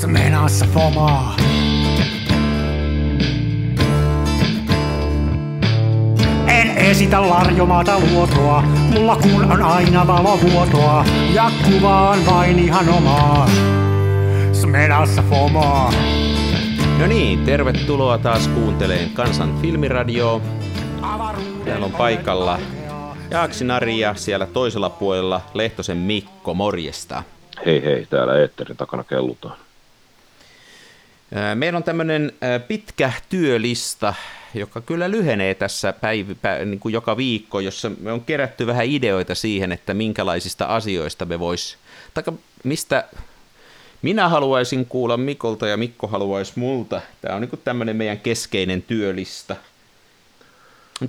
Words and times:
Smenassa 0.00 0.66
fomaa. 0.66 1.36
En 6.46 6.78
esitä 6.78 7.28
larjomaata 7.28 8.00
luotoa, 8.00 8.62
mulla 8.62 9.16
kun 9.16 9.52
on 9.52 9.62
aina 9.62 10.06
valovuotoa, 10.06 11.04
ja 11.34 11.50
kuvaan 11.64 12.26
vain 12.26 12.58
ihan 12.58 12.88
omaa. 12.88 13.50
Smenassa 14.52 15.22
fomaa. 15.22 15.92
No 16.98 17.06
niin, 17.06 17.44
tervetuloa 17.44 18.18
taas 18.18 18.48
kuunteleen 18.48 19.10
Kansan 19.10 19.58
filmiradioa. 19.62 20.40
Täällä 21.64 21.86
on 21.86 21.92
paikalla 21.92 22.58
Jaaksi 23.30 23.64
Nari 23.64 23.98
ja 23.98 24.14
siellä 24.14 24.46
toisella 24.46 24.90
puolella 24.90 25.40
Lehtosen 25.54 25.96
Mikko, 25.96 26.54
morjesta. 26.54 27.22
Hei 27.66 27.84
hei, 27.84 28.06
täällä 28.10 28.38
Eetterin 28.38 28.76
takana 28.76 29.04
kellutaan. 29.04 29.56
Meillä 31.54 31.76
on 31.76 31.84
tämmöinen 31.84 32.32
pitkä 32.68 33.12
työlista, 33.28 34.14
joka 34.54 34.80
kyllä 34.80 35.10
lyhenee 35.10 35.54
tässä 35.54 35.92
päivä, 35.92 36.34
pä, 36.42 36.64
niin 36.64 36.80
kuin 36.80 36.92
joka 36.92 37.16
viikko, 37.16 37.60
jossa 37.60 37.90
me 38.00 38.12
on 38.12 38.20
kerätty 38.20 38.66
vähän 38.66 38.86
ideoita 38.86 39.34
siihen, 39.34 39.72
että 39.72 39.94
minkälaisista 39.94 40.64
asioista 40.64 41.24
me 41.24 41.38
vois, 41.38 41.78
tai 42.14 42.24
mistä 42.64 43.04
minä 44.02 44.28
haluaisin 44.28 44.86
kuulla 44.86 45.16
Mikolta 45.16 45.68
ja 45.68 45.76
Mikko 45.76 46.06
haluaisi 46.06 46.52
multa. 46.56 47.00
Tämä 47.20 47.34
on 47.34 47.40
niin 47.40 47.60
tämmöinen 47.64 47.96
meidän 47.96 48.20
keskeinen 48.20 48.82
työlista. 48.82 49.56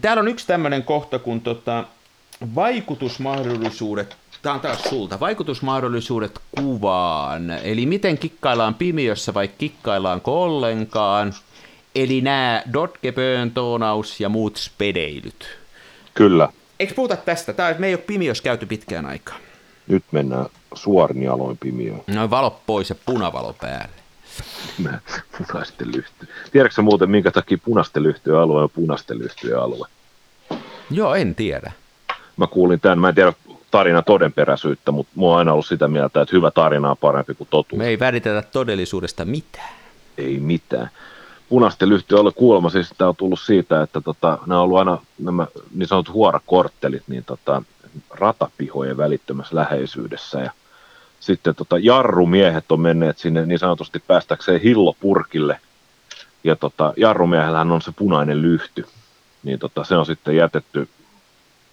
Täällä 0.01 0.21
on 0.21 0.27
yksi 0.27 0.47
tämmöinen 0.47 0.83
kohta, 0.83 1.19
kun 1.19 1.41
tota, 1.41 1.83
vaikutusmahdollisuudet, 2.55 4.17
tämä 4.41 4.55
on 4.55 4.61
taas 4.61 4.83
sulta, 4.83 5.19
vaikutusmahdollisuudet 5.19 6.39
kuvaan, 6.59 7.49
eli 7.51 7.85
miten 7.85 8.17
kikkaillaan 8.17 8.75
pimiössä 8.75 9.33
vai 9.33 9.47
kikkaillaanko 9.47 10.43
ollenkaan, 10.43 11.33
eli 11.95 12.21
nämä 12.21 12.63
Dotgebön, 12.73 13.51
Toonaus 13.51 14.19
ja 14.19 14.29
muut 14.29 14.57
spedeilyt. 14.57 15.45
Kyllä. 16.13 16.49
Eikö 16.79 16.93
puhuta 16.93 17.15
tästä? 17.15 17.53
Tämä, 17.53 17.75
me 17.79 17.87
ei 17.87 17.93
ole 17.93 18.01
pimiössä 18.07 18.43
käyty 18.43 18.65
pitkään 18.65 19.05
aikaa. 19.05 19.37
Nyt 19.87 20.03
mennään 20.11 20.45
suorin 20.73 21.23
jaloin 21.23 21.57
pimiöön. 21.57 22.01
Noin 22.07 22.29
valo 22.29 22.61
pois 22.65 22.89
ja 22.89 22.95
punavalo 23.05 23.55
päälle. 23.61 23.99
punaisten 25.37 25.87
lyhty. 25.95 26.27
Tiedätkö 26.51 26.81
muuten, 26.81 27.09
minkä 27.09 27.31
takia 27.31 27.57
punaisten 27.65 28.03
lyhtyjen 28.03 28.39
alue 28.39 28.63
on 28.63 28.69
punaisten 28.69 29.19
lyhtyjen 29.19 29.59
alue? 29.59 29.87
Joo, 30.91 31.15
en 31.15 31.35
tiedä 31.35 31.71
mä 32.39 32.47
kuulin 32.47 32.79
tämän, 32.79 32.99
mä 32.99 33.09
en 33.09 33.15
tiedä 33.15 33.33
tarinan 33.71 34.03
todenperäisyyttä, 34.03 34.91
mutta 34.91 35.11
mua 35.15 35.33
on 35.33 35.39
aina 35.39 35.53
ollut 35.53 35.65
sitä 35.65 35.87
mieltä, 35.87 36.21
että 36.21 36.35
hyvä 36.35 36.51
tarina 36.51 36.91
on 36.91 36.97
parempi 36.97 37.33
kuin 37.33 37.47
totuus. 37.51 37.77
Me 37.77 37.87
ei 37.87 37.99
välitetä 37.99 38.41
todellisuudesta 38.41 39.25
mitään. 39.25 39.73
Ei 40.17 40.39
mitään. 40.39 40.89
Punaisten 41.49 41.89
lyhty 41.89 42.15
oli 42.15 42.31
kuulemma, 42.35 42.69
siis 42.69 42.93
tämä 42.97 43.09
on 43.09 43.15
tullut 43.15 43.39
siitä, 43.39 43.81
että 43.81 44.01
tota, 44.01 44.37
nämä 44.45 44.59
on 44.59 44.63
ollut 44.63 44.79
aina 44.79 44.97
nämä 45.19 45.47
niin 45.75 45.87
sanotut 45.87 46.13
huorakorttelit 46.13 47.03
niin 47.07 47.23
tota, 47.25 47.63
ratapihojen 48.09 48.97
välittömässä 48.97 49.55
läheisyydessä 49.55 50.39
ja 50.39 50.51
sitten 51.19 51.55
tota, 51.55 51.77
jarrumiehet 51.77 52.71
on 52.71 52.79
menneet 52.79 53.17
sinne 53.17 53.45
niin 53.45 53.59
sanotusti 53.59 54.03
päästäkseen 54.07 54.61
hillopurkille 54.61 55.59
ja 56.43 56.55
tota, 56.55 56.93
jarrumiehellähän 56.97 57.71
on 57.71 57.81
se 57.81 57.91
punainen 57.91 58.41
lyhty, 58.41 58.85
niin 59.43 59.59
tota, 59.59 59.83
se 59.83 59.95
on 59.95 60.05
sitten 60.05 60.35
jätetty 60.35 60.89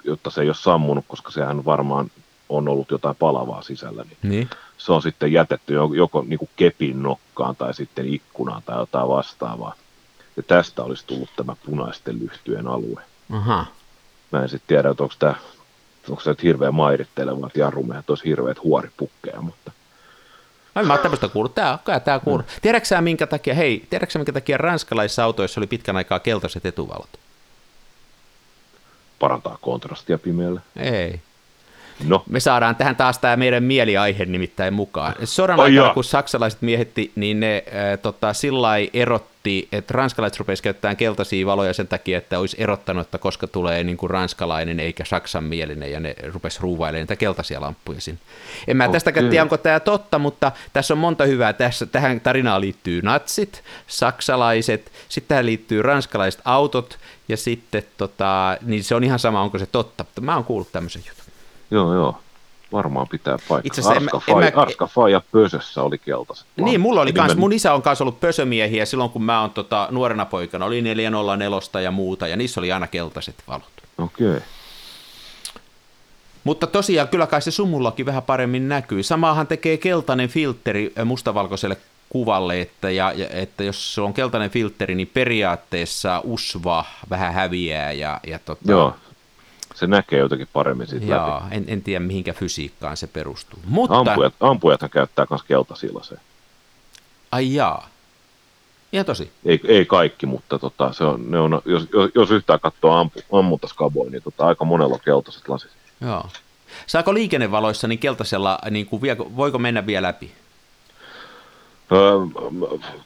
jotta 0.07 0.31
se 0.31 0.41
ei 0.41 0.49
ole 0.49 0.55
sammunut, 0.55 1.05
koska 1.09 1.31
sehän 1.31 1.65
varmaan 1.65 2.11
on 2.49 2.69
ollut 2.69 2.91
jotain 2.91 3.17
palavaa 3.17 3.63
sisällä, 3.63 4.05
niin, 4.05 4.17
niin. 4.23 4.51
se 4.79 4.93
on 4.93 5.03
sitten 5.03 5.33
jätetty 5.33 5.75
joko 5.97 6.25
niin 6.27 6.39
kuin 6.39 6.49
kepin 6.57 7.03
nokkaan 7.03 7.57
tai 7.57 7.75
sitten 7.75 8.09
ikkunaan 8.09 8.63
tai 8.67 8.79
jotain 8.79 9.09
vastaavaa. 9.09 9.75
Ja 10.37 10.43
tästä 10.43 10.83
olisi 10.83 11.07
tullut 11.07 11.31
tämä 11.37 11.57
punaisten 11.67 12.19
lyhtyjen 12.19 12.69
alue. 12.69 13.03
Aha. 13.33 13.67
Mä 14.33 14.43
en 14.43 14.49
sitten 14.49 14.69
tiedä, 14.69 14.91
että 14.91 15.03
onko 15.03 15.15
tämä 15.19 15.35
onko 16.11 16.23
se 16.23 16.31
nyt 16.31 16.43
hirveän 16.43 16.75
mairitteleva, 16.75 17.47
että 17.47 17.59
jarrumiehet 17.59 18.11
olisi 18.11 18.25
hirveät 18.25 18.63
huoripukkeja, 18.63 19.41
mutta... 19.41 19.73
Ai, 20.75 20.85
mä 20.85 20.93
oon 20.93 21.03
tämmöistä 21.03 21.29
kuullut. 21.29 21.55
Tää, 21.55 21.79
tää, 21.85 22.01
tää 22.01 22.19
kuuluu. 22.19 22.43
Mm. 22.43 22.61
Tiedätkö 22.63 23.01
minkä 23.01 23.27
takia, 23.27 23.55
hei, 23.55 23.87
tiedätkö 23.91 24.19
minkä 24.19 24.33
takia 24.33 24.59
ranskalaisissa 24.59 25.25
autoissa 25.25 25.61
oli 25.61 25.67
pitkän 25.67 25.97
aikaa 25.97 26.21
keltaiset 26.21 26.67
etuvalot? 26.67 27.09
Parantaa 29.19 29.59
kontrastia 29.61 30.19
pimeällä. 30.19 30.61
Ei. 30.77 31.21
No. 32.05 32.25
Me 32.29 32.41
saadaan 32.41 32.77
tähän 32.77 32.97
taas 32.97 33.19
tämä 33.19 33.37
meidän 33.37 33.63
mieliaihe 33.63 34.25
nimittäin 34.25 34.75
mukaan. 34.75 35.15
Sodan 35.25 35.61
aikana, 35.61 35.95
kun 35.95 36.05
saksalaiset 36.05 36.63
miehetti, 36.63 37.13
niin 37.15 37.41
ne 37.41 37.65
äh, 37.67 37.99
tota, 37.99 38.33
sillä 38.33 38.69
erotti, 38.93 39.69
että 39.73 39.95
ranskalaiset 39.95 40.39
rupesivat 40.39 40.65
käyttämään 40.65 40.97
keltaisia 40.97 41.47
valoja 41.47 41.73
sen 41.73 41.89
takia, 41.89 42.19
että 42.19 42.39
olisi 42.39 42.57
erottanut, 42.61 43.07
että 43.07 43.19
koska 43.19 43.47
tulee 43.47 43.85
niin 43.85 43.97
kuin 43.97 44.11
ranskalainen 44.11 44.81
eikä 44.81 45.05
saksanmielinen, 45.05 45.93
ja 45.93 46.01
ne 46.01 46.17
rupesi 46.33 46.59
ruuvailemaan 46.63 47.03
niitä 47.03 47.17
keltaisia 47.17 47.61
lamppuja 47.61 48.01
sinne. 48.01 48.21
En 48.69 48.77
mä 48.77 48.85
okay. 48.85 48.93
tästäkään 48.93 49.29
tiedä, 49.29 49.43
onko 49.43 49.57
tämä 49.57 49.81
totta, 49.81 50.19
mutta 50.19 50.53
tässä 50.73 50.95
on 50.95 50.99
monta 50.99 51.25
hyvää. 51.25 51.53
Tässä, 51.53 51.87
tähän 51.87 52.21
tarinaan 52.21 52.61
liittyy 52.61 53.03
natsit, 53.03 53.63
saksalaiset, 53.87 54.93
sitten 55.09 55.29
tähän 55.29 55.47
liittyy 55.47 55.83
ranskalaiset 55.83 56.41
autot, 56.45 56.99
ja 57.29 57.37
sitten 57.37 57.83
tota, 57.97 58.59
niin 58.63 58.85
se 58.85 58.95
on 58.95 59.05
ihan 59.05 59.19
sama, 59.19 59.43
onko 59.43 59.59
se 59.59 59.67
totta, 59.67 60.05
mutta 60.05 60.21
mä 60.21 60.35
oon 60.35 60.45
kuullut 60.45 60.73
tämmöisen 60.73 61.03
jutun. 61.09 61.26
Joo, 61.71 61.95
joo. 61.95 62.19
Varmaan 62.73 63.09
pitää 63.09 63.39
paikkaa. 63.49 63.61
Itse 63.65 63.81
asiassa 63.81 64.01
Arska, 64.01 64.17
en, 64.17 64.35
fai, 64.35 64.47
en 64.47 64.55
mä... 64.55 64.63
Arska 64.63 64.87
Faija 64.87 65.23
Pösössä 65.33 65.83
oli 65.83 65.99
keltaiset. 65.99 66.47
Niin, 66.57 66.81
mulla 66.81 67.01
oli 67.01 67.13
kans, 67.13 67.37
mun 67.37 67.53
isä 67.53 67.75
on 67.75 67.83
kanssa 67.83 68.05
ollut 68.05 68.21
pösömiehiä 68.21 68.85
silloin, 68.85 69.11
kun 69.11 69.23
mä 69.23 69.41
oon 69.41 69.51
tota, 69.51 69.89
nuorena 69.91 70.25
poikana, 70.25 70.65
oli 70.65 70.83
404 70.83 71.81
ja 71.83 71.91
muuta, 71.91 72.29
ja 72.29 72.37
niissä 72.37 72.61
oli 72.61 72.73
aina 72.73 72.87
keltaiset 72.87 73.35
valot. 73.49 73.73
Okei. 73.99 74.29
Okay. 74.29 74.41
Mutta 76.45 76.67
tosiaan 76.67 77.09
kyllä 77.09 77.27
kai 77.27 77.43
se 77.43 77.51
sumullakin 77.51 78.07
vähän 78.07 78.23
paremmin 78.23 78.69
näkyy. 78.69 79.03
Samaahan 79.03 79.47
tekee 79.47 79.77
keltainen 79.77 80.29
filtteri 80.29 80.93
mustavalkoiselle 81.05 81.77
kuvalle, 82.09 82.61
että, 82.61 82.91
ja, 82.91 83.13
ja, 83.13 83.27
että 83.31 83.65
jos 83.65 83.95
se 83.95 84.01
on 84.01 84.15
keltainen 84.15 84.51
filtteri, 84.51 84.95
niin 84.95 85.11
periaatteessa 85.15 86.21
usva 86.25 86.85
vähän 87.11 87.35
häviää. 87.35 87.93
Ja, 87.93 88.21
ja 88.27 88.39
tota, 88.39 88.73
Joo, 88.73 88.97
se 89.77 89.87
näkee 89.87 90.19
jotenkin 90.19 90.49
paremmin 90.53 90.87
siitä 90.87 91.07
Joo, 91.07 91.35
läpi. 91.35 91.55
En, 91.57 91.65
en 91.69 91.83
tiedä 91.83 92.01
mihinkä 92.01 92.33
fysiikkaan 92.33 92.97
se 92.97 93.07
perustuu. 93.07 93.59
Mutta... 93.67 93.99
Ampujat, 93.99 94.35
ampujathan 94.41 94.91
käyttää 94.91 95.27
myös 95.31 95.43
keltasilaseen. 95.43 96.21
Ai 97.33 97.55
jaa. 97.55 97.89
Ihan 98.93 99.07
tosi. 99.07 99.31
Ei, 99.45 99.61
ei 99.65 99.87
kaikki, 99.87 100.27
mutta 100.27 100.59
tota, 100.59 100.93
se 100.93 101.05
on, 101.05 101.31
ne 101.31 101.39
on, 101.39 101.63
jos, 101.65 101.89
jos 102.15 102.31
yhtään 102.31 102.61
katsoo 102.61 102.93
ampu, 102.93 103.21
ammuntaskaboja, 103.33 104.11
niin 104.11 104.23
tota, 104.23 104.47
aika 104.47 104.65
monella 104.65 104.95
on 104.95 105.01
keltaiset 105.05 105.49
lasit. 105.49 105.71
Joo. 106.01 106.25
Saako 106.87 107.15
liikennevaloissa 107.15 107.89
niin 107.89 107.99
keltaisella, 107.99 108.59
niin 108.71 108.87
kuin, 108.87 109.03
voiko 109.37 109.59
mennä 109.59 109.87
vielä 109.87 110.09
läpi? 110.09 110.33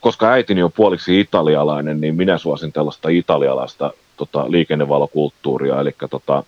koska 0.00 0.30
äitini 0.30 0.62
on 0.62 0.72
puoliksi 0.72 1.20
italialainen, 1.20 2.00
niin 2.00 2.14
minä 2.14 2.38
suosin 2.38 2.72
tällaista 2.72 3.09
italialaista 3.09 3.92
tota, 4.16 4.50
liikennevalokulttuuria, 4.50 5.80
eli 5.80 5.94
tota, 6.10 6.42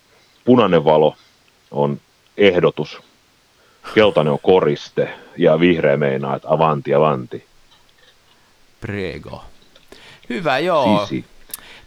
punainen 0.45 0.85
valo 0.85 1.15
on 1.71 1.99
ehdotus, 2.37 3.01
keltainen 3.95 4.33
on 4.33 4.39
koriste 4.43 5.09
ja 5.37 5.59
vihreä 5.59 5.97
meinaa, 5.97 6.35
että 6.35 6.47
avanti, 6.51 6.93
avanti. 6.93 7.45
Prego. 8.81 9.43
Hyvä, 10.29 10.59
joo. 10.59 11.05
Sisi. 11.05 11.25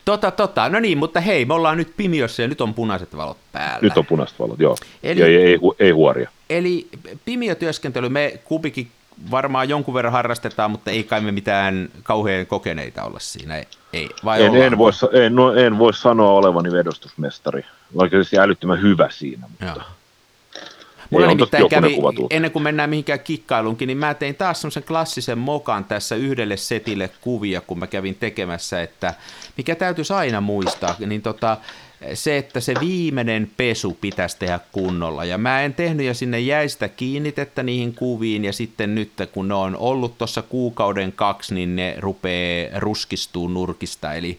Tota, 0.04 0.30
tota. 0.30 0.68
No 0.68 0.80
niin, 0.80 0.98
mutta 0.98 1.20
hei, 1.20 1.44
me 1.44 1.54
ollaan 1.54 1.76
nyt 1.76 1.92
pimiössä 1.96 2.42
ja 2.42 2.48
nyt 2.48 2.60
on 2.60 2.74
punaiset 2.74 3.16
valot 3.16 3.36
päällä. 3.52 3.78
Nyt 3.82 3.98
on 3.98 4.06
punaiset 4.06 4.38
valot, 4.38 4.60
joo. 4.60 4.76
Eli, 5.02 5.20
ja 5.20 5.26
ei, 5.26 5.36
ei, 5.36 5.58
ei 5.78 5.90
huoria. 5.90 6.30
Eli 6.50 6.88
pimiötyöskentely, 7.24 8.08
me 8.08 8.40
kupikin 8.44 8.88
varmaan 9.30 9.68
jonkun 9.68 9.94
verran 9.94 10.12
harrastetaan, 10.12 10.70
mutta 10.70 10.90
ei 10.90 11.04
kai 11.04 11.20
me 11.20 11.32
mitään 11.32 11.88
kauhean 12.02 12.46
kokeneita 12.46 13.04
olla 13.04 13.18
siinä. 13.18 13.54
Ei, 13.92 14.08
vai 14.24 14.44
en, 14.44 14.54
en, 14.54 14.78
voi, 14.78 14.92
en, 15.12 15.34
no, 15.34 15.54
en 15.54 15.78
voi 15.78 15.94
sanoa 15.94 16.30
olevani 16.30 16.72
vedostusmestari. 16.72 17.64
Oikeasti 17.94 18.38
älyttömän 18.38 18.82
hyvä 18.82 19.08
siinä, 19.10 19.46
mutta... 19.48 19.64
Joo. 19.64 19.84
Mulla 21.10 21.26
nimittäin 21.26 21.68
kävi, 21.68 21.96
ennen 22.30 22.50
kuin 22.50 22.62
mennään 22.62 22.90
mihinkään 22.90 23.20
kikkailuunkin, 23.20 23.86
niin 23.86 23.98
mä 23.98 24.14
tein 24.14 24.34
taas 24.34 24.60
semmoisen 24.60 24.82
klassisen 24.82 25.38
mokan 25.38 25.84
tässä 25.84 26.14
yhdelle 26.14 26.56
setille 26.56 27.10
kuvia, 27.20 27.60
kun 27.60 27.78
mä 27.78 27.86
kävin 27.86 28.14
tekemässä, 28.14 28.82
että 28.82 29.14
mikä 29.56 29.74
täytyisi 29.74 30.12
aina 30.12 30.40
muistaa, 30.40 30.96
niin 31.06 31.22
tota, 31.22 31.56
se, 32.14 32.38
että 32.38 32.60
se 32.60 32.74
viimeinen 32.80 33.50
pesu 33.56 33.98
pitäisi 34.00 34.38
tehdä 34.38 34.60
kunnolla. 34.72 35.24
Ja 35.24 35.38
mä 35.38 35.62
en 35.62 35.74
tehnyt 35.74 36.06
ja 36.06 36.14
sinne 36.14 36.40
jäistä 36.40 36.88
kiinnitettä 36.88 37.62
niihin 37.62 37.94
kuviin 37.94 38.44
ja 38.44 38.52
sitten 38.52 38.94
nyt 38.94 39.12
kun 39.32 39.48
ne 39.48 39.54
on 39.54 39.76
ollut 39.76 40.18
tuossa 40.18 40.42
kuukauden 40.42 41.12
kaksi, 41.12 41.54
niin 41.54 41.76
ne 41.76 41.96
rupeaa 41.98 42.80
ruskistuun 42.80 43.54
nurkista. 43.54 44.14
Eli, 44.14 44.38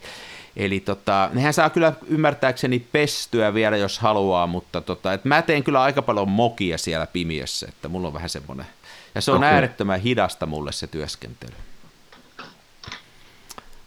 eli 0.56 0.80
tota, 0.80 1.30
nehän 1.34 1.54
saa 1.54 1.70
kyllä 1.70 1.94
ymmärtääkseni 2.08 2.80
pestyä 2.80 3.54
vielä, 3.54 3.78
jos 3.78 4.00
haluaa, 4.00 4.48
mutta 4.48 4.82
tota, 4.82 5.14
et 5.14 5.26
mä 5.26 5.42
teen 5.42 5.64
kyllä 5.64 5.82
aika 5.82 6.02
paljon 6.02 6.30
mokia 6.30 6.78
siellä 6.78 7.08
pimiössä, 7.08 7.66
että 7.70 7.88
mulla 7.88 8.08
on 8.08 8.14
vähän 8.14 8.30
semmoinen. 8.30 8.66
Ja 9.16 9.22
se 9.22 9.32
on 9.32 9.38
okay. 9.38 9.50
äärettömän 9.50 10.00
hidasta 10.00 10.46
mulle 10.46 10.72
se 10.72 10.88
työskentely. 10.88 11.54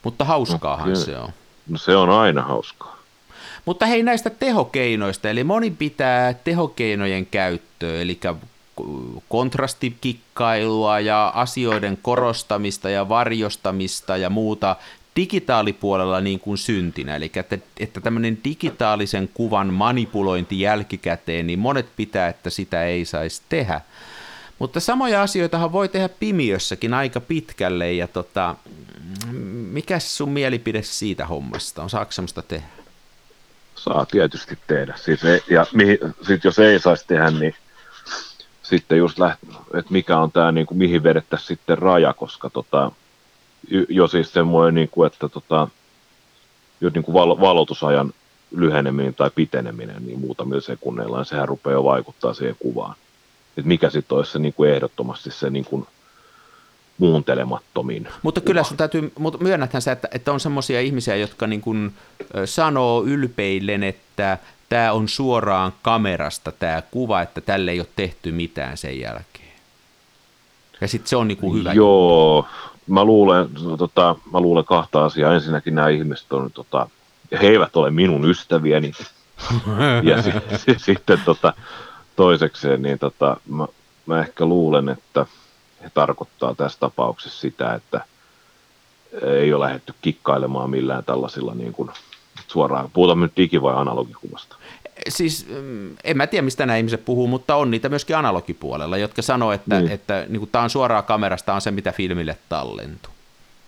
Mutta 0.02 0.24
hauskaahan 0.24 0.90
okay. 0.90 1.04
se 1.04 1.16
on. 1.16 1.30
No 1.68 1.78
se 1.78 1.96
on 1.96 2.10
aina 2.10 2.42
hauskaa. 2.42 2.99
Mutta 3.70 3.86
hei 3.86 4.02
näistä 4.02 4.30
tehokeinoista, 4.30 5.30
eli 5.30 5.44
moni 5.44 5.70
pitää 5.70 6.34
tehokeinojen 6.34 7.26
käyttöä, 7.26 8.00
eli 8.00 8.20
kontrastikikkailua 9.28 11.00
ja 11.00 11.28
asioiden 11.28 11.98
korostamista 12.02 12.90
ja 12.90 13.08
varjostamista 13.08 14.16
ja 14.16 14.30
muuta 14.30 14.76
digitaalipuolella 15.16 16.20
niin 16.20 16.40
kuin 16.40 16.58
syntinä, 16.58 17.16
eli 17.16 17.30
että, 17.34 17.58
että 17.80 18.00
tämmöinen 18.00 18.38
digitaalisen 18.44 19.30
kuvan 19.34 19.72
manipulointi 19.72 20.60
jälkikäteen, 20.60 21.46
niin 21.46 21.58
monet 21.58 21.86
pitää, 21.96 22.28
että 22.28 22.50
sitä 22.50 22.84
ei 22.84 23.04
saisi 23.04 23.42
tehdä. 23.48 23.80
Mutta 24.58 24.80
samoja 24.80 25.22
asioitahan 25.22 25.72
voi 25.72 25.88
tehdä 25.88 26.08
pimiössäkin 26.08 26.94
aika 26.94 27.20
pitkälle, 27.20 27.92
ja 27.92 28.08
tota, 28.08 28.56
mikä 29.72 29.98
sun 29.98 30.30
mielipide 30.30 30.82
siitä 30.82 31.26
hommasta 31.26 31.82
on? 31.82 31.90
Saako 31.90 32.12
semmoista 32.12 32.42
tehdä? 32.42 32.79
Saa 33.84 34.06
tietysti 34.06 34.58
tehdä. 34.66 34.94
Siis 34.96 35.24
ei, 35.24 35.42
ja 35.50 35.66
mihin, 35.72 35.98
sit 36.22 36.44
jos 36.44 36.58
ei 36.58 36.78
saisi 36.78 37.04
tehdä, 37.06 37.30
niin 37.30 37.54
sitten 38.62 38.98
just 38.98 39.18
läht, 39.18 39.38
että 39.74 39.92
mikä 39.92 40.18
on 40.18 40.32
tämä, 40.32 40.52
niin 40.52 40.66
kuin, 40.66 40.78
mihin 40.78 41.02
vedettäisiin 41.02 41.48
sitten 41.48 41.78
raja, 41.78 42.12
koska 42.12 42.50
tota, 42.50 42.92
jo 43.88 44.08
siis 44.08 44.32
semmoinen, 44.32 44.74
niin 44.74 44.88
kuin, 44.88 45.06
että 45.06 45.28
tota, 45.28 45.68
jo 46.80 46.90
niin 46.94 47.04
kuin 47.04 47.14
val- 47.14 47.40
valotusajan 47.40 48.12
lyheneminen 48.50 49.14
tai 49.14 49.30
piteneminen 49.34 50.06
niin 50.06 50.20
muutamilla 50.20 50.60
sekunneilla, 50.60 51.16
niin 51.16 51.24
sehän 51.24 51.48
rupeaa 51.48 51.74
jo 51.74 51.84
vaikuttaa 51.84 52.34
siihen 52.34 52.56
kuvaan. 52.58 52.94
Et 53.56 53.64
mikä 53.64 53.90
sitten 53.90 54.16
olisi 54.16 54.32
se 54.32 54.38
niin 54.38 54.54
kuin 54.54 54.70
ehdottomasti 54.70 55.30
se 55.30 55.50
niin 55.50 55.64
kuin 55.64 55.86
muuntelemattomin. 57.00 58.08
Mutta 58.22 58.40
kyllä 58.40 58.62
sun 58.62 58.76
täytyy, 58.76 59.12
mutta 59.18 59.38
myönnäthän 59.38 59.82
sä, 59.82 59.92
että, 59.92 60.08
että 60.12 60.32
on 60.32 60.40
semmoisia 60.40 60.80
ihmisiä, 60.80 61.16
jotka 61.16 61.46
niin 61.46 61.60
kuin 61.60 61.94
sanoo 62.44 63.04
ylpeillen, 63.04 63.82
että 63.82 64.38
tämä 64.68 64.92
on 64.92 65.08
suoraan 65.08 65.72
kamerasta 65.82 66.52
tämä 66.52 66.82
kuva, 66.90 67.22
että 67.22 67.40
tälle 67.40 67.70
ei 67.70 67.80
ole 67.80 67.86
tehty 67.96 68.32
mitään 68.32 68.76
sen 68.76 69.00
jälkeen. 69.00 69.50
Ja 70.80 70.88
sitten 70.88 71.08
se 71.08 71.16
on 71.16 71.28
niin 71.28 71.38
kuin 71.38 71.58
hyvä. 71.58 71.72
Joo, 71.72 72.46
mä 72.86 73.04
luulen, 73.04 73.48
tota, 73.78 74.16
mä 74.32 74.40
luulen 74.40 74.64
kahta 74.64 75.04
asiaa. 75.04 75.34
Ensinnäkin 75.34 75.74
nämä 75.74 75.88
ihmiset 75.88 76.32
on, 76.32 76.50
tota, 76.54 76.88
he 77.42 77.46
eivät 77.48 77.76
ole 77.76 77.90
minun 77.90 78.30
ystäviäni. 78.30 78.92
ja 80.02 80.22
si, 80.22 80.30
si, 80.56 80.74
sitten 80.76 81.18
tota, 81.24 81.52
toisekseen, 82.16 82.82
niin 82.82 82.98
tota, 82.98 83.36
mä, 83.48 83.66
mä 84.06 84.20
ehkä 84.20 84.44
luulen, 84.44 84.88
että 84.88 85.26
he 85.82 85.90
tarkoittaa 85.94 86.54
tässä 86.54 86.78
tapauksessa 86.80 87.40
sitä, 87.40 87.74
että 87.74 88.04
ei 89.22 89.52
ole 89.52 89.64
lähdetty 89.64 89.94
kikkailemaan 90.02 90.70
millään 90.70 91.04
tällaisilla 91.04 91.54
niin 91.54 91.72
kuin 91.72 91.90
suoraan. 92.48 92.90
Puhutaan 92.92 93.20
nyt 93.20 93.32
digi- 93.36 93.62
vai 93.62 93.74
analogikuvasta? 93.74 94.56
Siis 95.08 95.46
mm, 95.48 95.96
en 96.04 96.16
mä 96.16 96.26
tiedä, 96.26 96.42
mistä 96.42 96.66
nämä 96.66 96.76
ihmiset 96.76 97.04
puhuu, 97.04 97.26
mutta 97.26 97.56
on 97.56 97.70
niitä 97.70 97.88
myöskin 97.88 98.16
analogipuolella, 98.16 98.96
jotka 98.96 99.22
sanoo, 99.22 99.52
että, 99.52 99.80
niin. 99.80 99.92
että 99.92 100.26
niin 100.28 100.48
tämä 100.52 100.64
on 100.64 100.70
suoraan 100.70 101.04
kamerasta, 101.04 101.54
on 101.54 101.60
se, 101.60 101.70
mitä 101.70 101.92
filmille 101.92 102.38
tallentuu. 102.48 103.12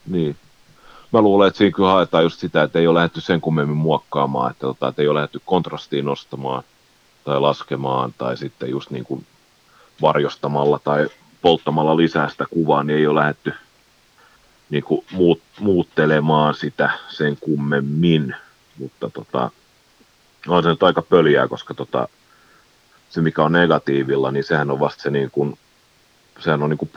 Niin. 0.07 0.37
Mä 1.13 1.21
luulen, 1.21 1.49
että 1.49 1.59
siinä 1.59 1.75
kyllä 1.75 1.89
haetaan 1.89 2.25
just 2.25 2.41
sitä, 2.41 2.63
että 2.63 2.79
ei 2.79 2.87
ole 2.87 2.99
lähdetty 2.99 3.21
sen 3.21 3.41
kummemmin 3.41 3.77
muokkaamaan, 3.77 4.51
että, 4.51 4.61
tota, 4.61 4.89
että 4.89 5.03
ei 5.03 5.09
ole 5.09 5.15
lähdetty 5.15 5.41
kontrastiin 5.45 6.05
nostamaan 6.05 6.63
tai 7.25 7.41
laskemaan 7.41 8.15
tai 8.19 8.37
sitten 8.37 8.71
just 8.71 8.91
niin 8.91 9.05
kuin 9.05 9.27
varjostamalla 10.03 10.81
tai 10.85 11.09
polttamalla 11.43 11.97
lisää 11.97 12.29
sitä 12.29 12.45
kuvaa, 12.51 12.83
niin 12.83 12.99
ei 12.99 13.07
ole 13.07 13.21
lähdetty 13.21 13.53
niin 14.71 14.85
kuin 14.85 15.05
muut, 15.13 15.41
muuttelemaan 15.61 16.55
sitä 16.55 16.91
sen 17.09 17.37
kummemmin, 17.41 18.35
mutta 18.79 19.11
tota, 19.11 19.51
on 20.49 20.63
se 20.63 20.69
nyt 20.69 20.83
aika 20.83 21.03
pöliää, 21.03 21.49
koska 21.49 21.75
tota, 21.75 22.09
se 23.11 23.21
mikä 23.21 23.43
on 23.43 23.53
negatiivilla, 23.53 24.31
niin 24.31 24.45
sehän 24.45 24.71
on 24.71 24.81
vasta 24.81 25.03
se 25.03 25.11
niin 25.11 25.31
kuin, 25.31 25.59
sehän 26.39 26.63
on 26.63 26.71
niin 26.71 26.79
kuin 26.79 26.91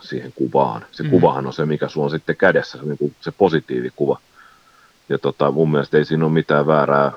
siihen 0.00 0.32
kuvaan. 0.34 0.86
Se 0.92 1.02
mm. 1.02 1.10
kuvahan 1.10 1.46
on 1.46 1.52
se, 1.52 1.66
mikä 1.66 1.88
sulla 1.88 2.04
on 2.04 2.10
sitten 2.10 2.36
kädessä, 2.36 2.78
se, 2.78 2.84
niin 2.84 2.98
kuin 2.98 3.14
se 3.20 3.32
positiivikuva. 3.32 4.20
Ja 5.08 5.18
tota, 5.18 5.50
mun 5.50 5.70
mielestä 5.70 5.98
ei 5.98 6.04
siinä 6.04 6.24
ole 6.24 6.32
mitään 6.32 6.66
väärää 6.66 7.12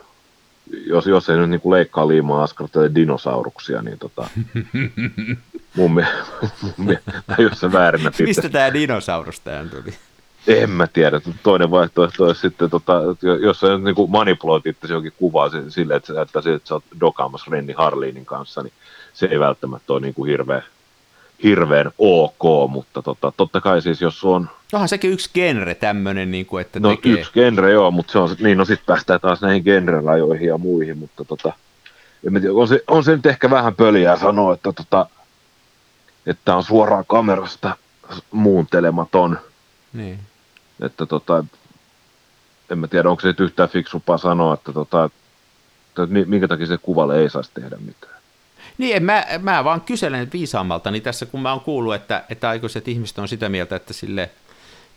jos, 0.85 1.07
jos 1.07 1.29
ei 1.29 1.37
nyt 1.37 1.49
niin 1.49 1.61
kuin 1.61 1.73
leikkaa 1.73 2.07
liimaa 2.07 2.43
askartele 2.43 2.95
dinosauruksia, 2.95 3.81
niin 3.81 3.99
tota, 3.99 4.29
mun, 5.75 5.93
mielestä, 5.93 6.21
jos 7.49 7.59
se 7.59 7.71
väärinä 7.71 8.11
pitää. 8.11 8.27
Mistä 8.27 8.49
tämä 8.49 8.73
dinosaurus 8.73 9.39
tähän 9.39 9.69
tuli? 9.69 9.95
En 10.47 10.69
mä 10.69 10.87
tiedä. 10.87 11.21
Toinen 11.43 11.71
vaihtoehto 11.71 12.23
olisi 12.23 12.41
sitten, 12.41 12.69
tota, 12.69 12.93
jos 13.41 13.59
sä 13.59 13.77
niin 13.77 13.95
kuin 13.95 14.11
manipuloit 14.11 14.65
itse 14.65 14.87
jonkin 14.87 15.13
kuvaa 15.17 15.49
sille, 15.69 15.95
että, 15.95 16.21
että, 16.21 16.39
että 16.39 16.67
sä 16.67 16.73
oot 16.73 16.83
dokaamassa 16.99 17.51
Renni 17.51 17.73
Harlinin 17.73 18.25
kanssa, 18.25 18.63
niin 18.63 18.73
se 19.13 19.25
ei 19.31 19.39
välttämättä 19.39 19.93
ole 19.93 20.01
niin 20.01 20.13
kuin 20.13 20.29
hirveä, 20.31 20.61
hirveän 21.43 21.91
ok, 21.97 22.71
mutta 22.71 23.01
tota, 23.01 23.33
totta 23.37 23.61
kai 23.61 23.81
siis 23.81 24.01
jos 24.01 24.23
on... 24.23 24.49
Onhan 24.73 24.89
sekin 24.89 25.11
yksi 25.11 25.29
genre 25.33 25.75
tämmöinen, 25.75 26.31
niin 26.31 26.45
kuin, 26.45 26.61
että 26.61 26.79
No 26.79 26.89
tekee... 26.89 27.11
yksi 27.11 27.31
genre 27.33 27.71
joo, 27.71 27.91
mutta 27.91 28.11
se 28.11 28.19
on, 28.19 28.35
niin 28.39 28.57
no 28.57 28.65
sitten 28.65 28.85
päästään 28.85 29.19
taas 29.19 29.41
näihin 29.41 29.63
genre-rajoihin 29.63 30.47
ja 30.47 30.57
muihin, 30.57 30.97
mutta 30.97 31.25
tota, 31.25 31.53
en 32.27 32.33
tiedä, 32.33 32.53
on, 32.53 32.67
se, 32.67 32.83
on 32.87 33.03
se 33.03 33.15
nyt 33.15 33.25
ehkä 33.25 33.49
vähän 33.49 33.75
pöliä 33.75 34.17
sanoa, 34.17 34.53
että, 34.53 34.73
tota, 34.73 35.07
että 36.25 36.55
on 36.55 36.63
suoraan 36.63 37.05
kamerasta 37.07 37.77
muuntelematon. 38.31 39.39
Niin. 39.93 40.19
Että 40.81 41.05
tota, 41.05 41.45
en 42.69 42.77
mä 42.77 42.87
tiedä, 42.87 43.09
onko 43.09 43.21
se 43.21 43.27
nyt 43.27 43.39
yhtään 43.39 43.69
fiksumpaa 43.69 44.17
sanoa, 44.17 44.53
että, 44.53 44.73
tota, 44.73 45.09
että 45.89 46.07
minkä 46.25 46.47
takia 46.47 46.65
se 46.65 46.77
kuvalle 46.77 47.21
ei 47.21 47.29
saisi 47.29 47.51
tehdä 47.53 47.77
mitään. 47.77 48.15
Niin, 48.77 49.03
mä, 49.03 49.25
mä 49.39 49.63
vaan 49.63 49.81
kyselen 49.81 50.29
viisaammalta, 50.33 50.91
niin 50.91 51.03
tässä 51.03 51.25
kun 51.25 51.41
mä 51.41 51.51
oon 51.51 51.61
kuullut, 51.61 51.95
että, 51.95 52.23
että 52.29 52.49
aikuiset 52.49 52.87
ihmiset 52.87 53.19
on 53.19 53.27
sitä 53.27 53.49
mieltä, 53.49 53.75
että 53.75 53.93
sille, 53.93 54.29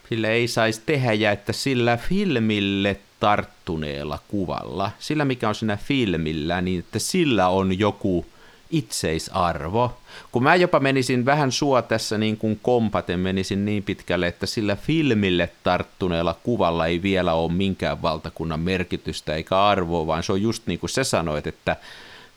sille 0.08 0.30
ei 0.30 0.48
saisi 0.48 0.82
tehdä 0.86 1.12
ja 1.12 1.32
että 1.32 1.52
sillä 1.52 1.96
filmille 1.96 3.00
tarttuneella 3.20 4.18
kuvalla, 4.28 4.90
sillä 4.98 5.24
mikä 5.24 5.48
on 5.48 5.54
siinä 5.54 5.76
filmillä, 5.76 6.60
niin 6.60 6.78
että 6.78 6.98
sillä 6.98 7.48
on 7.48 7.78
joku 7.78 8.26
itseisarvo. 8.70 9.98
Kun 10.32 10.42
mä 10.42 10.54
jopa 10.54 10.80
menisin 10.80 11.24
vähän 11.24 11.52
sua 11.52 11.82
tässä 11.82 12.18
niin 12.18 12.36
kuin 12.36 12.60
kompaten, 12.62 13.20
menisin 13.20 13.64
niin 13.64 13.82
pitkälle, 13.82 14.26
että 14.26 14.46
sillä 14.46 14.76
filmille 14.76 15.50
tarttuneella 15.64 16.38
kuvalla 16.42 16.86
ei 16.86 17.02
vielä 17.02 17.32
ole 17.32 17.52
minkään 17.52 18.02
valtakunnan 18.02 18.60
merkitystä 18.60 19.34
eikä 19.34 19.62
arvoa, 19.62 20.06
vaan 20.06 20.22
se 20.22 20.32
on 20.32 20.42
just 20.42 20.66
niin 20.66 20.78
kuin 20.78 20.90
sä 20.90 21.04
sanoit, 21.04 21.46
että 21.46 21.76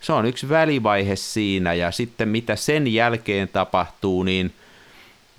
se 0.01 0.13
on 0.13 0.25
yksi 0.25 0.50
välivaihe 0.50 1.15
siinä 1.15 1.73
ja 1.73 1.91
sitten 1.91 2.29
mitä 2.29 2.55
sen 2.55 2.93
jälkeen 2.93 3.47
tapahtuu, 3.47 4.23
niin, 4.23 4.53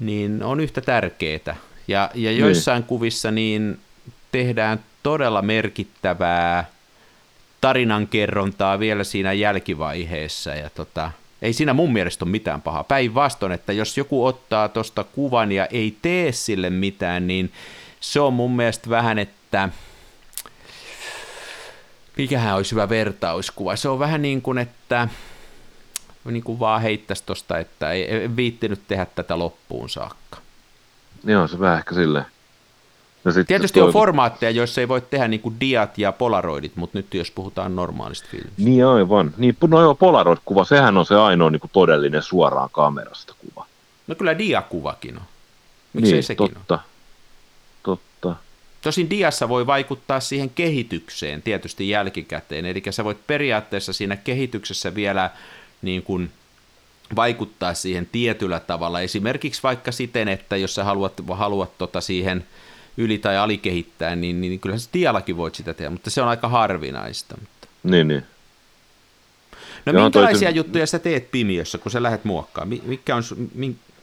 niin 0.01 0.43
on 0.43 0.61
yhtä 0.61 0.81
tärkeää. 0.81 1.57
Ja, 1.89 2.11
ja 2.15 2.31
niin. 2.31 2.39
joissain 2.39 2.81
niin. 2.81 2.87
kuvissa 2.87 3.31
niin 3.31 3.79
tehdään 4.33 4.81
todella 5.03 5.43
merkittävää 5.43 6.65
tarinankerrontaa 7.63 8.79
vielä 8.79 9.05
siinä 9.05 9.33
jälkivaiheessa 9.33 10.51
ja 10.51 10.71
tota, 10.71 11.11
ei 11.43 11.53
siinä 11.53 11.73
mun 11.73 11.93
mielestä 11.93 12.25
ole 12.25 12.31
mitään 12.31 12.63
pahaa. 12.63 12.85
Päinvastoin, 12.85 13.53
että 13.53 13.73
jos 13.73 13.97
joku 13.97 14.27
ottaa 14.27 14.69
tuosta 14.69 15.05
kuvan 15.05 15.53
ja 15.53 15.67
ei 15.67 15.97
tee 16.03 16.33
sille 16.33 16.71
mitään, 16.71 17.27
niin 17.27 17.53
se 18.01 18.21
on 18.21 18.33
mun 18.33 18.57
mielestä 18.57 18.91
vähän, 18.91 19.19
että 19.19 19.69
mikähän 22.17 22.57
olisi 22.57 22.71
hyvä 22.73 22.89
vertauskuva. 22.89 23.77
Se 23.77 23.89
on 23.89 23.99
vähän 23.99 24.23
niin 24.23 24.43
kuin, 24.43 24.59
että 24.59 25.09
niin 26.25 26.45
kuin 26.45 26.59
vaan 26.61 26.83
heittäisi 26.83 27.23
tuosta, 27.27 27.59
että 27.59 27.91
ei, 27.91 28.37
viittinyt 28.37 28.81
tehdä 28.89 29.07
tätä 29.07 29.39
loppuun 29.39 29.91
saakka. 29.91 30.39
Joo, 31.25 31.49
se 31.49 31.59
vähän 31.59 31.79
ehkä 31.79 31.95
silleen. 31.95 32.27
No 33.25 33.33
Tietysti 33.47 33.81
toi... 33.81 33.87
on 33.87 33.93
formaatteja, 33.93 34.51
joissa 34.51 34.81
ei 34.81 34.89
voi 34.89 35.01
tehdä 35.01 35.29
niin 35.29 35.41
kuin 35.41 35.61
diat 35.61 35.99
ja 35.99 36.13
polaroidit, 36.13 36.77
mutta 36.77 36.99
nyt 36.99 37.15
jos 37.15 37.31
puhutaan 37.31 37.77
normaalista 37.77 38.29
filmistä. 38.31 38.63
Niin 38.63 38.87
aivan. 38.87 39.35
Niin, 39.37 39.57
no 39.69 39.81
joo, 39.81 39.95
polaroid-kuva, 39.95 40.65
sehän 40.65 40.97
on 40.97 41.07
se 41.07 41.15
ainoa 41.15 41.51
niin 41.51 41.61
kuin 41.61 41.71
todellinen 41.75 42.23
suoraan 42.23 42.69
kamerasta 42.73 43.35
kuva. 43.39 43.67
No 44.07 44.15
kyllä 44.15 44.39
diakuvakin 44.39 45.17
on. 45.17 45.23
Miksi 45.93 46.13
niin, 46.13 46.23
sekin 46.23 46.55
totta. 46.55 46.75
on? 46.75 46.81
Totta. 47.83 48.37
Tosin 48.83 49.11
diassa 49.11 49.49
voi 49.49 49.67
vaikuttaa 49.67 50.21
siihen 50.21 50.51
kehitykseen 50.51 51.43
tietysti 51.43 51.89
jälkikäteen, 51.89 52.67
eli 52.67 52.83
sä 52.91 53.05
voit 53.05 53.27
periaatteessa 53.27 53.93
siinä 53.93 54.17
kehityksessä 54.17 54.95
vielä 54.95 55.31
niin 55.83 56.03
kuin 56.03 56.31
vaikuttaa 57.17 57.75
siihen 57.75 58.09
tietyllä 58.13 58.61
tavalla, 58.61 59.01
esimerkiksi 59.01 59.63
vaikka 59.63 59.93
siten, 59.93 60.29
että 60.29 60.57
jos 60.57 60.75
sä 60.75 60.85
haluat, 60.85 61.13
haluat 61.33 61.79
tota 61.79 62.01
siihen 62.01 62.45
yli- 62.97 63.19
tai 63.19 63.37
alikehittää, 63.37 64.17
niin, 64.17 64.41
niin, 64.41 64.51
niin 64.51 64.61
kyllä 64.61 64.79
sä 64.79 64.91
diallakin 64.93 65.37
voit 65.37 65.55
sitä 65.55 65.75
tehdä, 65.75 65.91
mutta 65.91 66.11
se 66.11 66.23
on 66.23 66.29
aika 66.29 66.49
harvinaista. 66.49 67.35
Mutta... 67.41 67.69
Niin, 67.83 68.09
niin. 68.09 68.23
No 69.87 69.93
Joo, 69.93 70.03
minkälaisia 70.03 70.49
toi... 70.49 70.57
juttuja 70.57 70.87
sä 70.87 70.99
teet 70.99 71.31
Pimiössä, 71.31 71.79
kun 71.79 71.93
sä 71.93 72.03
lähdet 72.03 72.25
muokkaamaan? 72.25 72.81
Mikä 72.85 73.17
on, 73.17 73.23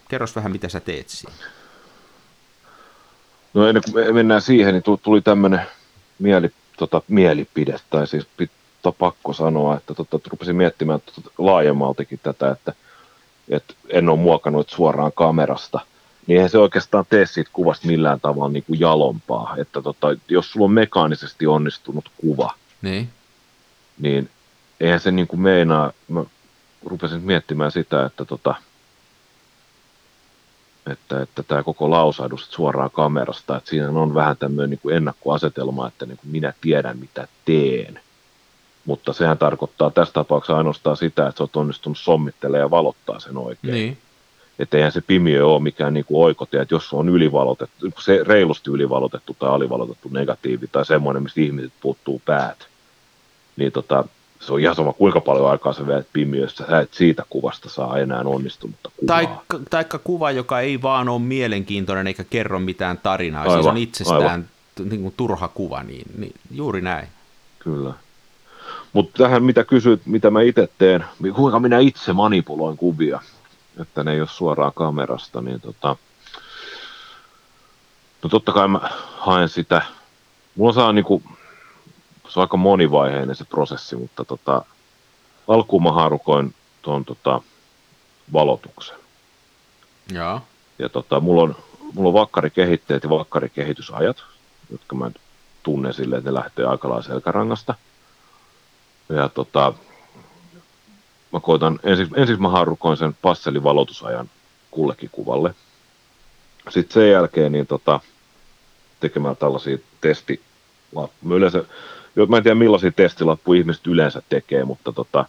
Kerros 0.08 0.36
vähän, 0.36 0.52
mitä 0.52 0.68
sä 0.68 0.80
teet 0.80 1.08
siinä. 1.08 1.34
No 3.54 3.66
ennen 3.66 3.82
kuin 3.92 4.14
mennään 4.14 4.42
siihen, 4.42 4.74
niin 4.74 4.98
tuli 5.02 5.20
tämmöinen 5.20 5.60
mieli, 6.18 6.50
tota, 6.78 7.02
mielipide, 7.08 7.76
tai 7.90 8.06
siis 8.06 8.26
pitää 8.36 8.92
pakko 8.98 9.32
sanoa, 9.32 9.76
että 9.76 9.94
tota, 9.94 10.20
rupesin 10.30 10.56
miettimään 10.56 11.00
tota, 11.00 11.30
laajemmaltakin 11.38 12.20
tätä, 12.22 12.50
että, 12.50 12.72
että 13.48 13.74
en 13.88 14.08
ole 14.08 14.18
muokannut 14.18 14.70
suoraan 14.70 15.12
kamerasta, 15.14 15.80
niin 16.30 16.36
eihän 16.36 16.50
se 16.50 16.58
oikeastaan 16.58 17.04
tee 17.10 17.26
siitä 17.26 17.50
kuvasta 17.52 17.86
millään 17.86 18.20
tavalla 18.20 18.52
niin 18.52 18.64
kuin 18.64 18.80
jalompaa, 18.80 19.54
että 19.58 19.82
tota, 19.82 20.06
jos 20.28 20.52
sulla 20.52 20.64
on 20.64 20.72
mekaanisesti 20.72 21.46
onnistunut 21.46 22.10
kuva, 22.16 22.54
niin, 22.82 23.08
niin 23.98 24.30
eihän 24.80 25.00
se 25.00 25.10
niin 25.10 25.26
kuin 25.26 25.40
meinaa, 25.40 25.92
mä 26.08 26.24
rupesin 26.84 27.22
miettimään 27.22 27.72
sitä, 27.72 28.06
että 28.06 28.24
tota, 28.24 28.54
että, 30.90 31.22
että 31.22 31.42
tämä 31.42 31.62
koko 31.62 31.90
lausahdus 31.90 32.50
suoraan 32.50 32.90
kamerasta, 32.90 33.56
että 33.56 33.70
siinä 33.70 33.90
on 33.90 34.14
vähän 34.14 34.36
tämmöinen 34.36 34.70
niin 34.70 34.80
kuin 34.82 34.96
ennakkoasetelma, 34.96 35.88
että 35.88 36.06
niin 36.06 36.18
kuin 36.18 36.30
minä 36.30 36.52
tiedän 36.60 36.98
mitä 36.98 37.28
teen. 37.44 38.00
Mutta 38.84 39.12
sehän 39.12 39.38
tarkoittaa 39.38 39.90
tässä 39.90 40.14
tapauksessa 40.14 40.56
ainoastaan 40.56 40.96
sitä, 40.96 41.26
että 41.26 41.38
sä 41.38 41.44
oot 41.44 41.56
onnistunut 41.56 41.98
sommittelemaan 41.98 42.60
ja 42.60 42.70
valottaa 42.70 43.20
sen 43.20 43.36
oikein. 43.36 43.74
niin, 43.74 43.98
Että 44.58 44.76
eihän 44.76 44.92
se 44.92 45.00
pimiö 45.00 45.46
ole 45.46 45.62
mikään 45.62 45.94
niin 45.94 46.04
kuin 46.04 46.24
oikotie, 46.24 46.60
että 46.60 46.74
jos 46.74 46.90
se 46.90 46.96
on 46.96 47.08
ylivalotettu, 47.08 47.86
se 48.00 48.20
reilusti 48.24 48.70
ylivalotettu 48.70 49.36
tai 49.38 49.50
alivalotettu 49.50 50.08
negatiivi 50.12 50.66
tai 50.66 50.86
semmoinen, 50.86 51.22
mistä 51.22 51.40
ihmiset 51.40 51.72
puuttuu 51.80 52.22
päät, 52.24 52.68
niin 53.56 53.72
tota, 53.72 54.04
se 54.40 54.52
on 54.52 54.60
ihan 54.60 54.74
sama 54.74 54.92
kuinka 54.92 55.20
paljon 55.20 55.50
aikaa 55.50 55.72
sä 55.72 55.86
veet 55.86 56.06
pimiössä, 56.12 56.64
sä 56.70 56.80
et 56.80 56.94
siitä 56.94 57.22
kuvasta 57.30 57.68
saa 57.68 57.98
enää 57.98 58.22
onnistunutta 58.24 58.90
kuvaa. 58.96 59.16
Taikka, 59.16 59.60
taikka 59.70 59.98
kuva, 59.98 60.30
joka 60.30 60.60
ei 60.60 60.82
vaan 60.82 61.08
ole 61.08 61.20
mielenkiintoinen 61.20 62.06
eikä 62.06 62.24
kerro 62.24 62.60
mitään 62.60 62.98
tarinaa, 62.98 63.42
Aivan, 63.42 63.56
siis 63.56 63.66
on 63.66 63.76
itsestään 63.76 64.22
aivan. 64.22 64.46
niin 64.90 65.02
kuin 65.02 65.14
turha 65.16 65.48
kuva, 65.48 65.82
niin, 65.82 66.06
niin 66.18 66.34
juuri 66.50 66.80
näin. 66.80 67.08
Kyllä. 67.58 67.94
Mutta 68.92 69.22
tähän 69.22 69.42
mitä 69.42 69.64
kysyt, 69.64 70.06
mitä 70.06 70.30
mä 70.30 70.42
itse 70.42 70.68
teen, 70.78 71.04
kuinka 71.34 71.60
minä 71.60 71.78
itse 71.78 72.12
manipuloin 72.12 72.76
kuvia, 72.76 73.20
että 73.80 74.04
ne 74.04 74.12
ei 74.12 74.20
ole 74.20 74.28
suoraan 74.28 74.72
kamerasta, 74.74 75.40
niin 75.40 75.60
tota, 75.60 75.96
no 78.22 78.28
totta 78.28 78.52
kai 78.52 78.68
mä 78.68 78.80
haen 79.18 79.48
sitä, 79.48 79.82
mulla 80.56 80.72
saa 80.72 80.92
niinku, 80.92 81.22
se 82.28 82.40
on 82.40 82.42
aika 82.42 82.56
monivaiheinen 82.56 83.36
se 83.36 83.44
prosessi, 83.44 83.96
mutta 83.96 84.24
tota, 84.24 84.64
alkuun 85.48 85.82
mä 85.82 85.92
haarukoin 85.92 86.54
tuon 86.82 87.04
tota, 87.04 87.40
valotuksen. 88.32 88.96
Joo. 90.12 90.40
Ja 90.78 90.88
tota, 90.88 91.20
mulla, 91.20 91.42
on, 91.42 91.56
mulla 91.94 92.08
on 92.08 92.14
vakkarikehitteet 92.14 93.02
ja 93.02 93.10
vakkarikehitysajat, 93.10 94.16
jotka 94.70 94.96
mä 94.96 95.10
tunnen 95.62 95.94
silleen, 95.94 96.18
että 96.18 96.30
ne 96.30 96.34
lähtee 96.34 96.64
aika 96.64 96.88
lailla 96.88 97.02
selkärangasta. 97.02 97.74
Ja 99.08 99.28
tota, 99.28 99.72
mä 101.32 101.40
koitan, 101.40 101.80
ensin, 101.82 102.08
ensin 102.16 102.42
mä 102.42 102.48
haarukoin 102.48 102.96
sen 102.96 103.16
passelivalotusajan 103.22 104.30
kullekin 104.70 105.10
kuvalle. 105.12 105.54
Sitten 106.68 106.94
sen 106.94 107.10
jälkeen 107.10 107.52
niin 107.52 107.66
tota, 107.66 108.00
tekemään 109.00 109.36
tällaisia 109.36 109.78
testilappuja. 110.00 111.36
Yleensä, 111.36 111.64
mä 112.28 112.36
en 112.36 112.42
tiedä 112.42 112.54
millaisia 112.54 112.92
testilappuja 112.92 113.60
ihmiset 113.60 113.86
yleensä 113.86 114.22
tekee, 114.28 114.64
mutta 114.64 114.92
tota, 114.92 115.24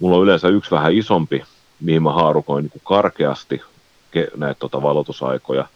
mulla 0.00 0.16
on 0.16 0.22
yleensä 0.22 0.48
yksi 0.48 0.70
vähän 0.70 0.92
isompi, 0.92 1.44
mihin 1.80 2.02
mä 2.02 2.12
haarukoin 2.12 2.64
niin 2.64 2.82
karkeasti 2.84 3.62
ke- 4.16 4.36
näitä 4.36 4.58
tota, 4.58 4.82
valotusaikoja. 4.82 5.66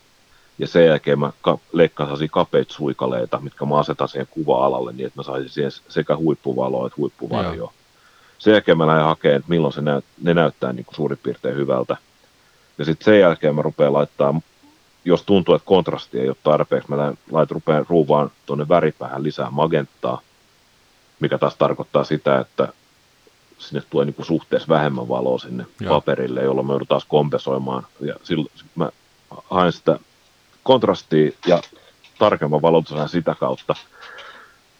Ja 0.59 0.67
sen 0.67 0.87
jälkeen 0.87 1.19
mä 1.19 1.33
ka- 1.43 1.59
leikkaan 1.73 2.07
sellaisia 2.07 2.29
kapeita 2.29 2.75
suikaleita, 2.75 3.41
mitkä 3.41 3.65
mä 3.65 3.79
asetan 3.79 4.09
siihen 4.09 4.29
kuva-alalle 4.31 4.93
niin, 4.93 5.07
että 5.07 5.19
mä 5.19 5.23
saisin 5.23 5.51
siihen 5.51 5.73
sekä 5.89 6.17
huippuvaloa 6.17 6.87
että 6.87 6.97
huippuvarjoa. 6.97 7.73
Sen 8.39 8.53
jälkeen 8.53 8.79
mä 8.79 8.87
lähden 8.87 9.05
hakemaan, 9.05 9.37
että 9.37 9.51
milloin 9.51 9.73
se 9.73 9.81
näyt, 9.81 10.05
ne 10.23 10.35
näyttää 10.35 10.73
niin 10.73 10.85
kuin 10.85 10.95
suurin 10.95 11.19
piirtein 11.23 11.57
hyvältä. 11.57 11.97
Ja 12.79 12.85
sitten 12.85 13.05
sen 13.05 13.21
jälkeen 13.21 13.55
mä 13.55 13.63
rupean 13.63 13.93
laittaa, 13.93 14.41
jos 15.05 15.23
tuntuu, 15.23 15.55
että 15.55 15.67
kontrasti 15.67 16.21
ei 16.21 16.29
ole 16.29 16.37
tarpeeksi, 16.43 16.91
mä 16.91 16.97
lähden, 16.97 17.19
lait, 17.31 17.51
rupean 17.51 17.87
ruuvaan 17.89 18.31
tuonne 18.47 18.69
väripäähän 18.69 19.23
lisää 19.23 19.51
magenttaa, 19.51 20.21
mikä 21.21 21.39
taas 21.39 21.57
tarkoittaa 21.57 22.05
sitä, 22.05 22.41
että 22.41 22.69
sinne 23.59 23.83
tulee 23.91 24.05
niin 24.05 24.15
kuin 24.15 24.27
suhteessa 24.27 24.69
vähemmän 24.69 25.09
valoa 25.09 25.39
sinne 25.39 25.67
Joo. 25.81 25.95
paperille, 25.95 26.43
jolloin 26.43 26.67
me 26.67 26.73
joudun 26.73 26.87
taas 26.87 27.05
kompensoimaan. 27.05 27.87
Ja 28.01 28.15
silloin 28.23 28.51
mä 28.75 28.91
haen 29.51 29.73
sitä 29.73 29.99
kontrastia 30.63 31.31
ja 31.47 31.61
tarkemman 32.19 32.63
valotusajan 32.63 33.09
sitä 33.09 33.35
kautta. 33.41 33.75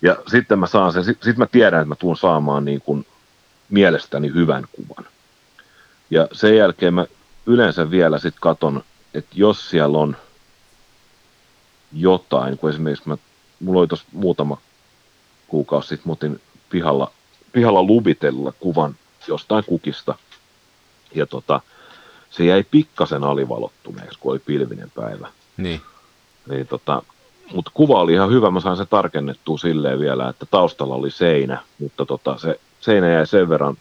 Ja 0.03 0.17
sitten 0.27 0.59
mä 0.59 0.67
saan 0.67 0.93
sen, 0.93 1.05
sitten 1.05 1.39
mä 1.39 1.47
tiedän, 1.47 1.81
että 1.81 1.89
mä 1.89 1.95
tuun 1.95 2.17
saamaan 2.17 2.65
niin 2.65 2.81
kuin 2.81 3.07
mielestäni 3.71 4.29
hyvän 4.35 4.65
kuvan. 4.73 5.07
Ja 6.11 6.29
sen 6.33 6.57
jälkeen 6.57 6.95
mä 6.95 7.07
yleensä 7.47 7.91
vielä 7.91 8.19
sitten 8.19 8.41
katon, 8.41 8.85
että 9.15 9.31
jos 9.35 9.71
siellä 9.71 9.99
on 9.99 10.17
jotain, 11.93 12.59
kun 12.59 12.71
esimerkiksi 12.71 13.09
mä, 13.09 13.17
mulla 13.61 13.81
oli 13.81 13.89
tuossa 13.89 14.07
muutama 14.13 14.59
kuukausi 15.49 15.89
sitten, 15.89 16.09
mä 16.09 16.13
otin 16.13 16.41
pihalla, 16.71 17.13
pihalla 17.53 17.83
luvitella 17.83 18.53
kuvan 18.61 18.97
jostain 19.29 19.65
kukista, 19.65 20.15
ja 21.15 21.27
tota, 21.27 21.61
se 22.31 22.45
jäi 22.45 22.65
pikkasen 22.71 23.25
alivalottuneeksi, 23.25 24.19
kun 24.19 24.33
oli 24.33 24.39
pilvinen 24.39 24.93
päivä. 24.95 25.29
Niin. 25.57 25.81
Niin 26.49 26.67
tota, 26.67 27.03
mutta 27.55 27.71
kuva 27.75 28.01
oli 28.01 28.13
ihan 28.13 28.31
hyvä, 28.31 28.51
mä 28.51 28.61
sain 28.61 28.77
se 28.77 28.87
tarkennettua 28.87 29.59
silleen 29.59 30.01
vielä, 30.01 30.29
että 30.29 30.47
taustalla 30.47 30.95
oli 30.95 31.11
seinä, 31.11 31.63
mutta 31.79 32.07
tota, 32.07 32.39
se 32.39 32.61
seinä 32.87 33.13
jäi 33.13 33.27
sen 33.27 33.49
verran 33.49 33.77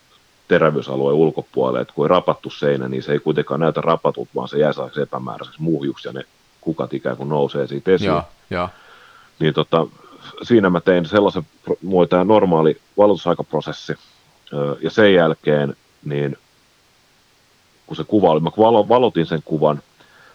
terävyysalueen 0.48 1.16
ulkopuolelle, 1.16 1.82
että 1.82 1.94
kun 1.94 2.06
ei 2.06 2.10
rapattu 2.10 2.50
seinä, 2.50 2.88
niin 2.88 3.04
se 3.04 3.12
ei 3.12 3.20
kuitenkaan 3.20 3.60
näytä 3.60 3.82
rapatut, 3.82 4.30
vaan 4.36 4.48
se 4.48 4.58
jää 4.58 4.74
sellaiseksi 4.74 5.02
epämääräiseksi 5.02 5.62
muhjuksi 5.62 6.08
ja 6.08 6.14
ne 6.14 6.24
kukat 6.62 6.94
ikään 6.94 7.18
kuin 7.18 7.30
nousee 7.30 7.68
siitä 7.68 7.92
esiin. 7.92 8.08
Joo, 8.08 8.24
joo. 8.50 8.70
Niin 9.40 9.54
tota, 9.54 9.88
siinä 10.44 10.70
mä 10.70 10.82
tein 10.82 11.06
sellaisen, 11.06 11.44
mulla 11.82 12.08
tämä 12.08 12.24
normaali 12.24 12.82
valotusaikaprosessi, 12.98 13.96
öö, 14.54 14.76
ja 14.82 14.90
sen 14.90 15.14
jälkeen, 15.14 15.76
niin 16.06 16.38
kun 17.88 17.98
se 17.98 18.04
kuva 18.04 18.30
oli, 18.30 18.40
mä 18.40 18.52
valo, 18.58 18.90
valotin 18.90 19.26
sen 19.26 19.42
kuvan, 19.46 19.82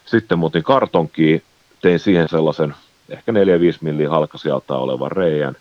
sitten 0.04 0.38
mä 0.38 0.46
otin 0.46 0.62
kartonkiin, 0.62 1.42
tein 1.82 1.98
siihen 1.98 2.28
sellaisen 2.28 2.74
ehkä 3.08 3.32
4-5 3.32 3.34
milliä 3.80 4.10
halkasijalta 4.10 4.78
olevan 4.78 5.12
reijän, 5.12 5.56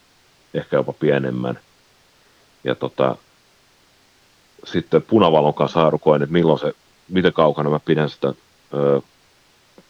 ehkä 0.54 0.76
jopa 0.76 0.94
pienemmän, 0.94 1.60
ja 2.64 2.76
tota, 2.76 3.16
sitten 4.64 5.02
punavalon 5.02 5.54
kanssa 5.54 5.80
haarukoin, 5.80 6.22
että 6.22 6.34
milloin 6.34 6.60
se, 6.60 6.74
miten 7.10 7.34
kaukana 7.34 7.70
mä 7.70 7.80
pidän 7.80 8.10
sitä 8.10 8.34
öö, 8.74 9.00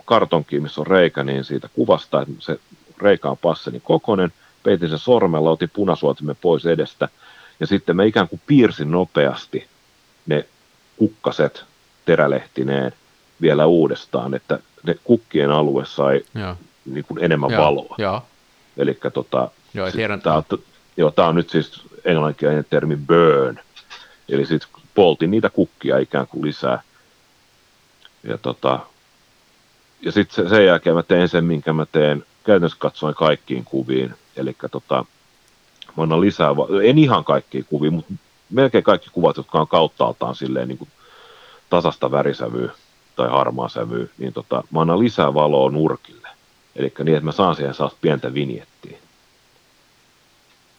kartonkia, 0.05 0.61
missä 0.61 0.81
on 0.81 0.87
reikä, 0.87 1.23
niin 1.23 1.43
siitä 1.43 1.69
kuvasta, 1.73 2.21
että 2.21 2.33
se 2.39 2.59
reikä 3.01 3.29
on 3.29 3.37
passeni 3.37 3.79
kokonen, 3.79 4.33
peitin 4.63 4.89
sen 4.89 4.99
sormella, 4.99 5.49
otin 5.51 5.69
punasuotimen 5.73 6.35
pois 6.41 6.65
edestä, 6.65 7.09
ja 7.59 7.67
sitten 7.67 7.95
mä 7.95 8.03
ikään 8.03 8.27
kuin 8.29 8.41
piirsin 8.47 8.91
nopeasti 8.91 9.67
ne 10.25 10.45
kukkaset 10.97 11.63
terälehtineen 12.05 12.93
vielä 13.41 13.65
uudestaan, 13.65 14.33
että 14.33 14.59
ne 14.83 14.95
kukkien 15.03 15.51
alue 15.51 15.85
sai 15.85 16.21
Joo. 16.35 16.55
niin 16.85 17.05
kuin 17.05 17.23
enemmän 17.23 17.51
Joo, 17.51 17.65
valoa. 17.65 17.95
Joo. 17.97 18.21
Eli 18.77 18.99
tota, 19.13 19.51
Joo, 19.73 19.85
ja 19.85 19.91
tiedän- 19.91 20.21
tää 20.21 20.35
on, 20.35 20.43
joo, 20.97 21.11
tää 21.11 21.27
on 21.27 21.35
nyt 21.35 21.49
siis 21.49 21.81
englanninkielinen 22.09 22.65
termi 22.69 22.97
burn, 22.97 23.59
eli 24.29 24.45
sitten 24.45 24.69
poltin 24.95 25.31
niitä 25.31 25.49
kukkia 25.49 25.97
ikään 25.97 26.27
kuin 26.27 26.45
lisää. 26.45 26.81
Ja, 28.23 28.37
tota, 28.37 28.79
ja 30.01 30.11
sitten 30.11 30.35
se, 30.35 30.49
sen 30.49 30.65
jälkeen 30.65 30.95
mä 30.95 31.03
teen 31.03 31.29
sen, 31.29 31.45
minkä 31.45 31.73
mä 31.73 31.85
teen 31.85 32.25
käytännössä 32.43 32.77
katsoen 32.79 33.15
kaikkiin 33.15 33.65
kuviin. 33.65 34.13
Eli 34.35 34.55
tota, 34.71 35.05
mä 35.97 36.03
annan 36.03 36.21
lisää, 36.21 36.49
en 36.83 36.97
ihan 36.97 37.23
kaikkiin 37.23 37.65
kuviin, 37.65 37.93
mutta 37.93 38.13
melkein 38.49 38.83
kaikki 38.83 39.09
kuvat, 39.11 39.37
jotka 39.37 39.59
on 39.59 39.67
kauttaaltaan 39.67 40.35
silleen 40.35 40.67
niin 40.67 40.77
kuin 40.77 40.89
tasasta 41.69 42.11
värisävyä 42.11 42.71
tai 43.15 43.29
harmaa 43.29 43.69
sävyä, 43.69 44.07
niin 44.17 44.33
tota, 44.33 44.63
mä 44.71 44.81
annan 44.81 44.99
lisää 44.99 45.33
valoa 45.33 45.71
nurkille. 45.71 46.27
Eli 46.75 46.93
niin, 47.03 47.15
että 47.15 47.25
mä 47.25 47.31
saan 47.31 47.55
siihen 47.55 47.73
saas 47.73 47.95
pientä 48.01 48.33
vinjettiä. 48.33 48.78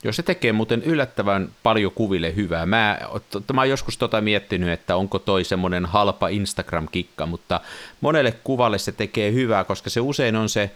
Joo, 0.05 0.13
se 0.13 0.23
tekee 0.23 0.53
muuten 0.53 0.83
yllättävän 0.83 1.49
paljon 1.63 1.93
kuville 1.93 2.37
hyvää. 2.37 2.67
Mä, 2.67 2.99
to, 3.31 3.53
mä 3.53 3.61
oon 3.61 3.69
joskus 3.69 3.99
tota 3.99 4.21
miettinyt, 4.21 4.69
että 4.69 4.97
onko 4.97 5.19
toi 5.19 5.45
semmoinen 5.45 5.87
halpa 5.87 6.29
Instagram-kikka, 6.29 7.27
mutta 7.27 7.61
monelle 8.01 8.33
kuvalle 8.45 8.79
se 8.79 8.93
tekee 8.93 9.33
hyvää, 9.33 9.65
koska 9.65 9.91
se 9.91 10.01
usein 10.01 10.37
on 10.37 10.49
se 10.49 10.71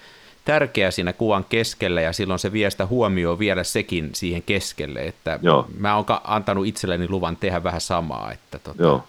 tärkeä 0.44 0.90
siinä 0.90 1.12
kuvan 1.12 1.44
keskellä 1.48 2.00
ja 2.00 2.12
silloin 2.12 2.38
se 2.38 2.52
vie 2.52 2.70
sitä 2.70 2.86
huomioon 2.86 3.38
vielä 3.38 3.64
sekin 3.64 4.10
siihen 4.14 4.42
keskelle, 4.42 5.00
että 5.00 5.38
Joo. 5.42 5.66
mä 5.78 5.96
oon 5.96 6.04
antanut 6.24 6.66
itselleni 6.66 7.08
luvan 7.08 7.36
tehdä 7.36 7.64
vähän 7.64 7.80
samaa. 7.80 8.32
Että 8.32 8.58
tota, 8.58 8.82
Joo. 8.82 9.04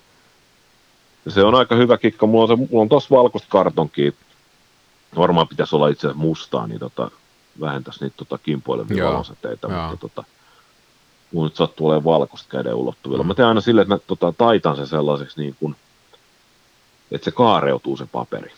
se 1.28 1.44
on 1.44 1.56
aika 1.56 1.76
hyvä 1.76 1.98
kikka. 1.98 2.28
Mulla 2.28 2.44
on, 2.44 2.48
se, 2.48 2.56
mulla 2.56 2.82
on 2.82 2.90
tossa 2.90 3.16
valkoista 3.16 3.50
kartonkia. 3.50 4.12
Varmaan 5.18 5.48
pitäisi 5.48 5.76
olla 5.76 5.88
itse 5.88 6.08
asiassa 6.08 6.22
mustaa, 6.22 6.68
niin 6.68 6.80
tota, 6.80 7.12
vähentäisi 7.60 8.04
niitä 8.04 8.18
tota, 8.18 8.38
kimpoilevia 8.38 9.06
valosäteitä, 9.06 9.68
mutta 9.68 9.98
tota, 9.98 10.24
mun 11.32 11.44
nyt 11.44 11.56
sattuu 11.56 11.88
olemaan 11.88 12.04
valkoista 12.04 12.50
käden 12.50 12.76
ulottuvilla. 12.76 13.24
Mm. 13.24 13.28
Mä 13.28 13.34
teen 13.34 13.48
aina 13.48 13.62
silleen, 13.62 13.84
että 13.84 13.96
mä 13.96 14.00
tota, 14.08 14.34
taitan 14.38 14.76
se 14.76 14.86
sellaiseksi 14.86 15.42
niin 15.42 15.56
kuin, 15.60 15.76
että 17.12 17.26
se 17.26 17.32
kaareutuu 17.32 17.98
se 17.98 18.06
paperi. 18.12 18.52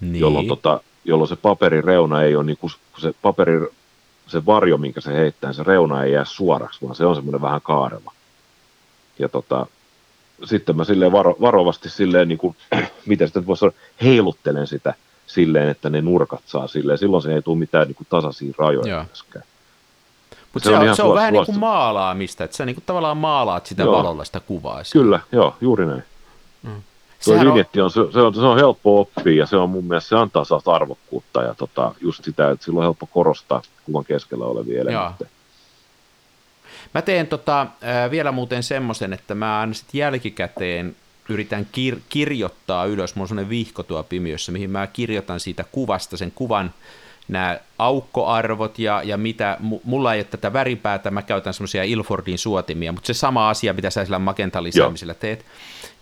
Niin. 0.00 0.20
Jolloin, 0.20 0.48
tota, 0.48 0.80
jolloin 1.04 1.28
se 1.28 1.36
paperin 1.36 1.84
reuna 1.84 2.22
ei 2.22 2.36
ole 2.36 2.44
niin 2.44 2.56
kuin, 2.56 2.72
se 2.98 3.14
paperi, 3.22 3.60
se 4.26 4.46
varjo, 4.46 4.78
minkä 4.78 5.00
se 5.00 5.14
heittää, 5.14 5.52
se 5.52 5.62
reuna 5.62 6.04
ei 6.04 6.12
jää 6.12 6.24
suoraksi, 6.24 6.82
vaan 6.82 6.94
se 6.94 7.06
on 7.06 7.14
semmoinen 7.14 7.42
vähän 7.42 7.60
kaareva. 7.60 8.12
Ja 9.18 9.28
tota, 9.28 9.66
sitten 10.44 10.76
mä 10.76 10.84
silleen 10.84 11.12
varo, 11.12 11.36
varovasti 11.40 11.90
silleen, 11.90 12.28
niin 12.28 12.38
kuin, 12.38 12.56
miten 13.06 13.28
sitä 13.28 13.46
voisi 13.46 13.60
sanoa, 13.60 13.74
heiluttelen 14.02 14.66
sitä 14.66 14.94
silleen, 15.28 15.68
että 15.68 15.90
ne 15.90 16.00
nurkat 16.00 16.42
saa 16.46 16.66
silleen. 16.66 16.98
Silloin 16.98 17.22
se 17.22 17.34
ei 17.34 17.42
tule 17.42 17.58
mitään 17.58 17.86
niin 17.86 17.94
kuin 17.94 18.06
tasaisia 18.10 18.54
rajoja 18.58 18.88
Joo. 18.88 19.04
myöskään. 19.04 19.44
Mutta 20.52 20.68
se, 20.68 20.76
se, 20.76 20.90
on, 20.90 20.96
se 20.96 21.02
on 21.02 21.14
vähän 21.14 21.32
niin 21.32 21.46
kuin 21.46 21.58
maalaamista, 21.58 22.44
että 22.44 22.56
sä 22.56 22.66
niin 22.66 22.76
kuin 22.76 22.84
tavallaan 22.86 23.16
maalaat 23.16 23.66
sitä 23.66 23.82
joo. 23.82 23.92
valolla 23.92 24.24
sitä 24.24 24.40
kuvaa. 24.40 24.82
Kyllä, 24.92 25.20
joo, 25.32 25.56
juuri 25.60 25.86
näin. 25.86 26.04
Mm. 26.62 26.82
Tuo 27.24 27.40
vinjetti 27.40 27.80
on, 27.80 27.90
se, 27.90 28.00
se, 28.12 28.20
on, 28.20 28.34
se 28.34 28.40
on 28.40 28.58
helppo 28.58 29.00
oppia 29.00 29.38
ja 29.38 29.46
se 29.46 29.56
on 29.56 29.70
mun 29.70 29.84
mielestä, 29.84 30.08
se 30.08 30.16
antaa 30.16 30.44
saat 30.44 30.68
arvokkuutta 30.68 31.42
ja 31.42 31.54
tota, 31.54 31.94
just 32.00 32.24
sitä, 32.24 32.50
että 32.50 32.64
silloin 32.64 32.82
on 32.82 32.86
helppo 32.86 33.06
korostaa 33.06 33.62
kuvan 33.84 34.04
keskellä 34.04 34.44
olevia 34.44 34.80
elementtejä. 34.80 35.30
Mä 36.94 37.02
teen 37.02 37.26
tota, 37.26 37.60
äh, 37.60 38.10
vielä 38.10 38.32
muuten 38.32 38.62
semmoisen, 38.62 39.12
että 39.12 39.34
mä 39.34 39.60
aina 39.60 39.74
sit 39.74 39.94
jälkikäteen 39.94 40.96
yritän 41.28 41.66
kir- 41.76 42.00
kirjoittaa 42.08 42.84
ylös, 42.84 43.14
mulla 43.14 43.24
on 43.24 43.28
semmoinen 43.28 43.50
vihko 43.50 43.82
tuo 43.82 44.02
pimiössä, 44.02 44.52
mihin 44.52 44.70
mä 44.70 44.86
kirjoitan 44.86 45.40
siitä 45.40 45.64
kuvasta 45.72 46.16
sen 46.16 46.32
kuvan. 46.34 46.74
Nämä 47.28 47.58
aukkoarvot 47.78 48.78
ja, 48.78 49.02
ja 49.04 49.16
mitä, 49.16 49.56
mulla 49.84 50.14
ei 50.14 50.18
ole 50.18 50.24
tätä 50.24 50.52
väripäätä, 50.52 51.10
mä 51.10 51.22
käytän 51.22 51.54
semmoisia 51.54 51.84
Ilfordin 51.84 52.38
suotimia, 52.38 52.92
mutta 52.92 53.06
se 53.06 53.14
sama 53.14 53.50
asia, 53.50 53.72
mitä 53.72 53.90
sä 53.90 54.04
sillä 54.04 54.18
magentalisäämisellä 54.18 55.14
teet, 55.14 55.44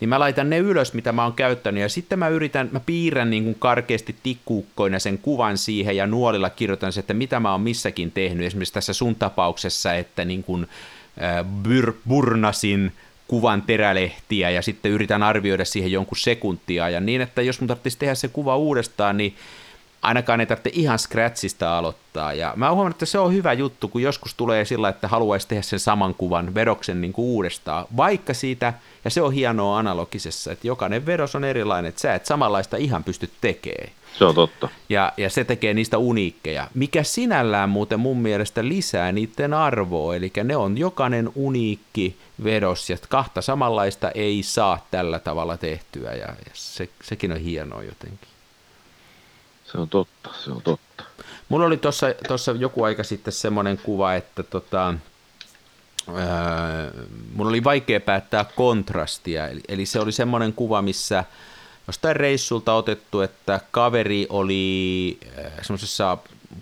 niin 0.00 0.08
mä 0.08 0.20
laitan 0.20 0.50
ne 0.50 0.58
ylös, 0.58 0.94
mitä 0.94 1.12
mä 1.12 1.24
oon 1.24 1.32
käyttänyt, 1.32 1.82
ja 1.82 1.88
sitten 1.88 2.18
mä 2.18 2.28
yritän, 2.28 2.68
mä 2.72 2.80
piirrän 2.80 3.30
niin 3.30 3.44
kuin 3.44 3.56
karkeasti 3.58 4.16
tikkuukkoina 4.22 4.98
sen 4.98 5.18
kuvan 5.18 5.58
siihen, 5.58 5.96
ja 5.96 6.06
nuolilla 6.06 6.50
kirjoitan 6.50 6.92
se, 6.92 7.00
että 7.00 7.14
mitä 7.14 7.40
mä 7.40 7.52
oon 7.52 7.60
missäkin 7.60 8.12
tehnyt, 8.12 8.46
esimerkiksi 8.46 8.74
tässä 8.74 8.92
sun 8.92 9.14
tapauksessa, 9.14 9.94
että 9.94 10.24
niin 10.24 10.42
kuin, 10.42 10.68
äh, 11.22 11.44
byr, 11.62 11.92
burnasin 12.08 12.92
kuvan 13.28 13.62
terälehtiä 13.62 14.50
ja 14.50 14.62
sitten 14.62 14.92
yritän 14.92 15.22
arvioida 15.22 15.64
siihen 15.64 15.92
jonkun 15.92 16.18
sekuntia 16.18 16.88
ja 16.88 17.00
niin, 17.00 17.20
että 17.20 17.42
jos 17.42 17.60
mun 17.60 17.68
tarvitsisi 17.68 17.98
tehdä 17.98 18.14
se 18.14 18.28
kuva 18.28 18.56
uudestaan, 18.56 19.16
niin 19.16 19.36
ainakaan 20.02 20.40
ei 20.40 20.46
tarvitse 20.46 20.70
ihan 20.72 20.98
scratchista 20.98 21.78
aloittaa. 21.78 22.32
Ja 22.32 22.52
mä 22.56 22.70
huomannut, 22.70 22.94
että 22.94 23.06
se 23.06 23.18
on 23.18 23.34
hyvä 23.34 23.52
juttu, 23.52 23.88
kun 23.88 24.02
joskus 24.02 24.34
tulee 24.34 24.64
sillä, 24.64 24.88
että 24.88 25.08
haluaisi 25.08 25.48
tehdä 25.48 25.62
sen 25.62 25.80
saman 25.80 26.14
kuvan 26.14 26.54
vedoksen 26.54 27.00
niin 27.00 27.12
kuin 27.12 27.26
uudestaan, 27.26 27.86
vaikka 27.96 28.34
siitä, 28.34 28.72
ja 29.04 29.10
se 29.10 29.22
on 29.22 29.32
hienoa 29.32 29.78
analogisessa, 29.78 30.52
että 30.52 30.66
jokainen 30.66 31.06
vedos 31.06 31.34
on 31.34 31.44
erilainen, 31.44 31.88
että 31.88 32.00
sä 32.00 32.14
et 32.14 32.26
samanlaista 32.26 32.76
ihan 32.76 33.04
pysty 33.04 33.30
tekemään. 33.40 33.90
Se 34.18 34.24
on 34.24 34.34
totta. 34.34 34.68
Ja, 34.88 35.12
ja 35.16 35.30
se 35.30 35.44
tekee 35.44 35.74
niistä 35.74 35.98
uniikkeja, 35.98 36.68
mikä 36.74 37.02
sinällään 37.02 37.68
muuten 37.68 38.00
mun 38.00 38.18
mielestä 38.18 38.68
lisää 38.68 39.12
niiden 39.12 39.54
arvoa, 39.54 40.16
eli 40.16 40.32
ne 40.44 40.56
on 40.56 40.78
jokainen 40.78 41.30
uniikki 41.34 42.16
vedos, 42.44 42.90
ja 42.90 42.96
kahta 43.08 43.42
samanlaista 43.42 44.10
ei 44.10 44.42
saa 44.42 44.86
tällä 44.90 45.18
tavalla 45.18 45.56
tehtyä, 45.56 46.10
ja, 46.12 46.26
ja 46.26 46.50
se, 46.52 46.88
sekin 47.02 47.32
on 47.32 47.38
hienoa 47.38 47.82
jotenkin. 47.82 48.28
Se 49.64 49.78
on 49.78 49.88
totta, 49.88 50.30
se 50.44 50.50
on 50.50 50.62
totta. 50.62 51.04
Mulla 51.48 51.66
oli 51.66 51.80
tuossa 52.28 52.52
joku 52.58 52.84
aika 52.84 53.04
sitten 53.04 53.32
semmoinen 53.32 53.78
kuva, 53.78 54.14
että 54.14 54.42
tota, 54.42 54.94
ää, 56.16 56.90
mulla 57.34 57.48
oli 57.48 57.64
vaikea 57.64 58.00
päättää 58.00 58.44
kontrastia, 58.44 59.48
eli, 59.48 59.60
eli 59.68 59.86
se 59.86 60.00
oli 60.00 60.12
semmoinen 60.12 60.52
kuva, 60.52 60.82
missä 60.82 61.24
jostain 61.86 62.16
reissulta 62.16 62.74
otettu, 62.74 63.20
että 63.20 63.60
kaveri 63.70 64.26
oli 64.30 65.18
semmoisessa 65.62 66.18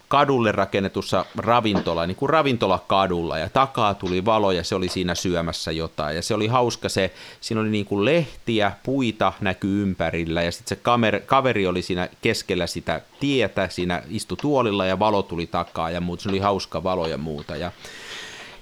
kadulle 0.08 0.52
rakennetussa 0.52 1.24
ravintola, 1.36 2.06
niin 2.06 2.16
kuin 2.16 2.30
ravintolakadulla, 2.30 3.38
ja 3.38 3.48
takaa 3.48 3.94
tuli 3.94 4.24
valo, 4.24 4.52
ja 4.52 4.64
se 4.64 4.74
oli 4.74 4.88
siinä 4.88 5.14
syömässä 5.14 5.72
jotain, 5.72 6.16
ja 6.16 6.22
se 6.22 6.34
oli 6.34 6.46
hauska 6.46 6.88
se, 6.88 7.10
siinä 7.40 7.60
oli 7.60 7.70
niin 7.70 7.86
kuin 7.86 8.04
lehtiä, 8.04 8.72
puita 8.82 9.32
näkyy 9.40 9.82
ympärillä, 9.82 10.42
ja 10.42 10.52
sitten 10.52 10.68
se 10.68 10.82
kamer, 10.82 11.20
kaveri 11.20 11.66
oli 11.66 11.82
siinä 11.82 12.08
keskellä 12.22 12.66
sitä 12.66 13.00
tietä, 13.20 13.68
siinä 13.68 14.02
istui 14.10 14.38
tuolilla, 14.40 14.86
ja 14.86 14.98
valo 14.98 15.22
tuli 15.22 15.46
takaa, 15.46 15.90
ja 15.90 16.00
muuta, 16.00 16.22
se 16.22 16.28
oli 16.28 16.38
hauska 16.38 16.82
valo 16.82 17.06
ja 17.06 17.18
muuta, 17.18 17.56
ja 17.56 17.72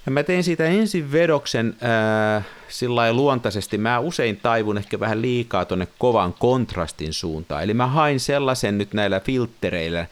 ja 0.06 0.12
mä 0.12 0.22
tein 0.22 0.44
siitä 0.44 0.64
ensin 0.64 1.12
vedoksen 1.12 1.76
äh, 2.36 2.44
sillä 2.68 3.12
luontaisesti. 3.12 3.78
Mä 3.78 3.98
usein 3.98 4.36
taivun 4.36 4.78
ehkä 4.78 5.00
vähän 5.00 5.22
liikaa 5.22 5.64
tuonne 5.64 5.88
kovan 5.98 6.34
kontrastin 6.38 7.12
suuntaan. 7.12 7.62
Eli 7.62 7.74
mä 7.74 7.86
hain 7.86 8.20
sellaisen 8.20 8.78
nyt 8.78 8.94
näillä 8.94 9.20
filttereillä. 9.20 10.06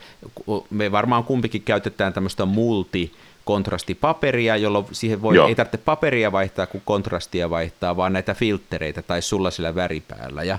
Me 0.70 0.92
varmaan 0.92 1.24
kumpikin 1.24 1.62
käytetään 1.62 2.12
tämmöistä 2.12 2.44
multi 2.44 3.12
kontrastipaperia, 3.44 4.56
jolloin 4.56 4.86
siihen 4.92 5.22
voi, 5.22 5.38
ei 5.48 5.54
tarvitse 5.54 5.78
paperia 5.78 6.32
vaihtaa, 6.32 6.66
kun 6.66 6.82
kontrastia 6.84 7.50
vaihtaa, 7.50 7.96
vaan 7.96 8.12
näitä 8.12 8.34
filttereitä 8.34 9.02
tai 9.02 9.22
sulla 9.22 9.50
sillä 9.50 9.74
väripäällä. 9.74 10.42
Ja 10.42 10.58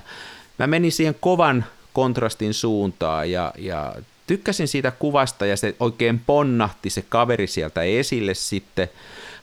mä 0.58 0.66
menin 0.66 0.92
siihen 0.92 1.16
kovan 1.20 1.64
kontrastin 1.92 2.54
suuntaan 2.54 3.30
ja, 3.30 3.52
ja 3.58 3.94
tykkäsin 4.26 4.68
siitä 4.68 4.90
kuvasta 4.90 5.46
ja 5.46 5.56
se 5.56 5.74
oikein 5.80 6.20
ponnahti 6.26 6.90
se 6.90 7.04
kaveri 7.08 7.46
sieltä 7.46 7.82
esille 7.82 8.34
sitten. 8.34 8.88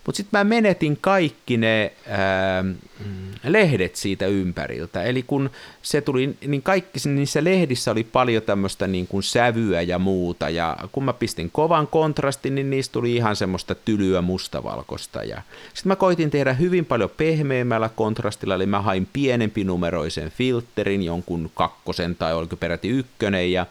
Mutta 0.05 0.17
sitten 0.17 0.39
mä 0.39 0.43
menetin 0.43 0.97
kaikki 1.01 1.57
ne 1.57 1.91
ää, 2.07 2.65
lehdet 3.43 3.95
siitä 3.95 4.27
ympäriltä. 4.27 5.03
Eli 5.03 5.23
kun 5.23 5.49
se 5.81 6.01
tuli, 6.01 6.35
niin 6.47 6.61
kaikki 6.61 6.99
niissä 7.05 7.43
lehdissä 7.43 7.91
oli 7.91 8.03
paljon 8.03 8.43
tämmöistä 8.43 8.87
niin 8.87 9.07
kuin 9.07 9.23
sävyä 9.23 9.81
ja 9.81 9.99
muuta. 9.99 10.49
Ja 10.49 10.77
kun 10.91 11.03
mä 11.03 11.13
pistin 11.13 11.51
kovan 11.51 11.87
kontrastin, 11.87 12.55
niin 12.55 12.69
niistä 12.69 12.93
tuli 12.93 13.15
ihan 13.15 13.35
semmoista 13.35 13.75
tylyä 13.75 14.21
mustavalkoista. 14.21 15.23
Ja 15.23 15.41
sitten 15.73 15.89
mä 15.89 15.95
koitin 15.95 16.29
tehdä 16.29 16.53
hyvin 16.53 16.85
paljon 16.85 17.11
pehmeämmällä 17.17 17.89
kontrastilla, 17.95 18.55
eli 18.55 18.65
mä 18.65 18.81
hain 18.81 19.07
pienempi 19.13 19.63
numeroisen 19.63 20.31
filterin, 20.31 21.03
jonkun 21.03 21.51
kakkosen 21.55 22.15
tai 22.15 22.33
oliko 22.33 22.55
peräti 22.55 22.89
ykkönen. 22.89 23.51
Ja, 23.51 23.65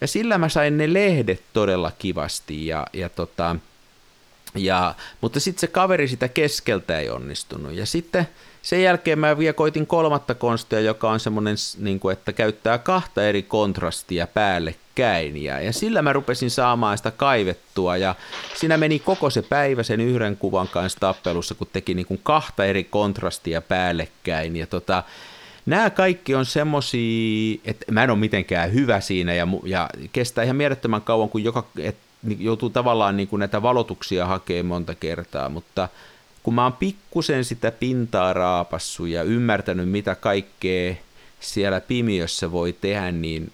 ja 0.00 0.06
sillä 0.06 0.38
mä 0.38 0.48
sain 0.48 0.78
ne 0.78 0.92
lehdet 0.92 1.42
todella 1.52 1.92
kivasti. 1.98 2.66
Ja, 2.66 2.86
ja 2.92 3.08
tota, 3.08 3.56
ja, 4.54 4.94
mutta 5.20 5.40
sitten 5.40 5.60
se 5.60 5.66
kaveri 5.66 6.08
sitä 6.08 6.28
keskeltä 6.28 6.98
ei 6.98 7.10
onnistunut. 7.10 7.72
Ja 7.72 7.86
sitten 7.86 8.28
sen 8.62 8.82
jälkeen 8.82 9.18
mä 9.18 9.38
vielä 9.38 9.52
koitin 9.52 9.86
kolmatta 9.86 10.34
konstia, 10.34 10.80
joka 10.80 11.10
on 11.10 11.20
semmoinen, 11.20 11.56
niin 11.78 12.00
kuin, 12.00 12.12
että 12.12 12.32
käyttää 12.32 12.78
kahta 12.78 13.24
eri 13.24 13.42
kontrastia 13.42 14.26
päällekkäin. 14.26 15.42
Ja, 15.42 15.60
ja 15.60 15.72
sillä 15.72 16.02
mä 16.02 16.12
rupesin 16.12 16.50
saamaan 16.50 16.96
sitä 16.96 17.10
kaivettua. 17.10 17.96
Ja 17.96 18.14
siinä 18.54 18.76
meni 18.76 18.98
koko 18.98 19.30
se 19.30 19.42
päivä 19.42 19.82
sen 19.82 20.00
yhden 20.00 20.36
kuvan 20.36 20.68
kanssa 20.68 21.00
tappelussa, 21.00 21.54
kun 21.54 21.68
teki 21.72 21.94
niin 21.94 22.06
kuin 22.06 22.20
kahta 22.22 22.64
eri 22.64 22.84
kontrastia 22.84 23.60
päällekkäin. 23.60 24.56
Ja 24.56 24.66
tota, 24.66 25.02
nämä 25.66 25.90
kaikki 25.90 26.34
on 26.34 26.46
semmosia, 26.46 27.58
että 27.64 27.92
mä 27.92 28.04
en 28.04 28.10
ole 28.10 28.18
mitenkään 28.18 28.72
hyvä 28.72 29.00
siinä 29.00 29.34
ja, 29.34 29.48
ja 29.64 29.90
kestää 30.12 30.44
ihan 30.44 30.56
mielettömän 30.56 31.02
kauan, 31.02 31.28
kun 31.28 31.44
joka, 31.44 31.64
et 31.78 31.96
joutuu 32.38 32.70
tavallaan 32.70 33.16
niin 33.16 33.28
kuin 33.28 33.40
näitä 33.40 33.62
valotuksia 33.62 34.26
hakemaan 34.26 34.66
monta 34.66 34.94
kertaa, 34.94 35.48
mutta 35.48 35.88
kun 36.42 36.54
mä 36.54 36.62
oon 36.62 36.72
pikkusen 36.72 37.44
sitä 37.44 37.70
pintaa 37.70 38.32
raapassu 38.32 39.06
ja 39.06 39.22
ymmärtänyt, 39.22 39.88
mitä 39.88 40.14
kaikkea 40.14 40.94
siellä 41.40 41.80
pimiössä 41.80 42.52
voi 42.52 42.72
tehdä, 42.72 43.12
niin 43.12 43.52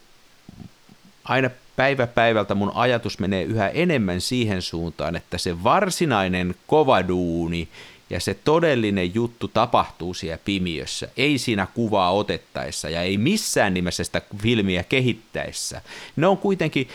aina 1.24 1.50
päivä 1.76 2.06
päivältä 2.06 2.54
mun 2.54 2.72
ajatus 2.74 3.18
menee 3.18 3.42
yhä 3.42 3.68
enemmän 3.68 4.20
siihen 4.20 4.62
suuntaan, 4.62 5.16
että 5.16 5.38
se 5.38 5.64
varsinainen 5.64 6.54
kova 6.66 7.08
duuni 7.08 7.68
ja 8.12 8.20
se 8.20 8.34
todellinen 8.34 9.14
juttu 9.14 9.48
tapahtuu 9.48 10.14
siellä 10.14 10.38
pimiössä, 10.44 11.08
ei 11.16 11.38
siinä 11.38 11.66
kuvaa 11.74 12.12
otettaessa 12.12 12.88
ja 12.88 13.02
ei 13.02 13.18
missään 13.18 13.74
nimessä 13.74 14.04
sitä 14.04 14.22
filmiä 14.42 14.82
kehittäessä. 14.82 15.82
Ne 16.16 16.26
on 16.26 16.38
kuitenkin 16.38 16.88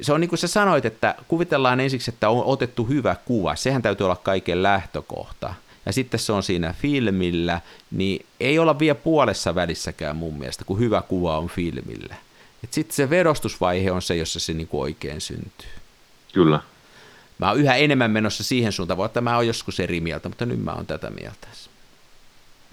se 0.00 0.12
on 0.12 0.20
niin 0.20 0.28
kuin 0.28 0.38
sä 0.38 0.48
sanoit, 0.48 0.84
että 0.84 1.14
kuvitellaan 1.28 1.80
ensiksi, 1.80 2.10
että 2.10 2.28
on 2.28 2.44
otettu 2.44 2.84
hyvä 2.84 3.16
kuva. 3.24 3.56
Sehän 3.56 3.82
täytyy 3.82 4.04
olla 4.04 4.16
kaiken 4.16 4.62
lähtökohta. 4.62 5.54
Ja 5.86 5.92
sitten 5.92 6.20
se 6.20 6.32
on 6.32 6.42
siinä 6.42 6.74
filmillä, 6.82 7.60
niin 7.90 8.26
ei 8.40 8.58
olla 8.58 8.78
vielä 8.78 8.94
puolessa 8.94 9.54
välissäkään 9.54 10.16
mun 10.16 10.38
mielestä, 10.38 10.64
kun 10.64 10.78
hyvä 10.78 11.02
kuva 11.02 11.38
on 11.38 11.48
filmillä. 11.48 12.14
Sitten 12.70 12.96
se 12.96 13.10
vedostusvaihe 13.10 13.90
on 13.90 14.02
se, 14.02 14.16
jossa 14.16 14.40
se 14.40 14.52
niin 14.52 14.68
kuin 14.68 14.80
oikein 14.80 15.20
syntyy. 15.20 15.68
Kyllä. 16.32 16.60
Mä 17.38 17.48
oon 17.48 17.60
yhä 17.60 17.74
enemmän 17.74 18.10
menossa 18.10 18.44
siihen 18.44 18.72
suuntaan, 18.72 19.06
että 19.06 19.20
mä 19.20 19.36
oon 19.36 19.46
joskus 19.46 19.80
eri 19.80 20.00
mieltä, 20.00 20.28
mutta 20.28 20.46
nyt 20.46 20.64
mä 20.64 20.72
oon 20.72 20.86
tätä 20.86 21.10
mieltä. 21.10 21.48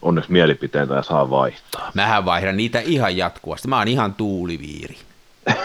onneksi 0.02 0.32
mielipiteitä 0.32 0.94
ja 0.94 1.04
saa 1.04 1.30
vaihtaa. 1.30 1.92
Mähän 1.94 2.26
vaihdan 2.26 2.58
niitä 2.58 2.80
ihan 2.80 3.18
jatkuvasti. 3.18 3.68
Mä 3.68 3.78
oon 3.78 3.88
ihan 3.88 4.14
tuuliviiri. 4.14 4.98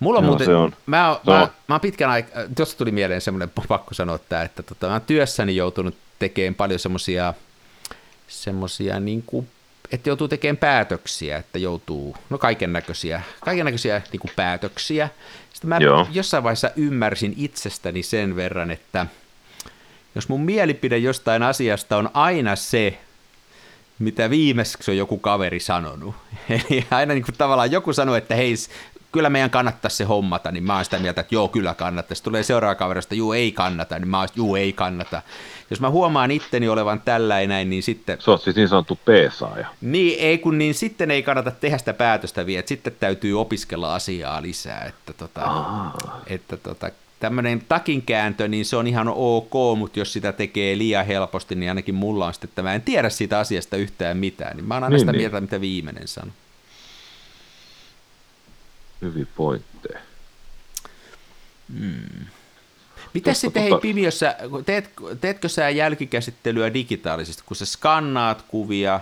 Mulla 0.00 0.18
on 0.18 0.24
Joo, 0.24 0.30
muuten, 0.30 0.46
se 0.46 0.54
on. 0.56 0.72
Mä, 0.86 1.20
se 1.24 1.30
mä, 1.30 1.42
on. 1.42 1.48
mä 1.68 1.80
pitkän 1.80 2.10
aikaa, 2.10 2.42
tuossa 2.56 2.78
tuli 2.78 2.92
mieleen 2.92 3.20
semmoinen 3.20 3.50
pakko 3.68 3.94
sanoa 3.94 4.18
tämä, 4.18 4.42
että 4.42 4.62
tota, 4.62 4.86
mä 4.86 4.92
oon 4.92 5.02
työssäni 5.02 5.56
joutunut 5.56 5.94
tekemään 6.18 6.54
paljon 6.54 6.78
semmoisia, 6.78 7.34
semmoisia 8.28 9.00
niin 9.00 9.22
kuin, 9.26 9.48
että 9.92 10.08
joutuu 10.08 10.28
tekemään 10.28 10.56
päätöksiä, 10.56 11.36
että 11.36 11.58
joutuu, 11.58 12.16
no 12.30 12.38
kaiken 12.38 12.72
näköisiä, 12.72 13.22
kaiken 13.40 13.64
näköisiä 13.64 14.02
niin 14.12 14.20
kuin 14.20 14.32
päätöksiä. 14.36 15.08
Sitten 15.52 15.68
mä 15.68 15.78
Joo. 15.80 16.06
jossain 16.12 16.42
vaiheessa 16.44 16.70
ymmärsin 16.76 17.34
itsestäni 17.36 18.02
sen 18.02 18.36
verran, 18.36 18.70
että 18.70 19.06
jos 20.14 20.28
mun 20.28 20.44
mielipide 20.44 20.98
jostain 20.98 21.42
asiasta 21.42 21.96
on 21.96 22.10
aina 22.14 22.56
se, 22.56 22.98
mitä 23.98 24.30
viimeksi 24.30 24.90
on 24.90 24.96
joku 24.96 25.18
kaveri 25.18 25.60
sanonut. 25.60 26.14
Eli 26.50 26.86
aina 26.90 27.14
niin 27.14 27.24
kuin 27.24 27.34
tavallaan 27.38 27.72
joku 27.72 27.92
sanoo, 27.92 28.14
että 28.14 28.34
hei, 28.34 28.54
kyllä 29.12 29.30
meidän 29.30 29.50
kannattaisi 29.50 29.96
se 29.96 30.04
hommata, 30.04 30.52
niin 30.52 30.64
mä 30.64 30.74
oon 30.74 30.84
sitä 30.84 30.98
mieltä, 30.98 31.20
että 31.20 31.34
joo, 31.34 31.48
kyllä 31.48 31.74
kannattaisi. 31.74 32.22
Tulee 32.22 32.42
seuraava 32.42 32.74
kaverista, 32.74 33.14
juu, 33.14 33.32
ei 33.32 33.52
kannata, 33.52 33.98
niin 33.98 34.08
mä 34.08 34.18
oon, 34.18 34.28
juu, 34.36 34.56
ei 34.56 34.72
kannata. 34.72 35.22
Jos 35.70 35.80
mä 35.80 35.90
huomaan 35.90 36.30
itteni 36.30 36.68
olevan 36.68 37.00
tällainen, 37.00 37.70
niin 37.70 37.82
sitten... 37.82 38.20
Se 38.20 38.30
on 38.30 38.38
siis 38.38 38.56
niin 38.56 38.68
sanottu 38.68 38.98
peesaaja. 39.04 39.66
Niin, 39.80 40.18
ei 40.20 40.38
kun 40.38 40.58
niin 40.58 40.74
sitten 40.74 41.10
ei 41.10 41.22
kannata 41.22 41.50
tehdä 41.50 41.78
sitä 41.78 41.92
päätöstä 41.92 42.46
vielä, 42.46 42.58
että 42.58 42.68
sitten 42.68 42.96
täytyy 43.00 43.40
opiskella 43.40 43.94
asiaa 43.94 44.42
lisää, 44.42 44.84
että 44.84 45.12
tota, 45.12 45.64
että 46.26 46.56
tota, 46.56 46.90
tämmöinen 47.20 47.62
takinkääntö, 47.68 48.48
niin 48.48 48.64
se 48.64 48.76
on 48.76 48.86
ihan 48.86 49.08
ok, 49.08 49.52
mutta 49.78 49.98
jos 49.98 50.12
sitä 50.12 50.32
tekee 50.32 50.78
liian 50.78 51.06
helposti, 51.06 51.54
niin 51.54 51.70
ainakin 51.70 51.94
mulla 51.94 52.26
on 52.26 52.32
sitten, 52.32 52.48
että 52.48 52.62
mä 52.62 52.74
en 52.74 52.82
tiedä 52.82 53.08
siitä 53.08 53.38
asiasta 53.38 53.76
yhtään 53.76 54.16
mitään, 54.16 54.56
niin 54.56 54.64
mä 54.64 54.74
oon 54.74 54.84
aina 54.84 54.94
niin, 54.94 55.00
sitä 55.00 55.12
niin. 55.12 55.20
mieltä, 55.20 55.40
mitä 55.40 55.60
viimeinen 55.60 56.08
sanoo. 56.08 56.34
Hyviä 59.02 59.26
pointteja. 59.36 59.98
Hmm. 61.78 62.26
Miten 63.14 63.34
sitten 63.34 63.62
hei 63.62 63.70
tota... 63.70 63.80
Pimiössä, 63.80 64.36
teet, 64.66 64.90
teetkö 65.20 65.48
sä 65.48 65.70
jälkikäsittelyä 65.70 66.74
digitaalisesti, 66.74 67.42
kun 67.46 67.56
sä 67.56 67.66
skannaat 67.66 68.44
kuvia, 68.48 69.00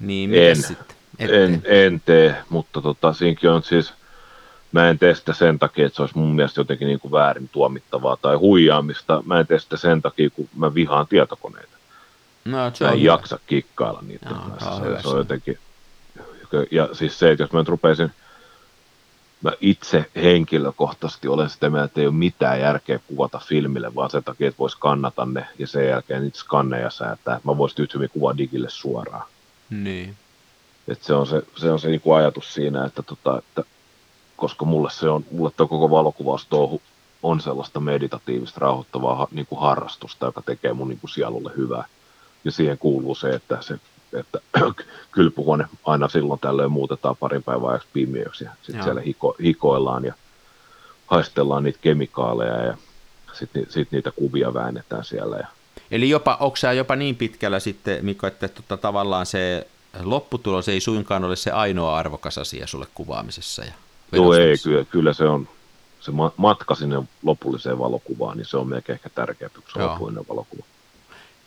niin 0.00 0.34
en, 0.34 0.56
sitten? 0.56 0.96
en, 1.18 1.62
en 1.64 2.02
tee, 2.04 2.36
mutta 2.48 2.80
tota, 2.80 3.12
siinäkin 3.12 3.50
on 3.50 3.62
siis, 3.62 3.92
mä 4.72 4.88
en 4.90 4.98
tee 4.98 5.14
sitä 5.14 5.32
sen 5.32 5.58
takia, 5.58 5.86
että 5.86 5.96
se 5.96 6.02
olisi 6.02 6.18
mun 6.18 6.34
mielestä 6.34 6.60
jotenkin 6.60 6.88
niin 6.88 7.00
kuin 7.00 7.12
väärin 7.12 7.48
tuomittavaa 7.48 8.16
tai 8.16 8.36
huijaamista. 8.36 9.22
Mä 9.26 9.40
en 9.40 9.46
tee 9.46 9.58
sitä 9.58 9.76
sen 9.76 10.02
takia, 10.02 10.30
kun 10.30 10.48
mä 10.56 10.74
vihaan 10.74 11.06
tietokoneita. 11.06 11.76
No, 12.44 12.70
se 12.74 12.84
mä 12.84 12.90
en 12.90 13.00
hyvä. 13.00 13.12
jaksa 13.12 13.38
kikkailla 13.46 14.02
niitä. 14.06 14.30
No, 14.30 14.38
se, 14.58 15.02
se 15.02 15.08
on 15.08 15.18
jotenkin, 15.18 15.58
ja 16.70 16.88
siis 16.92 17.18
se, 17.18 17.30
että 17.30 17.42
jos 17.42 17.52
mä 17.52 17.58
nyt 17.58 17.68
rupeisin 17.68 18.12
mä 19.44 19.52
itse 19.60 20.04
henkilökohtaisesti 20.16 21.28
olen 21.28 21.50
sitä 21.50 21.70
mieltä, 21.70 21.84
että 21.84 22.00
ei 22.00 22.06
ole 22.06 22.14
mitään 22.14 22.60
järkeä 22.60 22.98
kuvata 23.06 23.38
filmille, 23.38 23.94
vaan 23.94 24.10
sen 24.10 24.24
takia, 24.24 24.48
että 24.48 24.58
voisi 24.58 24.76
kannata 24.80 25.26
ne 25.26 25.46
ja 25.58 25.66
sen 25.66 25.88
jälkeen 25.88 26.22
niitä 26.22 26.38
skanneja 26.38 26.90
säätää. 26.90 27.40
Mä 27.44 27.58
voisin 27.58 27.76
nyt 27.78 27.94
hyvin 27.94 28.10
kuvaa 28.10 28.38
digille 28.38 28.70
suoraan. 28.70 29.26
Niin. 29.70 30.16
Et 30.88 31.02
se 31.02 31.14
on 31.14 31.26
se, 31.26 31.42
se, 31.56 31.70
on 31.70 31.80
se 31.80 31.88
niin 31.88 32.00
kuin 32.00 32.16
ajatus 32.16 32.54
siinä, 32.54 32.84
että, 32.84 33.02
tota, 33.02 33.38
että 33.38 33.62
koska 34.36 34.64
mulle 34.64 34.90
se 34.90 35.08
on, 35.08 35.24
mulle 35.30 35.50
tuo 35.56 35.68
koko 35.68 35.90
valokuvaustouhu 35.90 36.82
on 37.22 37.40
sellaista 37.40 37.80
meditatiivista, 37.80 38.60
rauhoittavaa 38.60 39.28
niin 39.30 39.46
kuin 39.46 39.60
harrastusta, 39.60 40.26
joka 40.26 40.42
tekee 40.42 40.72
mun 40.72 40.88
niin 40.88 41.00
kuin 41.00 41.10
sielulle 41.10 41.52
hyvää. 41.56 41.84
Ja 42.44 42.50
siihen 42.50 42.78
kuuluu 42.78 43.14
se, 43.14 43.30
että 43.30 43.58
se 43.60 43.78
että 44.14 44.40
kylpyhuone 45.12 45.66
aina 45.84 46.08
silloin 46.08 46.40
tällöin 46.40 46.72
muutetaan 46.72 47.16
parin 47.16 47.42
päivän 47.42 47.70
ajaksi 47.70 47.88
pimiöksi 47.92 48.44
ja 48.44 48.50
sitten 48.62 48.84
siellä 48.84 49.00
hiko, 49.00 49.36
hikoillaan 49.42 50.04
ja 50.04 50.14
haistellaan 51.06 51.62
niitä 51.64 51.78
kemikaaleja 51.82 52.62
ja 52.64 52.76
sitten 53.32 53.66
sit 53.68 53.92
niitä 53.92 54.10
kuvia 54.10 54.54
väännetään 54.54 55.04
siellä. 55.04 55.36
Ja... 55.36 55.46
Eli 55.90 56.10
jopa, 56.10 56.36
onko 56.40 56.56
jopa 56.76 56.96
niin 56.96 57.16
pitkällä 57.16 57.60
sitten, 57.60 58.04
Mikko, 58.04 58.26
että 58.26 58.48
tota, 58.48 58.76
tavallaan 58.76 59.26
se 59.26 59.66
lopputulos 60.02 60.68
ei 60.68 60.80
suinkaan 60.80 61.24
ole 61.24 61.36
se 61.36 61.50
ainoa 61.50 61.96
arvokas 61.96 62.38
asia 62.38 62.66
sulle 62.66 62.86
kuvaamisessa? 62.94 63.64
Ja 63.64 63.72
Joo, 64.12 64.34
ei, 64.34 64.56
kyllä, 64.64 64.84
kyllä 64.84 65.12
se 65.12 65.24
on 65.24 65.48
se 66.00 66.12
matka 66.36 66.74
sinne 66.74 67.02
lopulliseen 67.22 67.78
valokuvaan, 67.78 68.36
niin 68.36 68.46
se 68.46 68.56
on 68.56 68.68
melkein 68.68 68.94
ehkä 68.94 69.08
tärkeämpi 69.08 69.60
kuin 69.60 69.72
se 69.72 69.82
lopullinen 69.82 70.24
valokuva. 70.28 70.64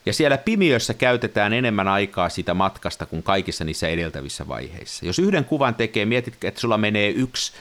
Ja 0.08 0.14
siellä 0.14 0.38
pimiössä 0.38 0.94
käytetään 0.94 1.54
enemmän 1.54 1.88
aikaa 1.88 2.30
sitä 2.30 2.54
matkasta 2.54 3.06
kuin 3.06 3.24
kaikissa 3.24 3.64
niissä 3.64 3.88
edeltävissä 3.88 4.48
vaiheissa. 4.48 5.06
Jos 5.06 5.20
yhden 5.20 5.46
kuvan 5.46 5.76
tekee, 5.76 6.06
mietit, 6.06 6.44
että 6.44 6.62
sulla 6.62 6.78
menee 6.78 7.10
yksi 7.10 7.52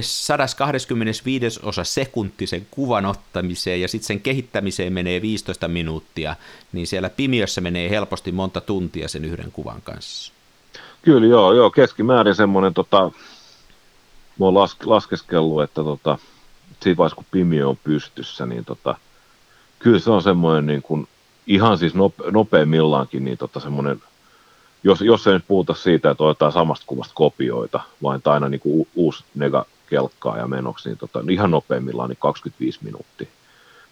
125 0.00 1.60
osa 1.62 1.84
sekuntisen 1.84 2.66
kuvan 2.70 3.06
ottamiseen 3.06 3.80
ja 3.80 3.88
sitten 3.88 4.06
sen 4.06 4.20
kehittämiseen 4.20 4.92
menee 4.92 5.22
15 5.22 5.68
minuuttia, 5.68 6.36
niin 6.72 6.86
siellä 6.86 7.10
pimiössä 7.10 7.60
menee 7.60 7.90
helposti 7.90 8.32
monta 8.32 8.60
tuntia 8.60 9.08
sen 9.08 9.24
yhden 9.24 9.52
kuvan 9.52 9.82
kanssa. 9.82 10.32
Kyllä 11.02 11.26
joo, 11.26 11.52
joo 11.52 11.70
keskimäärin 11.70 12.34
semmoinen, 12.34 12.74
tota, 12.74 13.10
mä 14.38 14.44
oon 14.46 14.54
las, 14.54 14.76
laskeskellut, 14.84 15.62
että 15.62 15.84
tota, 15.84 16.18
siinä 16.82 16.96
vaiheessa 16.96 17.16
kun 17.16 17.26
pimiö 17.30 17.68
on 17.68 17.78
pystyssä, 17.84 18.46
niin 18.46 18.64
tota, 18.64 18.96
kyllä 19.78 19.98
se 19.98 20.10
on 20.10 20.22
semmoinen 20.22 20.66
niin 20.66 20.82
kuin 20.82 21.08
ihan 21.46 21.78
siis 21.78 21.94
nope, 21.94 22.30
nopeimmillaankin 22.30 23.24
niin 23.24 23.38
tota 23.38 23.60
semmoinen, 23.60 24.02
jos, 24.84 25.00
jos 25.00 25.26
ei 25.26 25.32
nyt 25.32 25.44
puhuta 25.48 25.74
siitä, 25.74 26.10
että 26.10 26.24
otetaan 26.24 26.52
samasta 26.52 26.86
kuvasta 26.86 27.14
kopioita, 27.14 27.80
vaan 28.02 28.20
aina 28.24 28.48
niin 28.48 28.60
kuin 28.60 28.88
uusi 28.94 29.24
nega 29.34 29.66
kelkkaa 29.90 30.38
ja 30.38 30.46
menoksi, 30.46 30.88
niin 30.88 30.98
tota, 30.98 31.20
ihan 31.30 31.50
nopeimmillaan 31.50 32.08
niin 32.08 32.18
25 32.20 32.78
minuuttia. 32.82 33.28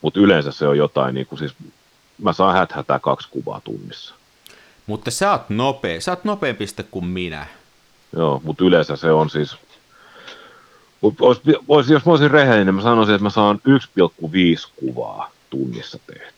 Mutta 0.03 0.21
yleensä 0.21 0.53
se 0.53 0.69
on 0.69 0.79
jotain, 0.79 1.15
niin 1.15 1.27
kuin 1.27 1.39
siis, 1.39 1.55
mä 2.23 2.33
saan 2.33 2.55
häthätää 2.55 2.99
kaksi 2.99 3.29
kuvaa 3.31 3.61
tunnissa. 3.65 4.15
Mutta 4.87 5.11
sä 5.11 5.31
oot 5.31 5.51
nopea, 5.51 6.01
sä 6.01 6.13
oot 6.13 6.25
nopeampi 6.25 6.65
kuin 6.91 7.05
minä. 7.05 7.47
Joo, 8.17 8.41
mutta 8.45 8.65
yleensä 8.65 8.97
se 8.97 9.13
on 9.13 9.31
siis, 9.31 9.57
Ois, 11.21 11.41
ois, 11.69 11.89
jos 11.89 12.05
mä 12.05 12.13
olisin 12.13 12.31
rehellinen, 12.31 12.67
niin 12.67 12.75
mä 12.75 12.83
sanoisin, 12.83 13.15
että 13.15 13.23
mä 13.23 13.31
saan 13.31 13.61
1,5 13.69 14.71
kuvaa 14.77 15.31
tunnissa 15.51 15.99
tehtyä. 16.07 16.34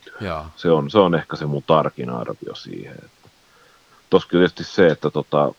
Se, 0.57 0.71
on, 0.71 0.91
se 0.91 0.99
on 0.99 1.15
ehkä 1.15 1.37
se 1.37 1.47
mun 1.47 1.63
tarkin 1.67 2.11
arvio 2.11 2.55
siihen. 2.55 2.95
Että. 2.95 3.31
Toski 4.11 4.31
tietysti 4.31 4.65
se, 4.65 4.87
että 4.87 5.11
tota, 5.11 5.53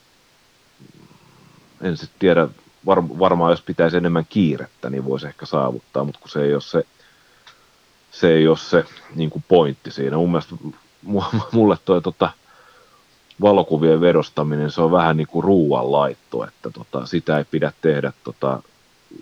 en 1.80 1.96
sitten 1.96 2.18
tiedä, 2.18 2.48
var, 2.86 3.02
varmaan 3.18 3.50
jos 3.50 3.62
pitäisi 3.62 3.96
enemmän 3.96 4.26
kiirettä, 4.28 4.90
niin 4.90 5.04
voisi 5.04 5.26
ehkä 5.26 5.46
saavuttaa, 5.46 6.04
mutta 6.04 6.20
kun 6.20 6.30
se 6.30 6.42
ei 6.42 6.52
ole 6.52 6.60
se, 6.60 6.86
se, 8.10 8.32
ei 8.32 8.48
ole 8.48 8.56
se 8.56 8.84
niin 9.14 9.30
kuin 9.30 9.44
pointti 9.48 9.90
siinä. 9.90 10.16
Mun 10.16 10.30
mielestä 10.30 10.54
mulle 11.52 11.76
toi 11.84 12.02
tota, 12.02 12.30
valokuvien 13.40 14.00
vedostaminen, 14.00 14.70
se 14.70 14.82
on 14.82 14.92
vähän 14.92 15.16
niin 15.16 15.26
kuin 15.26 15.44
ruuan 15.44 15.92
laitto, 15.92 16.44
että 16.44 16.70
tota, 16.70 17.06
sitä 17.06 17.38
ei 17.38 17.44
pidä 17.44 17.72
tehdä 17.82 18.12
tota, 18.24 18.62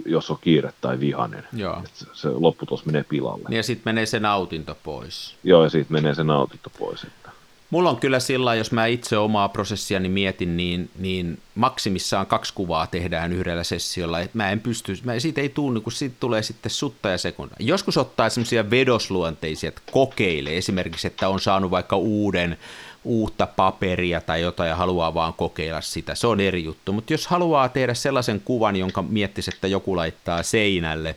jos 0.06 0.30
on 0.30 0.38
kiire 0.40 0.72
tai 0.80 1.00
vihanen. 1.00 1.44
Joo. 1.52 1.82
se, 1.94 2.06
se 2.12 2.28
lopputulos 2.28 2.86
menee 2.86 3.04
pilalle. 3.08 3.48
Ja 3.50 3.62
sitten 3.62 3.94
menee 3.94 4.06
se 4.06 4.20
nautinto 4.20 4.78
pois. 4.82 5.36
Joo, 5.44 5.64
ja 5.64 5.70
sitten 5.70 5.92
menee 5.92 6.14
se 6.14 6.24
nautinto 6.24 6.70
pois. 6.78 7.04
Että. 7.04 7.30
Mulla 7.70 7.90
on 7.90 7.96
kyllä 7.96 8.20
sillä 8.20 8.54
jos 8.54 8.72
mä 8.72 8.86
itse 8.86 9.18
omaa 9.18 9.48
prosessiani 9.48 10.08
mietin, 10.08 10.56
niin, 10.56 10.90
niin 10.98 11.38
maksimissaan 11.54 12.26
kaksi 12.26 12.52
kuvaa 12.54 12.86
tehdään 12.86 13.32
yhdellä 13.32 13.64
sessiolla. 13.64 14.20
Et 14.20 14.34
mä 14.34 14.50
en 14.50 14.60
pysty, 14.60 14.98
mä, 15.04 15.18
siitä 15.18 15.40
ei 15.40 15.48
tule, 15.48 15.80
kun 15.80 15.92
siitä 15.92 16.16
tulee 16.20 16.42
sitten 16.42 16.70
sutta 16.70 17.08
ja 17.08 17.18
sekunta. 17.18 17.56
Joskus 17.58 17.96
ottaa 17.96 18.28
semmoisia 18.28 18.70
vedosluonteisia, 18.70 19.68
että 19.68 19.82
kokeile 19.90 20.56
esimerkiksi, 20.56 21.06
että 21.06 21.28
on 21.28 21.40
saanut 21.40 21.70
vaikka 21.70 21.96
uuden 21.96 22.58
uutta 23.06 23.46
paperia 23.46 24.20
tai 24.20 24.40
jotain 24.40 24.68
ja 24.68 24.76
haluaa 24.76 25.14
vaan 25.14 25.32
kokeilla 25.32 25.80
sitä, 25.80 26.14
se 26.14 26.26
on 26.26 26.40
eri 26.40 26.64
juttu. 26.64 26.92
Mutta 26.92 27.12
jos 27.12 27.26
haluaa 27.26 27.68
tehdä 27.68 27.94
sellaisen 27.94 28.40
kuvan, 28.44 28.76
jonka 28.76 29.02
miettisi, 29.02 29.50
että 29.54 29.66
joku 29.66 29.96
laittaa 29.96 30.42
seinälle, 30.42 31.16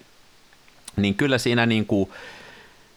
niin 0.95 1.15
kyllä 1.15 1.38
siinä 1.38 1.65
niin 1.65 1.86
kuin, 1.86 2.10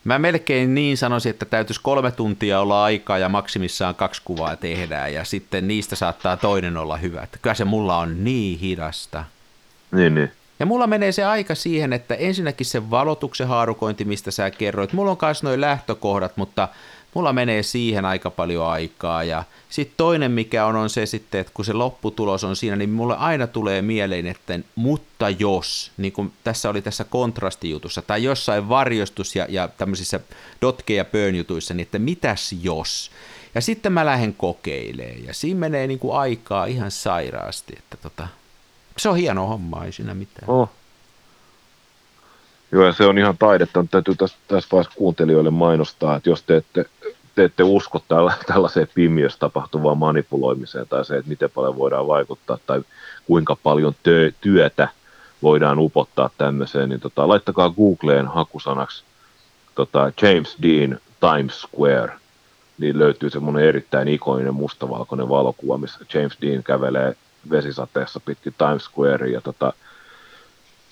mä 0.04 0.18
melkein 0.18 0.74
niin 0.74 0.96
sanoisin, 0.96 1.30
että 1.30 1.44
täytyisi 1.44 1.80
kolme 1.84 2.10
tuntia 2.10 2.60
olla 2.60 2.84
aikaa 2.84 3.18
ja 3.18 3.28
maksimissaan 3.28 3.94
kaksi 3.94 4.22
kuvaa 4.24 4.56
tehdään 4.56 5.14
ja 5.14 5.24
sitten 5.24 5.68
niistä 5.68 5.96
saattaa 5.96 6.36
toinen 6.36 6.76
olla 6.76 6.96
hyvä. 6.96 7.22
Että 7.22 7.38
kyllä 7.42 7.54
se 7.54 7.64
mulla 7.64 7.98
on 7.98 8.24
niin 8.24 8.58
hidasta. 8.58 9.24
Niin, 9.92 10.14
niin. 10.14 10.32
Ja 10.58 10.66
mulla 10.66 10.86
menee 10.86 11.12
se 11.12 11.24
aika 11.24 11.54
siihen, 11.54 11.92
että 11.92 12.14
ensinnäkin 12.14 12.66
se 12.66 12.90
valotuksen 12.90 13.48
haarukointi, 13.48 14.04
mistä 14.04 14.30
sä 14.30 14.50
kerroit, 14.50 14.92
mulla 14.92 15.10
on 15.10 15.16
myös 15.22 15.42
noin 15.42 15.60
lähtökohdat, 15.60 16.36
mutta 16.36 16.68
mulla 17.14 17.32
menee 17.32 17.62
siihen 17.62 18.04
aika 18.04 18.30
paljon 18.30 18.66
aikaa. 18.66 19.24
Ja 19.24 19.44
sitten 19.68 19.96
toinen, 19.96 20.32
mikä 20.32 20.66
on, 20.66 20.76
on 20.76 20.90
se 20.90 21.06
sitten, 21.06 21.40
että 21.40 21.52
kun 21.54 21.64
se 21.64 21.72
lopputulos 21.72 22.44
on 22.44 22.56
siinä, 22.56 22.76
niin 22.76 22.90
mulle 22.90 23.16
aina 23.16 23.46
tulee 23.46 23.82
mieleen, 23.82 24.26
että 24.26 24.58
mutta 24.74 25.30
jos, 25.30 25.92
niin 25.96 26.12
kuin 26.12 26.32
tässä 26.44 26.70
oli 26.70 26.82
tässä 26.82 27.04
kontrastijutussa, 27.04 28.02
tai 28.02 28.24
jossain 28.24 28.68
varjostus- 28.68 29.36
ja, 29.36 29.46
ja 29.48 29.68
tämmöisissä 29.68 30.20
dotke- 30.60 30.92
ja 30.92 31.04
jutuissa, 31.36 31.74
niin 31.74 31.82
että 31.82 31.98
mitäs 31.98 32.54
jos? 32.62 33.10
Ja 33.54 33.60
sitten 33.60 33.92
mä 33.92 34.06
lähden 34.06 34.34
kokeilemaan, 34.34 35.24
ja 35.24 35.34
siinä 35.34 35.60
menee 35.60 35.86
niin 35.86 35.98
kuin 35.98 36.16
aikaa 36.16 36.66
ihan 36.66 36.90
sairaasti, 36.90 37.74
että 37.78 37.96
tota, 37.96 38.28
se 38.96 39.08
on 39.08 39.16
hieno 39.16 39.46
homma, 39.46 39.84
ei 39.84 39.92
siinä 39.92 40.14
mitään. 40.14 40.50
Oh. 40.50 40.70
Joo, 42.72 42.84
ja 42.84 42.92
se 42.92 43.06
on 43.06 43.18
ihan 43.18 43.38
taidetta. 43.38 43.84
Täytyy 43.90 44.14
tässä, 44.14 44.36
tässä 44.48 44.68
vaiheessa 44.72 44.98
kuuntelijoille 44.98 45.50
mainostaa, 45.50 46.16
että 46.16 46.30
jos 46.30 46.42
te 46.42 46.56
ette, 46.56 46.84
te 47.34 47.44
ette 47.44 47.62
usko 47.62 48.02
tällä, 48.08 48.32
tällaiseen 48.46 48.88
pimiössä 48.94 49.38
tapahtuvaan 49.38 49.98
manipuloimiseen 49.98 50.88
tai 50.88 51.04
se, 51.04 51.16
että 51.16 51.28
miten 51.28 51.50
paljon 51.50 51.76
voidaan 51.76 52.06
vaikuttaa 52.06 52.58
tai 52.66 52.82
kuinka 53.26 53.56
paljon 53.62 53.94
tö, 54.02 54.32
työtä 54.40 54.88
voidaan 55.42 55.78
upottaa 55.78 56.30
tämmöiseen, 56.38 56.88
niin 56.88 57.00
tota, 57.00 57.28
laittakaa 57.28 57.70
Googleen 57.70 58.26
hakusanaksi 58.26 59.04
tota, 59.74 60.12
James 60.22 60.56
Dean 60.62 60.98
Times 61.20 61.60
Square, 61.60 62.12
niin 62.78 62.98
löytyy 62.98 63.30
semmoinen 63.30 63.64
erittäin 63.64 64.08
ikoninen 64.08 64.54
mustavalkoinen 64.54 65.28
valokuva, 65.28 65.78
missä 65.78 65.98
James 66.14 66.38
Dean 66.42 66.62
kävelee 66.62 67.16
vesisateessa 67.50 68.20
pitkin 68.20 68.54
Times 68.58 68.84
Square 68.84 69.28
ja 69.28 69.40
tota, 69.40 69.72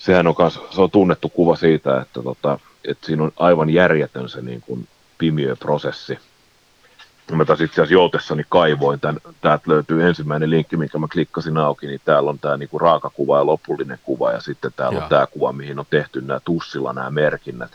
sehän 0.01 0.27
on, 0.27 0.35
kans, 0.35 0.59
se 0.69 0.81
on 0.81 0.91
tunnettu 0.91 1.29
kuva 1.29 1.55
siitä, 1.55 2.01
että, 2.01 2.23
tota, 2.23 2.59
että 2.85 3.05
siinä 3.05 3.23
on 3.23 3.31
aivan 3.37 3.69
järjetön 3.69 4.29
se 4.29 4.41
niin 4.41 4.61
kuin 4.61 4.87
pimiöprosessi. 5.17 6.19
Mä 7.31 7.45
taas 7.45 7.61
itse 7.61 7.73
asiassa 7.73 7.93
joutessani 7.93 8.43
kaivoin 8.49 8.99
tämän, 8.99 9.21
täältä 9.41 9.63
löytyy 9.67 10.07
ensimmäinen 10.07 10.49
linkki, 10.49 10.77
minkä 10.77 10.97
mä 10.97 11.07
klikkasin 11.13 11.57
auki, 11.57 11.87
niin 11.87 12.01
täällä 12.05 12.29
on 12.29 12.39
tämä 12.39 12.57
niinku 12.57 12.79
raakakuva 12.79 13.37
ja 13.37 13.45
lopullinen 13.45 13.99
kuva, 14.03 14.31
ja 14.31 14.41
sitten 14.41 14.71
täällä 14.75 14.95
Joo. 14.95 15.03
on 15.03 15.09
tämä 15.09 15.27
kuva, 15.27 15.53
mihin 15.53 15.79
on 15.79 15.85
tehty 15.89 16.21
nämä 16.21 16.39
tussilla 16.45 16.93
nämä 16.93 17.09
merkinnät, 17.09 17.71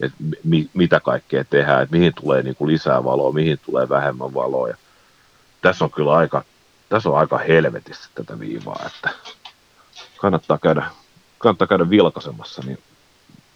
että 0.00 0.16
mi, 0.44 0.70
mitä 0.74 1.00
kaikkea 1.00 1.44
tehdään, 1.44 1.82
että 1.82 1.96
mihin 1.96 2.12
tulee 2.20 2.42
niinku 2.42 2.66
lisää 2.66 3.04
valoa, 3.04 3.32
mihin 3.32 3.60
tulee 3.66 3.88
vähemmän 3.88 4.34
valoa, 4.34 4.68
ja 4.68 4.76
tässä 5.62 5.84
on 5.84 5.90
kyllä 5.90 6.12
aika, 6.12 6.44
tässä 6.88 7.08
on 7.08 7.18
aika 7.18 7.38
helvetissä 7.38 8.10
tätä 8.14 8.38
viivaa, 8.38 8.82
että 8.86 9.10
kannattaa 10.16 10.58
käydä 10.58 10.84
kannattaa 11.40 11.66
käydä 11.68 11.90
vilkaisemassa, 11.90 12.62
niin 12.66 12.78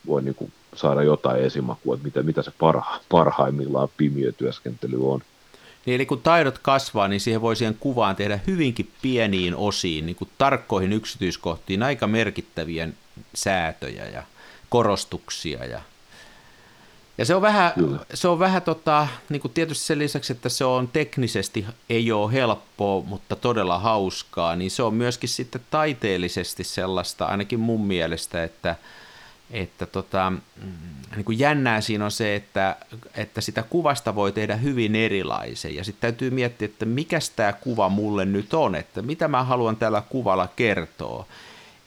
voi 0.06 0.22
niin 0.22 0.34
kuin 0.34 0.52
saada 0.74 1.02
jotain 1.02 1.42
esimakua, 1.42 1.94
että 1.94 2.04
mitä, 2.04 2.22
mitä 2.22 2.42
se 2.42 2.52
parha, 2.58 3.00
parhaimmillaan 3.08 3.88
pimiötyöskentely 3.96 5.10
on. 5.12 5.20
Niin, 5.86 5.94
eli 5.94 6.06
kun 6.06 6.20
taidot 6.20 6.58
kasvaa, 6.58 7.08
niin 7.08 7.20
siihen 7.20 7.40
voi 7.40 7.56
siihen 7.56 7.76
kuvaan 7.80 8.16
tehdä 8.16 8.40
hyvinkin 8.46 8.90
pieniin 9.02 9.56
osiin, 9.56 10.06
niin 10.06 10.16
kuin 10.16 10.30
tarkkoihin 10.38 10.92
yksityiskohtiin, 10.92 11.82
aika 11.82 12.06
merkittäviä 12.06 12.88
säätöjä 13.34 14.06
ja 14.06 14.22
korostuksia 14.68 15.64
ja 15.64 15.80
ja 17.18 17.24
se 17.24 17.34
on 17.34 17.42
vähän, 17.42 17.72
se 18.14 18.28
on 18.28 18.38
vähän 18.38 18.62
tota, 18.62 19.08
niin 19.28 19.40
kuin 19.40 19.52
tietysti 19.52 19.84
sen 19.84 19.98
lisäksi, 19.98 20.32
että 20.32 20.48
se 20.48 20.64
on 20.64 20.88
teknisesti 20.88 21.66
ei 21.90 22.12
ole 22.12 22.32
helppoa, 22.32 23.04
mutta 23.06 23.36
todella 23.36 23.78
hauskaa, 23.78 24.56
niin 24.56 24.70
se 24.70 24.82
on 24.82 24.94
myöskin 24.94 25.28
sitten 25.28 25.60
taiteellisesti 25.70 26.64
sellaista, 26.64 27.24
ainakin 27.24 27.60
mun 27.60 27.86
mielestä, 27.86 28.44
että, 28.44 28.76
että 29.50 29.86
tota, 29.86 30.30
mm, 30.30 30.72
niin 31.16 31.24
kuin 31.24 31.38
jännää 31.38 31.80
siinä 31.80 32.04
on 32.04 32.10
se, 32.10 32.34
että, 32.34 32.76
että 33.14 33.40
sitä 33.40 33.62
kuvasta 33.62 34.14
voi 34.14 34.32
tehdä 34.32 34.56
hyvin 34.56 34.96
erilaisen. 34.96 35.74
Ja 35.74 35.84
sitten 35.84 36.00
täytyy 36.00 36.30
miettiä, 36.30 36.66
että 36.66 36.84
mikä 36.84 37.18
tämä 37.36 37.52
kuva 37.52 37.88
mulle 37.88 38.24
nyt 38.24 38.54
on, 38.54 38.74
että 38.74 39.02
mitä 39.02 39.28
mä 39.28 39.44
haluan 39.44 39.76
tällä 39.76 40.02
kuvalla 40.08 40.48
kertoa 40.56 41.26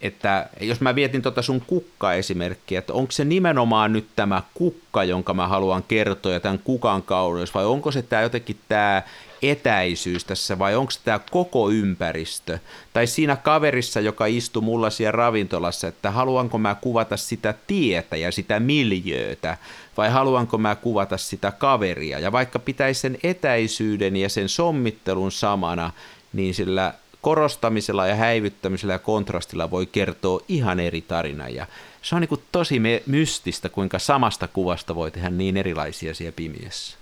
että 0.01 0.49
jos 0.62 0.81
mä 0.81 0.95
vietin 0.95 1.21
tuota 1.21 1.41
sun 1.41 1.62
kukka-esimerkkiä, 1.67 2.79
että 2.79 2.93
onko 2.93 3.12
se 3.12 3.25
nimenomaan 3.25 3.93
nyt 3.93 4.07
tämä 4.15 4.41
kukka, 4.53 5.03
jonka 5.03 5.33
mä 5.33 5.47
haluan 5.47 5.83
kertoa 5.83 6.31
ja 6.31 6.39
tämän 6.39 6.60
kukan 6.63 7.03
kauneus, 7.03 7.53
vai 7.53 7.65
onko 7.65 7.91
se 7.91 8.01
tämä 8.01 8.21
jotenkin 8.21 8.60
tämä 8.67 9.03
etäisyys 9.41 10.25
tässä, 10.25 10.60
vai 10.60 10.75
onko 10.75 10.91
se 10.91 10.99
tämä 11.03 11.19
koko 11.31 11.69
ympäristö, 11.69 12.60
tai 12.93 13.07
siinä 13.07 13.36
kaverissa, 13.36 13.99
joka 13.99 14.25
istuu 14.25 14.62
mulla 14.62 14.89
siellä 14.89 15.12
ravintolassa, 15.12 15.88
että 15.88 16.12
haluanko 16.12 16.57
mä 16.57 16.75
kuvata 16.75 17.17
sitä 17.17 17.53
tietä 17.67 18.15
ja 18.15 18.31
sitä 18.31 18.60
miljöötä, 18.60 19.57
vai 19.97 20.10
haluanko 20.10 20.57
mä 20.57 20.75
kuvata 20.75 21.17
sitä 21.17 21.51
kaveria, 21.51 22.19
ja 22.19 22.31
vaikka 22.31 22.60
pitäisi 22.60 23.01
sen 23.01 23.17
etäisyyden 23.23 24.15
ja 24.15 24.29
sen 24.29 24.49
sommittelun 24.49 25.31
samana, 25.31 25.91
niin 26.33 26.53
sillä 26.53 26.93
korostamisella 27.21 28.08
ja 28.08 28.15
häivyttämisellä 28.15 28.93
ja 28.93 28.99
kontrastilla 28.99 29.71
voi 29.71 29.86
kertoa 29.86 30.41
ihan 30.47 30.80
eri 30.80 31.01
tarina. 31.01 31.49
Ja 31.49 31.67
se 32.01 32.15
on 32.15 32.21
niin 32.21 32.43
tosi 32.51 32.82
mystistä, 33.06 33.69
kuinka 33.69 33.99
samasta 33.99 34.47
kuvasta 34.47 34.95
voi 34.95 35.12
tehdä 35.12 35.30
niin 35.30 35.58
erilaisia 35.58 36.13
siellä 36.13 36.36
pimiessä. 36.36 36.97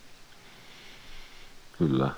Kyllä. 1.78 2.12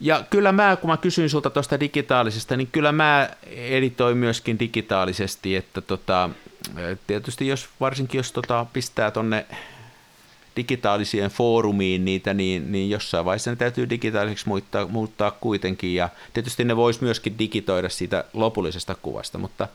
Ja 0.00 0.24
kyllä 0.30 0.52
mä, 0.52 0.76
kun 0.76 0.90
mä 0.90 0.96
kysyin 0.96 1.30
sulta 1.30 1.50
tuosta 1.50 1.80
digitaalisesta, 1.80 2.56
niin 2.56 2.68
kyllä 2.72 2.92
mä 2.92 3.30
editoin 3.46 4.16
myöskin 4.16 4.58
digitaalisesti, 4.58 5.56
että 5.56 5.80
tota, 5.80 6.30
tietysti 7.06 7.48
jos, 7.48 7.68
varsinkin 7.80 8.18
jos 8.18 8.32
tota 8.32 8.66
pistää 8.72 9.10
tonne 9.10 9.46
digitaaliseen 10.56 11.30
foorumiin 11.30 12.04
niitä, 12.04 12.34
niin, 12.34 12.72
niin 12.72 12.90
jossain 12.90 13.24
vaiheessa 13.24 13.50
ne 13.50 13.56
täytyy 13.56 13.90
digitaaliseksi 13.90 14.48
muuttaa, 14.48 14.86
muuttaa 14.86 15.30
kuitenkin, 15.30 15.94
ja 15.94 16.08
tietysti 16.34 16.64
ne 16.64 16.76
voisi 16.76 17.04
myöskin 17.04 17.38
digitoida 17.38 17.88
siitä 17.88 18.24
lopullisesta 18.32 18.94
kuvasta, 18.94 19.38
mutta 19.38 19.68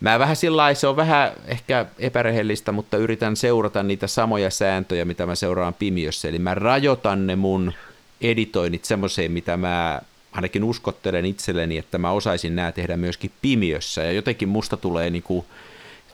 mä 0.00 0.18
vähän 0.18 0.36
sillä 0.36 0.74
se 0.74 0.86
on 0.86 0.96
vähän 0.96 1.32
ehkä 1.46 1.86
epärehellistä, 1.98 2.72
mutta 2.72 2.96
yritän 2.96 3.36
seurata 3.36 3.82
niitä 3.82 4.06
samoja 4.06 4.50
sääntöjä, 4.50 5.04
mitä 5.04 5.26
mä 5.26 5.34
seuraan 5.34 5.74
Pimiössä, 5.74 6.28
eli 6.28 6.38
mä 6.38 6.54
rajoitan 6.54 7.26
ne 7.26 7.36
mun 7.36 7.72
editoinnit 8.20 8.84
semmoiseen, 8.84 9.32
mitä 9.32 9.56
mä 9.56 10.00
ainakin 10.32 10.64
uskottelen 10.64 11.24
itselleni, 11.24 11.78
että 11.78 11.98
mä 11.98 12.10
osaisin 12.10 12.56
nämä 12.56 12.72
tehdä 12.72 12.96
myöskin 12.96 13.30
Pimiössä, 13.42 14.02
ja 14.02 14.12
jotenkin 14.12 14.48
musta 14.48 14.76
tulee 14.76 15.10
niin 15.10 15.22
kuin 15.22 15.46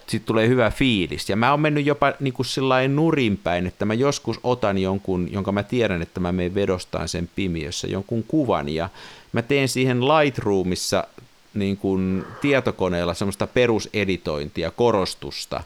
sitten 0.06 0.26
tulee 0.26 0.48
hyvä 0.48 0.70
fiilis. 0.70 1.28
Ja 1.28 1.36
mä 1.36 1.50
oon 1.50 1.60
mennyt 1.60 1.86
jopa 1.86 2.12
niin 2.20 2.34
kuin 2.34 2.46
nurinpäin, 2.94 3.66
että 3.66 3.84
mä 3.84 3.94
joskus 3.94 4.40
otan 4.42 4.78
jonkun, 4.78 5.28
jonka 5.32 5.52
mä 5.52 5.62
tiedän, 5.62 6.02
että 6.02 6.20
mä 6.20 6.32
menen 6.32 6.54
vedostaan 6.54 7.08
sen 7.08 7.30
pimiössä, 7.36 7.86
jonkun 7.86 8.24
kuvan, 8.28 8.68
ja 8.68 8.88
mä 9.32 9.42
teen 9.42 9.68
siihen 9.68 10.00
Lightroomissa 10.00 11.04
niin 11.54 11.76
kuin 11.76 12.24
tietokoneella 12.40 13.14
semmoista 13.14 13.46
peruseditointia, 13.46 14.70
korostusta, 14.70 15.62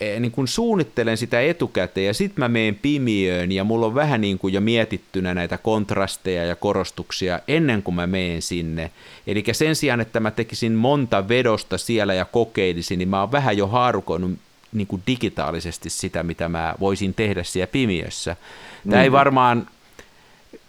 niin 0.00 0.32
kun 0.32 0.48
suunnittelen 0.48 1.16
sitä 1.16 1.40
etukäteen 1.40 2.06
ja 2.06 2.14
sitten 2.14 2.40
mä 2.44 2.48
menen 2.48 2.74
pimiöön 2.74 3.52
ja 3.52 3.64
mulla 3.64 3.86
on 3.86 3.94
vähän 3.94 4.20
niin 4.20 4.38
kuin 4.38 4.54
jo 4.54 4.60
mietittynä 4.60 5.34
näitä 5.34 5.58
kontrasteja 5.58 6.44
ja 6.44 6.56
korostuksia 6.56 7.40
ennen 7.48 7.82
kuin 7.82 7.94
mä 7.94 8.06
menen 8.06 8.42
sinne. 8.42 8.90
Eli 9.26 9.44
sen 9.52 9.76
sijaan, 9.76 10.00
että 10.00 10.20
mä 10.20 10.30
tekisin 10.30 10.72
monta 10.72 11.28
vedosta 11.28 11.78
siellä 11.78 12.14
ja 12.14 12.24
kokeilisin, 12.24 12.98
niin 12.98 13.08
mä 13.08 13.20
oon 13.20 13.32
vähän 13.32 13.56
jo 13.56 13.66
haarukoinut 13.66 14.38
niin 14.72 14.86
kuin 14.86 15.02
digitaalisesti 15.06 15.90
sitä, 15.90 16.22
mitä 16.22 16.48
mä 16.48 16.74
voisin 16.80 17.14
tehdä 17.14 17.42
siellä 17.42 17.66
pimiössä. 17.66 18.36
Tämä 18.84 18.96
mm. 18.96 19.02
ei 19.02 19.12
varmaan 19.12 19.68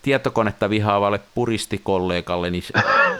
tietokonetta 0.01 0.69
vihaavalle 0.69 1.19
puristikollegalle 1.35 2.49
niin 2.49 2.63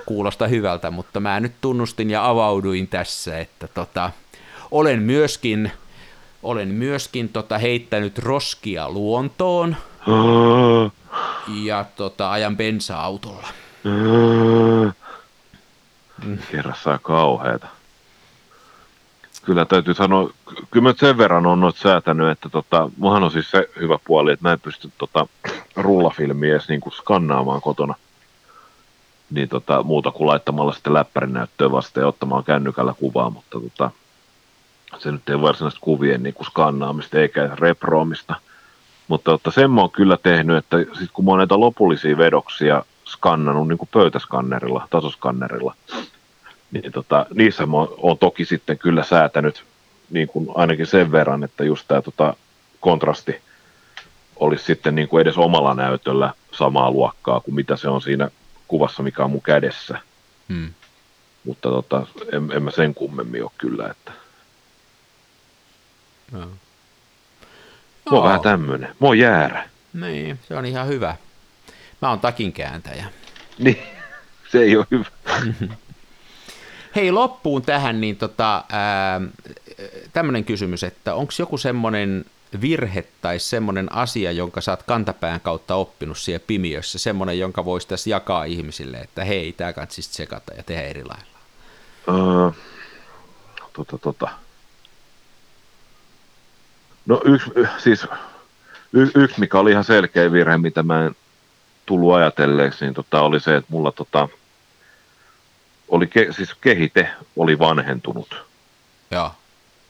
kuulosta 0.06 0.48
hyvältä, 0.48 0.92
mutta 0.92 1.20
mä 1.20 1.40
nyt 1.40 1.54
tunnustin 1.62 2.10
ja 2.10 2.30
avauduin 2.30 2.88
tässä, 2.88 3.40
että 3.40 3.68
tota, 3.68 4.12
olen 4.72 5.02
myöskin– 5.02 5.72
olen 6.44 6.68
myöskin 6.68 7.30
tota, 7.30 7.58
heittänyt 7.58 8.18
roskia 8.18 8.90
luontoon 8.90 9.76
ja 11.64 11.86
tota, 11.96 12.32
ajan 12.32 12.58
bensa-autolla. 12.58 13.48
Kerrassaan 16.52 17.00
kauheeta. 17.02 17.68
Kyllä 19.46 19.66
täytyy 19.66 19.94
sanoa, 19.94 20.30
kyllä 20.72 20.90
mä 20.90 20.94
sen 20.98 21.18
verran 21.18 21.46
on 21.46 21.60
noita 21.60 21.80
säätänyt, 21.80 22.30
että 22.30 22.50
tota, 22.50 22.90
muhan 22.98 23.24
on 23.24 23.32
siis 23.32 23.52
se 23.52 23.70
hyvä 23.80 24.00
puoli, 24.08 24.32
että 24.32 24.48
mä 24.48 24.52
en 24.52 24.60
pysty 24.60 24.92
tota, 24.98 25.28
rullafilmiä 25.76 26.52
edes 26.52 26.70
niin 26.70 26.82
kuin 26.82 26.94
skannaamaan 26.94 27.62
kotona. 27.62 27.96
Niin 29.32 29.50
tota, 29.50 29.84
muuta 29.84 30.12
kuin 30.12 30.28
laittamalla 30.28 30.74
sitten 30.74 30.94
läppärin 30.94 31.34
näyttöön 31.34 31.72
vasta 31.72 32.00
ja 32.00 32.08
ottamaan 32.08 32.44
kännykällä 32.44 32.94
kuvaa, 33.00 33.30
mutta 33.30 33.60
tota, 33.60 33.92
se 34.98 35.12
nyt 35.12 35.30
ei 35.30 35.42
varsinaisesti 35.42 35.82
kuvien 35.84 36.24
niin 36.24 36.34
kuin 36.34 36.48
skannaamista 36.48 37.20
eikä 37.20 37.50
reproomista. 37.54 38.36
Mutta 39.08 39.34
että 39.34 39.52
sen 39.52 39.72
mä 39.72 39.82
oon 39.82 39.92
kyllä 39.92 40.18
tehnyt, 40.24 40.58
että 40.58 40.78
sit 41.00 41.10
kun 41.14 41.26
mä 41.26 41.32
oon 41.32 41.38
näitä 41.38 41.60
lopullisia 41.60 42.18
vedoksia 42.18 42.84
skannannut 43.06 43.68
niin 43.68 43.78
kuin 43.78 43.90
pöytäskannerilla, 43.94 44.88
tasoskannerilla, 44.90 45.76
niin 46.72 46.92
tota, 46.92 47.26
niissä 47.34 47.66
mä 47.66 47.78
oon 47.78 48.18
toki 48.18 48.46
sitten 48.46 48.78
kyllä 48.78 49.04
säätänyt 49.04 49.64
niin 50.10 50.28
kuin 50.28 50.48
ainakin 50.56 50.88
sen 50.88 51.12
verran, 51.12 51.44
että 51.44 51.64
just 51.64 51.86
tämä 51.88 52.02
tota, 52.02 52.34
kontrasti 52.80 53.42
olisi 54.36 54.66
sitten 54.66 54.96
niin 54.96 55.08
kuin 55.08 55.22
edes 55.22 55.38
omalla 55.38 55.74
näytöllä 55.74 56.34
samaa 56.52 56.92
luokkaa 56.92 57.40
kuin 57.40 57.56
mitä 57.56 57.78
se 57.78 57.88
on 57.88 58.02
siinä 58.02 58.30
kuvassa, 58.68 59.04
mikä 59.04 59.24
on 59.24 59.32
mun 59.32 59.42
kädessä. 59.42 60.00
Hmm. 60.50 60.74
Mutta 61.44 61.70
tota, 61.70 62.08
en, 62.32 62.52
en 62.52 62.64
mä 62.64 62.72
sen 62.72 62.96
kummemmin 62.96 63.44
ole 63.44 63.52
kyllä, 63.58 63.90
että... 63.92 64.12
No. 66.32 66.40
Mä 66.40 68.18
oon 68.18 68.24
vähän 68.24 68.42
tämmönen. 68.42 68.90
Mä 69.00 69.08
oon 69.08 69.18
jäärä. 69.18 69.70
Niin, 69.94 70.40
se 70.48 70.56
on 70.56 70.66
ihan 70.66 70.88
hyvä. 70.88 71.16
Mä 72.02 72.10
oon 72.10 72.20
takin 72.20 72.54
kääntäjä. 72.54 73.06
Niin, 73.60 73.80
se 74.52 74.60
ei 74.60 74.78
ole 74.78 74.86
hyvä. 74.92 75.06
Hei, 76.96 77.12
loppuun 77.12 77.62
tähän 77.62 78.02
niin 78.02 78.16
tota, 78.16 78.64
tämmöinen 80.14 80.46
kysymys, 80.46 80.84
että 80.84 81.16
onko 81.16 81.34
joku 81.40 81.58
semmoinen 81.58 82.26
virhe 82.62 83.06
tai 83.22 83.40
semmoinen 83.40 83.96
asia, 83.96 84.32
jonka 84.32 84.62
sä 84.62 84.72
oot 84.72 84.84
kantapään 84.84 85.42
kautta 85.42 85.76
oppinut 85.76 86.18
siellä 86.18 86.44
pimiössä, 86.48 87.00
semmoinen, 87.00 87.40
jonka 87.40 87.66
voisi 87.66 87.88
tässä 87.88 88.10
jakaa 88.10 88.44
ihmisille, 88.44 88.98
että 88.98 89.24
hei, 89.24 89.54
tämä 89.54 89.74
kannattaisi 89.74 90.10
tsekata 90.10 90.54
ja 90.54 90.64
tehdä 90.64 90.82
eri 90.82 91.04
lailla? 91.04 91.40
Uh, 92.08 92.56
tota, 93.74 93.98
tota. 93.98 94.30
No 97.06 97.22
yksi, 97.26 97.52
siis 97.78 98.08
y, 98.94 99.08
yksi, 99.16 99.40
mikä 99.40 99.60
oli 99.60 99.72
ihan 99.72 99.84
selkeä 99.84 100.32
virhe, 100.32 100.58
mitä 100.58 100.84
mä 100.84 101.06
en 101.06 101.16
tullut 101.86 102.14
ajatelleeksi, 102.14 102.86
niin 102.86 102.94
tota, 102.94 103.22
oli 103.22 103.40
se, 103.40 103.56
että 103.56 103.72
mulla 103.72 103.92
tota, 103.92 104.30
oli 105.88 106.08
ke, 106.08 106.28
siis 106.32 106.54
kehite 106.62 107.10
oli 107.36 107.60
vanhentunut. 107.60 108.46
Joo. 109.12 109.32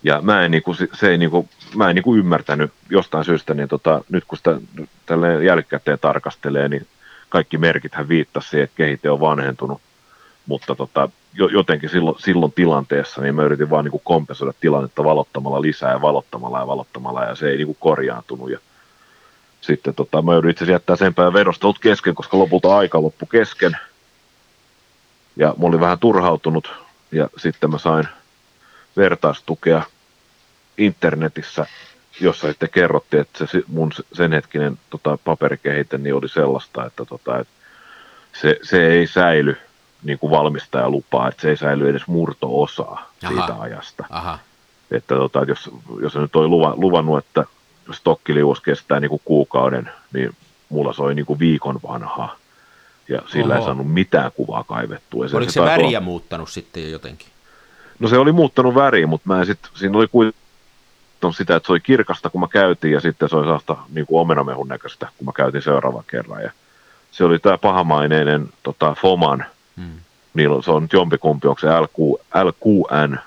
Ja 0.04 0.22
mä 0.22 0.46
en, 0.46 0.52
niinku, 0.52 0.74
se 0.74 1.10
ei, 1.10 1.18
niinku, 1.18 1.50
mä 1.76 1.90
en 1.90 1.96
niinku 1.96 2.16
ymmärtänyt 2.16 2.72
jostain 2.90 3.26
syystä, 3.26 3.54
niin 3.54 3.70
tota, 3.70 4.04
nyt 4.10 4.24
kun 4.28 4.38
sitä 4.38 4.58
tälle 5.06 5.44
jälkikäteen 5.44 6.00
tarkastelee, 6.00 6.68
niin 6.70 6.88
kaikki 7.30 7.58
merkithän 7.58 8.08
viittasi 8.08 8.50
siihen, 8.50 8.64
että 8.64 8.78
kehite 8.78 9.10
on 9.10 9.20
vanhentunut. 9.20 9.82
Mutta 10.46 10.76
tota, 10.76 11.10
jotenkin 11.34 11.90
silloin, 11.90 12.20
silloin 12.20 12.52
tilanteessa 12.52 13.22
niin 13.22 13.36
mä 13.36 13.44
yritin 13.44 13.70
vaan 13.70 13.86
niinku 13.86 14.02
kompensoida 14.04 14.54
tilannetta 14.60 15.04
valottamalla 15.04 15.62
lisää 15.62 15.92
ja 15.92 16.02
valottamalla 16.02 16.60
ja 16.60 16.68
valottamalla 16.68 17.24
ja 17.24 17.36
se 17.36 17.50
ei 17.50 17.58
niinku 17.58 17.78
korjaantunut. 17.80 18.52
Ja 18.52 18.60
sitten 19.62 19.96
tota, 19.96 20.22
mä 20.22 20.36
yritin 20.36 20.64
itse 20.64 20.72
jättää 20.72 20.96
sen 20.96 21.14
päivän 21.14 21.34
vedostelut 21.34 21.80
kesken, 21.80 22.16
koska 22.16 22.40
lopulta 22.40 22.78
aika 22.78 23.02
loppu 23.02 23.26
kesken. 23.26 23.78
Ja 25.36 25.48
mä 25.58 25.68
olin 25.68 25.80
vähän 25.80 26.00
turhautunut 26.00 26.74
ja 27.12 27.30
sitten 27.38 27.72
mä 27.72 27.78
sain 27.78 28.08
vertaistukea 28.98 29.84
internetissä, 30.78 31.66
jossa 32.22 32.48
sitten 32.48 32.70
kerrottiin, 32.70 33.22
että 33.22 33.46
se 33.46 33.64
mun 33.68 33.92
sen 34.14 34.32
hetkinen 34.32 34.80
tota, 34.90 35.18
paperikehite 35.24 35.98
niin 35.98 36.16
oli 36.16 36.30
sellaista, 36.30 36.86
että, 36.86 37.06
tota, 37.06 37.40
että 37.40 37.54
se, 38.34 38.60
se 38.64 38.88
ei 38.88 39.08
säily 39.08 39.58
niin 40.04 40.20
kuin 40.20 40.32
valmistajalupaa, 40.32 41.28
että 41.28 41.42
se 41.42 41.50
ei 41.50 41.58
säily 41.58 41.90
edes 41.90 42.08
murto-osaa 42.08 43.12
Aha. 43.24 43.34
siitä 43.34 43.56
ajasta. 43.60 44.06
Aha. 44.10 44.40
Että, 44.92 45.16
tota, 45.16 45.42
että 45.42 45.52
jos, 45.52 45.70
jos 46.02 46.14
se 46.14 46.20
nyt 46.20 46.36
oli 46.36 46.48
luva, 46.48 46.74
luvannut, 46.76 47.18
että 47.18 47.46
stokkiliuos 47.92 48.62
kestää 48.62 49.00
niin 49.00 49.10
kuin 49.10 49.22
kuukauden, 49.26 49.92
niin 50.14 50.36
mulla 50.70 50.94
soi 50.94 51.16
niin 51.16 51.26
kuin 51.26 51.40
viikon 51.40 51.80
vanhaa. 51.88 52.36
Ja 53.10 53.22
sillä 53.28 53.54
Oho. 53.54 53.62
ei 53.62 53.66
saanut 53.66 53.94
mitään 53.94 54.32
kuvaa 54.32 54.64
kaivettua. 54.64 55.26
Oliko 55.34 55.52
se, 55.52 55.54
se 55.54 55.62
väriä 55.62 55.88
olla... 55.88 56.00
muuttanut 56.00 56.50
sitten 56.50 56.84
jo 56.84 56.90
jotenkin? 56.90 57.28
No 58.00 58.08
se 58.08 58.18
oli 58.18 58.32
muuttanut 58.32 58.76
väriä, 58.76 59.08
mutta 59.08 59.28
mä 59.28 59.46
sit, 59.46 59.60
siinä 59.74 59.98
oli 59.98 60.08
kuitenkin 60.08 60.40
sitä, 61.32 61.56
että 61.56 61.68
se 61.68 61.74
oli 61.74 61.80
kirkasta, 61.80 62.30
kun 62.30 62.42
mä 62.42 62.48
käytin, 62.48 62.92
ja 62.92 63.00
sitten 63.00 63.30
se 63.30 63.36
oli 63.36 63.46
saasta 63.46 63.78
niin 63.94 64.06
kuin 64.06 64.22
omenamehun 64.22 64.68
näköistä, 64.68 65.08
kun 65.18 65.26
mä 65.26 65.32
käytin 65.36 65.62
seuraavan 65.62 66.04
kerran. 66.08 66.44
Ja 66.44 66.52
se 67.12 67.24
oli 67.24 67.40
tämä 67.40 67.58
pahamaineinen 67.58 68.50
tota, 68.64 68.96
Foman, 69.02 69.46
hmm. 69.80 70.00
niillä 70.34 70.62
se 70.62 70.72
on 70.72 70.82
nyt 70.82 70.94
jompikumpi, 70.94 71.48
onko 71.48 71.60
se 71.60 71.68
LQ, 71.68 71.98
LQN 72.44 73.18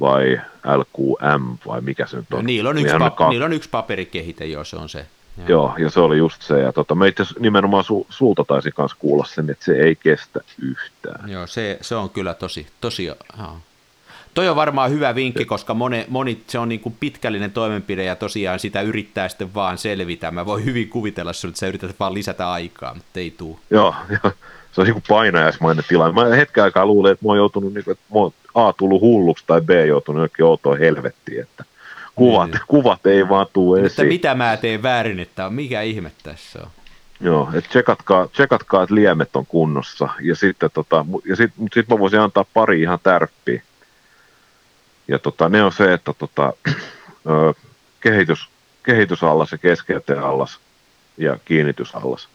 vai 0.00 0.40
LQM 0.76 1.56
vai 1.66 1.80
mikä 1.80 2.06
se 2.06 2.16
nyt 2.16 2.32
on. 2.32 2.38
No, 2.38 2.42
niillä, 2.42 2.70
on 2.70 2.78
yksi 2.78 2.94
pa- 2.94 3.10
ka- 3.10 3.28
niillä 3.28 3.46
on 3.46 3.52
yksi 3.52 3.68
paperikehite, 3.68 4.46
joo, 4.46 4.64
se 4.64 4.76
on 4.76 4.88
se. 4.88 5.06
Joo, 5.38 5.48
joo 5.48 5.74
ja 5.78 5.90
se 5.90 6.00
oli 6.00 6.18
just 6.18 6.42
se. 6.42 6.60
Ja 6.60 6.72
tota, 6.72 6.94
mä 6.94 7.06
itse 7.06 7.24
nimenomaan 7.38 7.84
su- 7.84 8.06
sulta 8.08 8.44
taisin 8.44 8.72
kanssa 8.72 8.96
kuulla 9.00 9.24
sen, 9.24 9.50
että 9.50 9.64
se 9.64 9.72
ei 9.72 9.96
kestä 9.96 10.40
yhtään. 10.62 11.30
Joo, 11.30 11.46
se, 11.46 11.78
se 11.80 11.94
on 11.94 12.10
kyllä 12.10 12.34
tosi, 12.34 12.66
tosi. 12.80 13.10
Toi 14.34 14.48
on 14.48 14.56
varmaan 14.56 14.90
hyvä 14.90 15.14
vinkki, 15.14 15.44
koska 15.44 15.74
moni, 15.74 16.04
moni 16.08 16.42
se 16.46 16.58
on 16.58 16.68
niin 16.68 16.80
kuin 16.80 16.96
pitkällinen 17.00 17.52
toimenpide 17.52 18.04
ja 18.04 18.16
tosiaan 18.16 18.58
sitä 18.58 18.80
yrittää 18.80 19.28
sitten 19.28 19.54
vaan 19.54 19.78
selvitä. 19.78 20.30
Mä 20.30 20.46
voin 20.46 20.64
hyvin 20.64 20.88
kuvitella 20.88 21.32
sun, 21.32 21.48
että 21.48 21.60
sä 21.60 21.66
yrität 21.66 22.00
vaan 22.00 22.14
lisätä 22.14 22.50
aikaa, 22.50 22.94
mutta 22.94 23.20
ei 23.20 23.30
tuu. 23.30 23.60
Joo, 23.70 23.94
joo. 24.22 24.32
Se 24.72 24.80
on 24.80 24.84
niin 24.84 24.94
kuin 24.94 25.04
painajaismainen 25.08 25.84
tilanne. 25.88 26.24
Mä 26.24 26.36
hetken 26.36 26.64
aikaa 26.64 26.86
luulin, 26.86 27.12
että 27.12 27.24
mä 27.24 27.30
oon 27.30 27.38
joutunut, 27.38 27.74
niin 27.74 27.84
kuin, 27.84 27.92
että 27.92 28.04
mä 28.14 28.18
oon 28.20 28.32
A 28.54 28.72
tullut 28.72 29.00
hulluksi 29.00 29.44
tai 29.46 29.60
B 29.60 29.70
joutunut 29.86 30.22
jokin 30.22 30.44
outoon 30.44 30.78
helvettiin, 30.78 31.40
että 31.40 31.64
kuvat, 32.14 32.50
niin. 32.50 32.60
kuvat 32.68 33.06
ei 33.06 33.28
vaan 33.28 33.46
tuu 33.52 33.74
esiin. 33.74 33.86
Että 33.86 34.04
mitä 34.04 34.34
mä 34.34 34.56
teen 34.56 34.82
väärin, 34.82 35.20
että 35.20 35.50
mikä 35.50 35.82
ihme 35.82 36.12
tässä 36.22 36.58
on? 36.62 36.68
Joo, 37.20 37.50
että 37.54 37.70
tsekatkaa, 37.70 38.28
tsekatkaa, 38.28 38.82
että 38.82 38.94
liemet 38.94 39.36
on 39.36 39.46
kunnossa. 39.46 40.08
Ja 40.20 40.36
sitten 40.36 40.70
tota, 40.74 41.06
ja 41.24 41.36
sit, 41.36 41.52
sit 41.74 41.88
mä 41.88 41.98
voisin 41.98 42.20
antaa 42.20 42.44
pari 42.54 42.82
ihan 42.82 42.98
tärppiä. 43.02 43.62
Ja 45.08 45.18
tota, 45.18 45.48
ne 45.48 45.62
on 45.62 45.72
se, 45.72 45.92
että 45.92 46.12
tota, 46.18 46.52
ö, 47.30 47.54
kehitys, 48.00 48.48
kehitysallas 48.82 49.52
ja 49.52 49.58
keskeyteallas 49.58 50.58
ja 51.18 51.38
kiinnitysallas, 51.44 52.28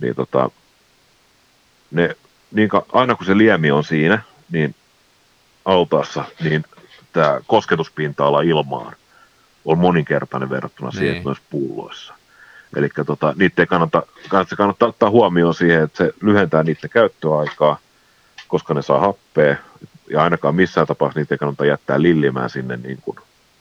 niin 0.00 0.14
tota, 0.14 0.50
ne, 1.92 2.16
niin 2.52 2.68
ka, 2.68 2.84
aina 2.92 3.14
kun 3.14 3.26
se 3.26 3.38
liemi 3.38 3.70
on 3.70 3.84
siinä, 3.84 4.22
niin 4.50 4.74
autaassa, 5.64 6.24
niin 6.44 6.64
tämä 7.12 7.40
kosketuspinta-ala 7.46 8.40
ilmaan 8.40 8.96
on 9.64 9.78
moninkertainen 9.78 10.50
verrattuna 10.50 10.90
niin. 10.90 10.98
siihen, 10.98 11.16
että 11.16 11.28
myös 11.28 11.38
pulloissa. 11.50 12.14
Eli 12.76 12.88
tota, 13.06 13.34
niitä 13.36 13.66
kannata, 13.66 14.02
kannattaa, 14.28 14.56
kannattaa 14.56 14.88
ottaa 14.88 15.10
huomioon 15.10 15.54
siihen, 15.54 15.82
että 15.82 15.98
se 15.98 16.12
lyhentää 16.22 16.62
niiden 16.62 16.90
käyttöaikaa, 16.90 17.78
koska 18.48 18.74
ne 18.74 18.82
saa 18.82 19.00
happea, 19.00 19.56
ja 20.10 20.22
ainakaan 20.22 20.54
missään 20.54 20.86
tapauksessa 20.86 21.20
niitä 21.20 21.34
ei 21.34 21.38
kannata 21.38 21.64
jättää 21.64 22.02
lillimään 22.02 22.50
sinne 22.50 22.76
niin 22.76 22.98
kuin 23.02 23.16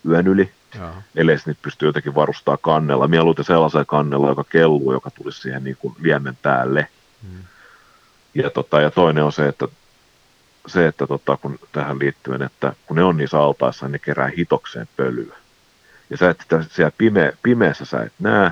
yön 0.10 0.28
yli, 0.28 0.52
Joo. 0.76 0.90
ellei 1.16 1.38
niitä 1.46 1.62
pystyy 1.62 1.90
jotenkin 1.90 2.16
varustaa 2.16 2.58
kannella. 2.58 3.08
Mieluiten 3.08 3.46
sellaisella 3.46 3.86
kannella, 3.86 4.30
joka 4.30 4.44
kelluu, 4.44 4.94
joka 4.94 5.10
tulisi 5.12 5.42
siihen 5.42 5.64
niin 5.64 5.78
kuin 5.80 5.96
liemen 6.00 6.38
päälle. 6.42 6.88
Hmm. 7.24 7.44
Ja, 8.34 8.50
tota, 8.50 8.82
ja 8.82 8.92
toinen 8.92 9.24
on 9.24 9.32
se, 9.32 9.48
että 9.48 9.68
se, 10.68 10.88
että 10.88 11.08
tota, 11.08 11.38
kun 11.38 11.60
tähän 11.72 12.00
liittyen, 12.00 12.42
että 12.42 12.74
kun 12.86 12.98
ne 12.98 13.04
on 13.04 13.18
niissä 13.18 13.40
altaissa, 13.40 13.86
niin 13.86 13.92
ne 13.92 14.00
kerää 14.00 14.32
hitokseen 14.38 14.90
pölyä. 14.98 15.36
Ja 16.10 16.18
sä 16.18 16.30
et 16.30 16.42
sitä 16.42 16.64
siellä 16.70 16.92
pime, 16.98 17.34
pimeässä 17.44 17.86
sä 17.86 18.04
et 18.04 18.14
näe, 18.20 18.52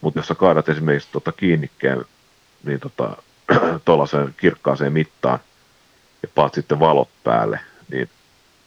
mutta 0.00 0.18
jos 0.18 0.28
sä 0.28 0.34
kaadat 0.34 0.68
esimerkiksi 0.68 1.08
tota 1.12 1.32
kiinnikkeen 1.32 2.04
niin 2.64 2.80
tota, 2.80 3.16
tuollaiseen 3.84 4.34
kirkkaaseen 4.36 4.92
mittaan 4.92 5.38
ja 6.22 6.28
paat 6.34 6.54
sitten 6.54 6.80
valot 6.80 7.08
päälle, 7.24 7.60
niin 7.90 8.10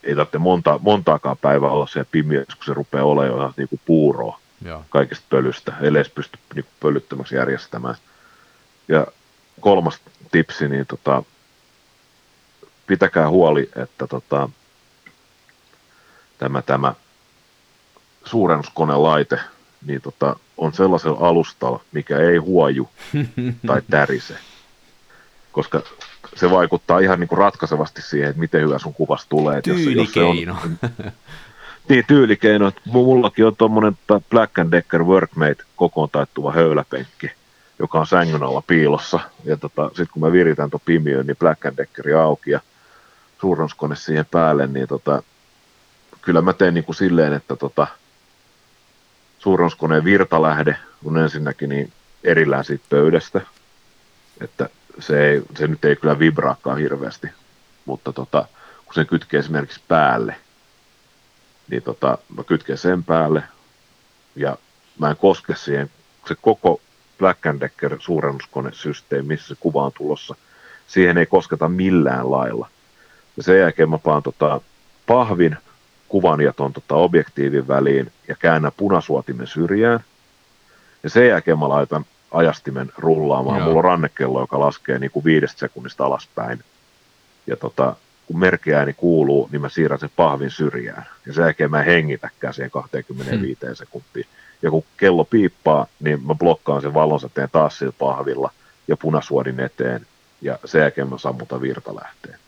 ei 0.04 0.16
tarvitse 0.16 0.38
monta, 0.38 0.80
montaakaan 0.82 1.38
päivää 1.38 1.70
olla 1.70 1.88
siellä 1.88 2.10
pimeässä, 2.12 2.56
kun 2.56 2.66
se 2.66 2.74
rupeaa 2.74 3.06
olemaan 3.06 3.39
jo 3.39 3.54
niin 3.58 3.70
kuin 3.70 3.82
puuroa 3.86 4.39
Joo. 4.66 4.86
kaikista 4.89 5.26
pölystä, 5.30 5.74
ellei 5.82 6.04
pysty 6.16 6.39
niin 6.56 6.63
kuin 6.63 6.74
pölyttömäksi 6.80 7.36
järjestämään. 7.36 7.96
Ja 8.88 9.08
kolmas 9.60 10.00
tipsi, 10.34 10.69
niin 10.69 10.86
tota, 10.86 11.24
pitäkää 12.88 13.30
huoli, 13.30 13.69
että 13.76 14.08
tota, 14.08 14.50
tämä, 16.38 16.62
tämä 16.62 16.93
suurennuskonelaite 18.26 19.39
niin 19.86 20.02
tota, 20.02 20.36
on 20.58 20.74
sellaisella 20.74 21.28
alustalla, 21.28 21.80
mikä 21.91 22.17
ei 22.17 22.38
huoju 22.38 22.89
tai 23.67 23.82
tärise. 23.89 24.36
Koska 25.52 25.82
se 26.36 26.52
vaikuttaa 26.52 27.00
ihan 27.00 27.19
niin 27.19 27.28
kuin 27.28 27.39
ratkaisevasti 27.39 28.02
siihen, 28.02 28.30
että 28.30 28.39
miten 28.39 28.62
hyvä 28.62 28.80
sun 28.80 28.93
kuvasta 28.93 29.30
tulee. 29.30 29.62
Tyylikeino. 29.62 30.58
Jos, 30.63 30.82
jos 30.82 30.91
on, 31.00 31.12
niin, 31.89 32.06
tyylikeino. 32.08 32.72
Mullakin 32.86 33.46
on 33.46 33.56
tuommoinen 33.56 33.98
Black 34.29 34.60
and 34.60 34.71
Decker 34.71 35.04
Workmate 35.04 35.63
kokoon 35.75 36.10
taittuva 36.12 36.52
höyläpenkki, 36.52 37.31
joka 37.80 38.00
on 38.00 38.08
sängyn 38.08 38.44
alla 38.44 38.63
piilossa. 38.67 39.19
Ja 39.46 39.58
tota, 39.58 39.88
sitten 39.88 40.08
kun 40.13 40.21
mä 40.21 40.32
viritän 40.32 40.69
tuon 40.69 40.82
pimiön, 40.86 41.28
niin 41.28 41.38
Black 41.38 41.78
Deckeri 41.78 42.13
auki 42.13 42.52
ja 42.52 42.60
suurennuskone 43.42 43.96
siihen 43.96 44.26
päälle, 44.32 44.67
niin 44.67 44.88
tota, 44.88 45.24
kyllä 46.21 46.42
mä 46.42 46.54
teen 46.54 46.74
niin 46.74 46.84
kuin 46.84 46.96
silleen, 46.96 47.34
että 47.34 47.56
tota, 47.56 47.88
suurennuskoneen 49.40 50.04
virtalähde 50.04 50.78
on 51.06 51.17
ensinnäkin 51.17 51.69
niin 51.69 51.94
erillään 52.24 52.65
siitä 52.65 52.86
pöydästä, 52.90 53.42
että 54.42 54.69
se, 55.00 55.28
ei, 55.28 55.42
se 55.58 55.67
nyt 55.67 55.86
ei 55.86 55.96
kyllä 55.96 56.19
vibraakaan 56.19 56.78
hirveästi, 56.78 57.28
mutta 57.86 58.13
tota, 58.13 58.46
kun 58.86 58.94
se 58.94 59.06
kytkee 59.06 59.40
esimerkiksi 59.40 59.82
päälle, 59.88 60.36
niin 61.67 61.84
tota, 61.84 62.17
mä 62.38 62.44
kytken 62.44 62.78
sen 62.78 63.04
päälle, 63.04 63.44
ja 64.36 64.58
mä 65.00 65.10
en 65.10 65.17
koske 65.17 65.56
siihen, 65.56 65.92
se 66.28 66.36
koko 66.42 66.82
Black 67.18 67.40
Decker 67.60 67.98
suurennuskonesysteemi, 68.00 69.28
missä 69.28 69.48
se 69.48 69.56
kuva 69.60 69.86
on 69.86 69.92
tulossa, 69.98 70.36
siihen 70.88 71.18
ei 71.18 71.26
kosketa 71.26 71.70
millään 71.70 72.32
lailla. 72.32 72.70
Ja 73.38 73.44
sen 73.44 73.60
jälkeen 73.60 73.90
mä 73.90 73.98
paan 73.98 74.24
tota 74.24 74.62
pahvin 75.08 75.58
kuvan 76.08 76.42
ja 76.42 76.54
ton 76.54 76.74
tota 76.74 76.96
objektiivin 76.96 77.68
väliin 77.68 78.12
ja 78.28 78.36
käännän 78.36 78.72
punasuotimen 78.78 79.48
syrjään. 79.48 80.00
Ja 81.04 81.10
sen 81.10 81.28
jälkeen 81.28 81.60
mä 81.60 81.70
laitan 81.70 82.06
ajastimen 82.32 82.92
rullaamaan. 82.98 83.58
Joo. 83.58 83.66
Mulla 83.66 83.80
on 83.80 83.84
rannekello, 83.84 84.40
joka 84.40 84.60
laskee 84.60 85.00
niin 85.00 85.12
kuin 85.12 85.26
viidestä 85.26 85.60
sekunnista 85.60 86.06
alaspäin. 86.06 86.60
Ja 87.48 87.58
tota, 87.58 87.96
kun 88.28 88.40
merkiääni 88.40 88.94
kuuluu, 88.94 89.50
niin 89.52 89.62
mä 89.62 89.70
siirrän 89.70 90.00
sen 90.00 90.10
pahvin 90.16 90.52
syrjään. 90.52 91.06
Ja 91.26 91.34
sen 91.34 91.44
jälkeen 91.44 91.72
mä 91.72 91.80
en 91.80 91.86
hengitäkään 91.86 92.54
siihen 92.54 92.72
25 92.72 93.60
hmm. 93.66 93.76
sekuntiin. 93.76 94.26
Ja 94.64 94.72
kun 94.72 94.84
kello 94.98 95.24
piippaa, 95.24 95.88
niin 96.00 96.28
mä 96.28 96.36
blokkaan 96.36 96.82
sen 96.82 96.94
valonsateen 96.94 97.50
taas 97.52 97.78
sillä 97.78 97.94
pahvilla 98.00 98.52
ja 98.88 98.98
punasuodin 98.98 99.60
eteen. 99.60 100.08
Ja 100.42 100.60
sen 100.66 100.82
jälkeen 100.82 101.10
mä 101.10 101.18
sammutan 101.18 101.62
virtalähteen. 101.62 102.40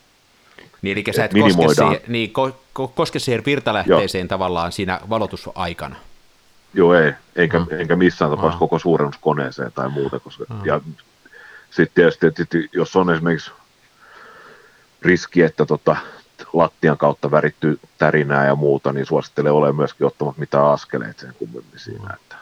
Niin, 0.81 0.97
eli 0.97 1.03
sä 1.15 1.25
et 1.25 1.31
koske 1.33 1.73
siihen, 1.75 1.99
niin, 2.07 2.31
ko, 2.33 2.51
ko, 2.73 2.87
koske 2.87 3.19
siihen 3.19 3.45
virtalähteeseen 3.45 4.23
Joo. 4.23 4.29
tavallaan 4.29 4.71
siinä 4.71 4.99
valotusaikana. 5.09 5.95
Joo, 6.73 6.93
ei, 6.93 7.13
enkä, 7.35 7.59
mm. 7.59 7.67
enkä 7.71 7.95
missään 7.95 8.31
tapauksessa 8.31 8.55
mm. 8.55 8.59
koko 8.59 8.79
suurennuskoneeseen 8.79 9.71
tai 9.71 9.89
muuta. 9.89 10.19
Koska, 10.19 10.43
mm. 10.49 10.65
Ja 10.65 10.81
sitten 11.69 11.95
tietysti, 11.95 12.27
että 12.27 12.57
jos 12.73 12.95
on 12.95 13.09
esimerkiksi 13.13 13.51
riski, 15.01 15.41
että 15.41 15.65
tota, 15.65 15.95
lattian 16.53 16.97
kautta 16.97 17.31
värittyy 17.31 17.79
tärinää 17.97 18.45
ja 18.45 18.55
muuta, 18.55 18.93
niin 18.93 19.05
suosittelen 19.05 19.51
ole 19.51 19.73
myöskin 19.73 20.07
ottamat 20.07 20.37
mitään 20.37 20.65
askeleita 20.65 21.21
sen 21.21 21.33
kummemmin 21.39 21.79
siinä. 21.79 22.13
Että. 22.13 22.35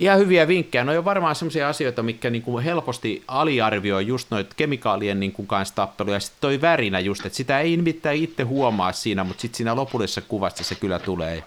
Ihan 0.00 0.18
hyviä 0.18 0.48
vinkkejä. 0.48 0.84
No 0.84 0.98
on 0.98 1.04
varmaan 1.04 1.34
sellaisia 1.34 1.68
asioita, 1.68 2.02
mikä 2.02 2.30
niin 2.30 2.42
kuin 2.42 2.64
helposti 2.64 3.22
aliarvioi 3.28 4.06
just 4.06 4.30
noita 4.30 4.54
kemikaalien 4.56 5.20
niin 5.20 5.32
kuin 5.32 5.46
kanssa 5.46 5.74
tappeluja. 5.74 6.16
Ja 6.16 6.20
sitten 6.20 6.40
toi 6.40 6.60
värinä 6.60 7.00
just, 7.00 7.26
että 7.26 7.36
sitä 7.36 7.60
ei 7.60 7.76
nimittäin 7.76 8.22
itse 8.22 8.42
huomaa 8.42 8.92
siinä, 8.92 9.24
mutta 9.24 9.40
sitten 9.40 9.56
siinä 9.56 9.76
lopullisessa 9.76 10.20
kuvassa 10.20 10.64
se 10.64 10.74
kyllä 10.74 10.98
tulee. 10.98 11.44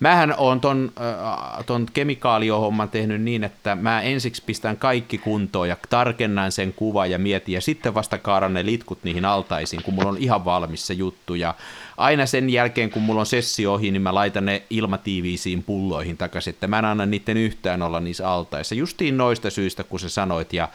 Mähän 0.00 0.34
on 0.36 0.60
ton, 0.60 0.92
äh, 1.00 1.64
ton 1.66 1.86
kemikaaliohomman 1.92 2.88
tehnyt 2.88 3.22
niin, 3.22 3.44
että 3.44 3.74
mä 3.74 4.00
ensiksi 4.00 4.42
pistän 4.46 4.76
kaikki 4.76 5.18
kuntoon 5.18 5.68
ja 5.68 5.76
tarkennan 5.90 6.52
sen 6.52 6.72
kuva 6.72 7.06
ja 7.06 7.18
mietin 7.18 7.54
ja 7.54 7.60
sitten 7.60 7.94
vasta 7.94 8.18
kaaran 8.18 8.54
ne 8.54 8.66
litkut 8.66 9.04
niihin 9.04 9.24
altaisiin, 9.24 9.82
kun 9.82 9.94
mulla 9.94 10.08
on 10.08 10.18
ihan 10.18 10.44
valmis 10.44 10.86
se 10.86 10.94
juttu 10.94 11.34
ja 11.34 11.54
aina 11.96 12.26
sen 12.26 12.50
jälkeen, 12.50 12.90
kun 12.90 13.02
mulla 13.02 13.20
on 13.20 13.26
sessio 13.26 13.72
ohi, 13.72 13.90
niin 13.90 14.02
mä 14.02 14.14
laitan 14.14 14.44
ne 14.44 14.62
ilmatiiviisiin 14.70 15.62
pulloihin 15.62 16.16
takaisin, 16.16 16.50
että 16.50 16.66
mä 16.66 16.78
en 16.78 16.84
anna 16.84 17.06
niiden 17.06 17.36
yhtään 17.36 17.77
olla 17.82 18.00
niissä 18.00 18.30
altaissa. 18.30 18.74
Justiin 18.74 19.16
noista 19.16 19.50
syistä, 19.50 19.84
kun 19.84 20.00
sä 20.00 20.08
sanoit 20.08 20.52
ja 20.52 20.68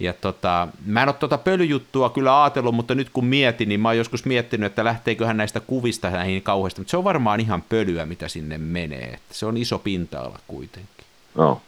ja 0.00 0.12
tota, 0.12 0.68
mä 0.86 1.02
en 1.02 1.08
ole 1.08 1.16
tuota 1.16 1.38
pölyjuttua 1.38 2.10
kyllä 2.10 2.42
ajatellut, 2.42 2.74
mutta 2.74 2.94
nyt 2.94 3.10
kun 3.10 3.24
mietin, 3.24 3.68
niin 3.68 3.80
mä 3.80 3.88
oon 3.88 3.96
joskus 3.96 4.24
miettinyt, 4.24 4.66
että 4.66 4.84
lähteeköhän 4.84 5.36
näistä 5.36 5.60
kuvista 5.60 6.10
näihin 6.10 6.42
kauheasti, 6.42 6.80
mutta 6.80 6.90
se 6.90 6.96
on 6.96 7.04
varmaan 7.04 7.40
ihan 7.40 7.62
pölyä, 7.62 8.06
mitä 8.06 8.28
sinne 8.28 8.58
menee. 8.58 9.10
Että 9.14 9.34
se 9.34 9.46
on 9.46 9.56
iso 9.56 9.78
pinta-ala 9.78 10.38
kuitenkin. 10.48 11.06
No. 11.34 11.60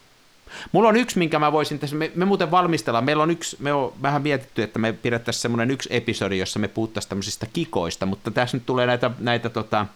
Mulla 0.72 0.89
on 0.89 0.97
yksi, 0.97 1.18
minkä 1.18 1.39
mä 1.39 1.53
voisin 1.53 1.79
tässä, 1.79 1.97
me, 1.97 2.12
me 2.14 2.25
muuten 2.25 2.51
valmistellaan, 2.51 3.05
meillä 3.05 3.22
on 3.22 3.31
yksi, 3.31 3.57
me 3.61 3.72
on 3.72 3.93
vähän 4.03 4.22
mietitty, 4.22 4.62
että 4.62 4.79
me 4.79 4.93
pidettäisiin 4.93 5.43
semmoinen 5.43 5.70
yksi 5.70 5.89
episodi, 5.93 6.39
jossa 6.39 6.59
me 6.59 6.68
puhuttaisiin 6.68 7.09
tämmöisistä 7.09 7.47
kikoista, 7.53 8.07
mutta 8.07 8.31
tässä 8.31 8.57
nyt 8.57 8.66
tulee 8.66 8.87
näitä, 8.87 9.11
näitä, 9.18 9.49
tota, 9.49 9.87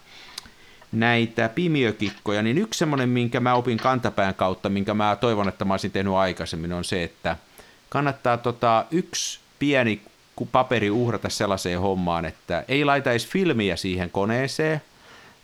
näitä 0.93 1.49
pimiökikkoja, 1.49 2.43
niin 2.43 2.59
yksi 2.59 2.79
semmoinen, 2.79 3.09
minkä 3.09 3.41
mä 3.41 3.55
opin 3.55 3.79
kantapään 3.79 4.35
kautta, 4.35 4.69
minkä 4.69 4.95
mä 4.95 5.17
toivon, 5.21 5.49
että 5.49 5.65
mä 5.65 5.75
olisin 5.75 5.91
tehnyt 5.91 6.15
aikaisemmin, 6.15 6.73
on 6.73 6.85
se, 6.85 7.03
että– 7.03 7.37
kannattaa 7.89 8.37
tota, 8.37 8.85
yksi 8.91 9.41
pieni 9.59 10.01
paperi 10.53 10.91
uhrata 10.91 11.29
sellaiseen 11.29 11.81
hommaan, 11.81 12.25
että 12.25 12.65
ei 12.69 12.85
laita 12.85 13.11
edes 13.11 13.27
filmiä 13.27 13.77
siihen 13.77 14.11
koneeseen, 14.11 14.83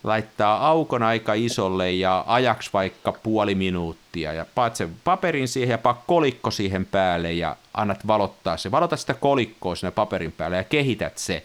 laittaa 0.04 0.68
aukon 0.68 1.02
aika 1.02 1.34
isolle 1.34 1.92
ja 1.92 2.24
ajaksi 2.26 2.70
vaikka 2.72 3.12
puoli 3.12 3.54
minuuttia 3.54 4.32
ja 4.32 4.46
paat 4.54 4.76
sen 4.76 4.90
paperin 5.04 5.48
siihen 5.48 5.70
ja 5.70 5.78
paat 5.78 6.00
kolikko 6.06 6.50
siihen 6.50 6.86
päälle 6.86 7.32
ja 7.32 7.56
annat 7.74 8.06
valottaa 8.06 8.56
se. 8.56 8.70
Valota 8.70 8.96
sitä 8.96 9.14
kolikkoa 9.14 9.74
sinne 9.74 9.90
paperin 9.90 10.32
päälle 10.32 10.56
ja 10.56 10.64
kehität 10.64 11.18
se. 11.18 11.42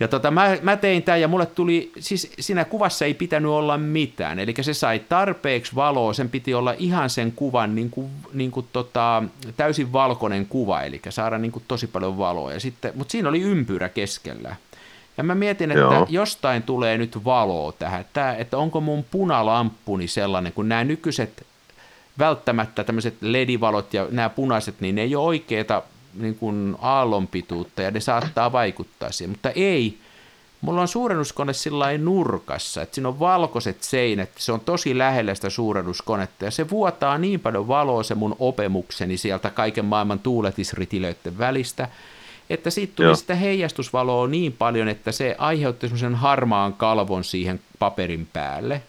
Ja 0.00 0.08
tota, 0.08 0.30
mä, 0.30 0.56
mä 0.62 0.76
tein 0.76 1.02
tämän 1.02 1.20
ja 1.20 1.28
mulle 1.28 1.46
tuli, 1.46 1.92
siis 1.98 2.32
siinä 2.40 2.64
kuvassa 2.64 3.04
ei 3.04 3.14
pitänyt 3.14 3.50
olla 3.50 3.78
mitään, 3.78 4.38
eli 4.38 4.54
se 4.60 4.74
sai 4.74 4.98
tarpeeksi 4.98 5.74
valoa, 5.74 6.12
sen 6.12 6.28
piti 6.28 6.54
olla 6.54 6.74
ihan 6.78 7.10
sen 7.10 7.32
kuvan 7.32 7.74
niin 7.74 7.90
kuin, 7.90 8.10
niin 8.32 8.50
kuin 8.50 8.66
tota, 8.72 9.22
täysin 9.56 9.92
valkoinen 9.92 10.46
kuva, 10.46 10.82
eli 10.82 11.00
saada 11.08 11.38
niin 11.38 11.52
kuin 11.52 11.64
tosi 11.68 11.86
paljon 11.86 12.18
valoa, 12.18 12.52
ja 12.52 12.60
sitten, 12.60 12.92
mutta 12.94 13.12
siinä 13.12 13.28
oli 13.28 13.40
ympyrä 13.40 13.88
keskellä. 13.88 14.56
Ja 15.16 15.24
mä 15.24 15.34
mietin, 15.34 15.70
että 15.70 15.80
Joo. 15.80 16.06
jostain 16.08 16.62
tulee 16.62 16.98
nyt 16.98 17.24
valoa 17.24 17.72
tähän, 17.72 18.00
että, 18.00 18.34
että 18.34 18.58
onko 18.58 18.80
mun 18.80 19.04
punalamppuni 19.10 20.08
sellainen, 20.08 20.52
kun 20.52 20.68
nämä 20.68 20.84
nykyiset 20.84 21.46
välttämättä 22.18 22.84
tämmöiset 22.84 23.14
ledivalot 23.20 23.94
ja 23.94 24.06
nämä 24.10 24.28
punaiset, 24.28 24.80
niin 24.80 24.94
ne 24.94 25.02
ei 25.02 25.16
ole 25.16 25.26
oikeita 25.26 25.82
niin 26.14 26.34
kuin 26.34 26.76
aallonpituutta 26.80 27.82
ja 27.82 27.90
ne 27.90 28.00
saattaa 28.00 28.52
vaikuttaa 28.52 29.12
siihen, 29.12 29.30
mutta 29.30 29.50
ei. 29.50 29.98
Mulla 30.60 30.80
on 30.80 30.88
suurennuskone 30.88 31.52
sillä 31.52 31.98
nurkassa, 31.98 32.82
että 32.82 32.94
siinä 32.94 33.08
on 33.08 33.18
valkoiset 33.18 33.82
seinät, 33.82 34.30
se 34.36 34.52
on 34.52 34.60
tosi 34.60 34.98
lähellä 34.98 35.34
sitä 35.34 35.50
suurennuskonetta 35.50 36.44
ja 36.44 36.50
se 36.50 36.70
vuotaa 36.70 37.18
niin 37.18 37.40
paljon 37.40 37.68
valoa 37.68 38.02
se 38.02 38.14
mun 38.14 38.36
opemukseni 38.38 39.16
sieltä 39.16 39.50
kaiken 39.50 39.84
maailman 39.84 40.18
tuuletisritilöiden 40.18 41.38
välistä, 41.38 41.88
että 42.50 42.70
siitä 42.70 42.92
tuli 42.96 43.06
Joo. 43.06 43.14
sitä 43.14 43.34
heijastusvaloa 43.34 44.28
niin 44.28 44.52
paljon, 44.52 44.88
että 44.88 45.12
se 45.12 45.36
aiheutti 45.38 45.86
semmoisen 45.86 46.14
harmaan 46.14 46.72
kalvon 46.72 47.24
siihen 47.24 47.60
paperin 47.78 48.28
päälle. 48.32 48.82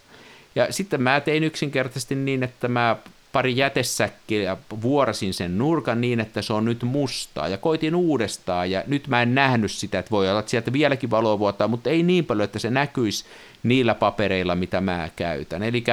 Ja 0.55 0.73
sitten 0.73 1.01
mä 1.01 1.19
tein 1.19 1.43
yksinkertaisesti 1.43 2.15
niin, 2.15 2.43
että 2.43 2.67
mä 2.67 2.95
pari 3.31 3.57
jätesäkkiä 3.57 4.43
ja 4.43 4.57
vuorasin 4.81 5.33
sen 5.33 5.57
nurkan 5.57 6.01
niin, 6.01 6.19
että 6.19 6.41
se 6.41 6.53
on 6.53 6.65
nyt 6.65 6.83
mustaa 6.83 7.47
ja 7.47 7.57
koitin 7.57 7.95
uudestaan 7.95 8.71
ja 8.71 8.83
nyt 8.87 9.07
mä 9.07 9.21
en 9.21 9.35
nähnyt 9.35 9.71
sitä, 9.71 9.99
että 9.99 10.11
voi 10.11 10.29
olla, 10.29 10.39
että 10.39 10.49
sieltä 10.49 10.73
vieläkin 10.73 11.11
valoa 11.11 11.39
vuotaa, 11.39 11.67
mutta 11.67 11.89
ei 11.89 12.03
niin 12.03 12.25
paljon, 12.25 12.43
että 12.43 12.59
se 12.59 12.69
näkyisi 12.69 13.25
niillä 13.63 13.95
papereilla, 13.95 14.55
mitä 14.55 14.81
mä 14.81 15.09
käytän. 15.15 15.63
Eli 15.63 15.83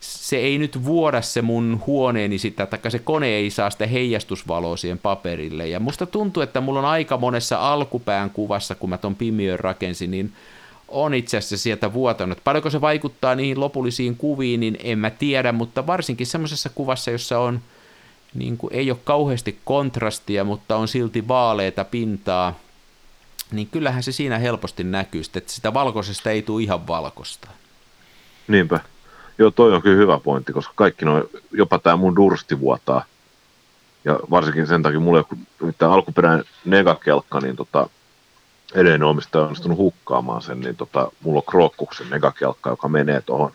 se 0.00 0.36
ei 0.36 0.58
nyt 0.58 0.84
vuoda 0.84 1.22
se 1.22 1.42
mun 1.42 1.82
huoneeni 1.86 2.38
sitä, 2.38 2.66
tai 2.66 2.90
se 2.90 2.98
kone 2.98 3.26
ei 3.26 3.50
saa 3.50 3.70
sitä 3.70 3.86
heijastusvaloa 3.86 4.76
siihen 4.76 4.98
paperille. 4.98 5.68
Ja 5.68 5.80
musta 5.80 6.06
tuntuu, 6.06 6.42
että 6.42 6.60
mulla 6.60 6.78
on 6.78 6.84
aika 6.84 7.16
monessa 7.16 7.72
alkupään 7.72 8.30
kuvassa, 8.30 8.74
kun 8.74 8.90
mä 8.90 8.98
ton 8.98 9.14
pimiön 9.14 9.60
rakensin, 9.60 10.10
niin 10.10 10.32
on 10.92 11.14
itse 11.14 11.36
asiassa 11.36 11.56
sieltä 11.56 11.92
vuotanut. 11.92 12.38
Paljonko 12.44 12.70
se 12.70 12.80
vaikuttaa 12.80 13.34
niihin 13.34 13.60
lopullisiin 13.60 14.16
kuviin, 14.16 14.60
niin 14.60 14.76
en 14.82 14.98
mä 14.98 15.10
tiedä, 15.10 15.52
mutta 15.52 15.86
varsinkin 15.86 16.26
semmoisessa 16.26 16.70
kuvassa, 16.74 17.10
jossa 17.10 17.38
on, 17.38 17.60
niin 18.34 18.56
kuin, 18.56 18.74
ei 18.74 18.90
ole 18.90 18.98
kauheasti 19.04 19.58
kontrastia, 19.64 20.44
mutta 20.44 20.76
on 20.76 20.88
silti 20.88 21.28
vaaleita 21.28 21.84
pintaa, 21.84 22.58
niin 23.52 23.66
kyllähän 23.66 24.02
se 24.02 24.12
siinä 24.12 24.38
helposti 24.38 24.84
näkyy, 24.84 25.22
että 25.36 25.52
sitä 25.52 25.74
valkoisesta 25.74 26.30
ei 26.30 26.42
tule 26.42 26.62
ihan 26.62 26.86
valkoista. 26.86 27.48
Niinpä. 28.48 28.80
Joo, 29.38 29.50
toi 29.50 29.72
on 29.72 29.82
kyllä 29.82 29.96
hyvä 29.96 30.18
pointti, 30.18 30.52
koska 30.52 30.72
kaikki 30.76 31.04
noin, 31.04 31.24
jopa 31.52 31.78
tämä 31.78 31.96
mun 31.96 32.16
dursti 32.16 32.60
vuotaa. 32.60 33.04
Ja 34.04 34.20
varsinkin 34.30 34.66
sen 34.66 34.82
takia 34.82 35.00
mulle, 35.00 35.24
tämä 35.78 35.92
alkuperäinen 35.92 36.44
negakelkka, 36.64 37.40
niin 37.40 37.56
tota, 37.56 37.88
edellinen 38.74 39.08
omistaja 39.08 39.42
on 39.42 39.46
onnistunut 39.46 39.78
hukkaamaan 39.78 40.42
sen, 40.42 40.60
niin 40.60 40.76
tota, 40.76 41.12
mulla 41.20 41.38
on 41.38 41.50
Krookkuksen 41.50 42.06
megakelkka, 42.06 42.70
joka 42.70 42.88
menee 42.88 43.20
tuohon. 43.20 43.52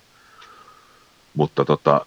Mutta 1.33 1.65
tota, 1.65 2.05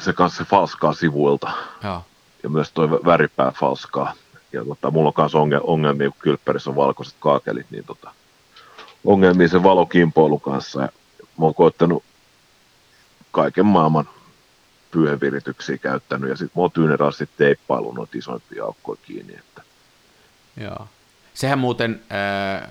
se 0.00 0.12
kanssa 0.12 0.44
se 0.44 0.50
falskaa 0.50 0.92
sivuilta. 0.92 1.50
Ja, 1.82 2.02
ja 2.42 2.48
myös 2.48 2.72
tuo 2.72 2.90
väripää 2.90 3.52
falskaa. 3.60 4.12
Ja 4.52 4.64
tota, 4.64 4.90
mulla 4.90 5.08
on 5.08 5.14
myös 5.16 5.60
ongelmia, 5.62 6.10
kun 6.10 6.20
kylppärissä 6.20 6.70
on 6.70 6.76
valkoiset 6.76 7.14
kaakelit, 7.20 7.66
niin 7.70 7.84
tota, 7.84 8.10
ongelmia 9.04 9.48
sen 9.48 9.62
valokimpoilun 9.62 10.40
kanssa. 10.40 10.82
Ja 10.82 10.88
mä 11.18 11.44
oon 11.44 11.54
koettanut 11.54 12.04
kaiken 13.30 13.66
maailman 13.66 14.08
pyövirityksiä 14.90 15.78
käyttänyt, 15.78 16.30
ja 16.30 16.36
sitten 16.36 16.52
mä 16.56 16.62
oon 16.62 16.72
tyyneraasti 16.72 17.28
teippailu 17.36 17.92
noita 17.92 18.18
isoimpia 18.18 18.64
aukkoja 18.64 18.98
kiinni. 19.06 19.34
Että... 19.34 19.62
Joo. 20.56 20.88
Sehän 21.36 21.58
muuten, 21.58 22.00
äh, 22.12 22.68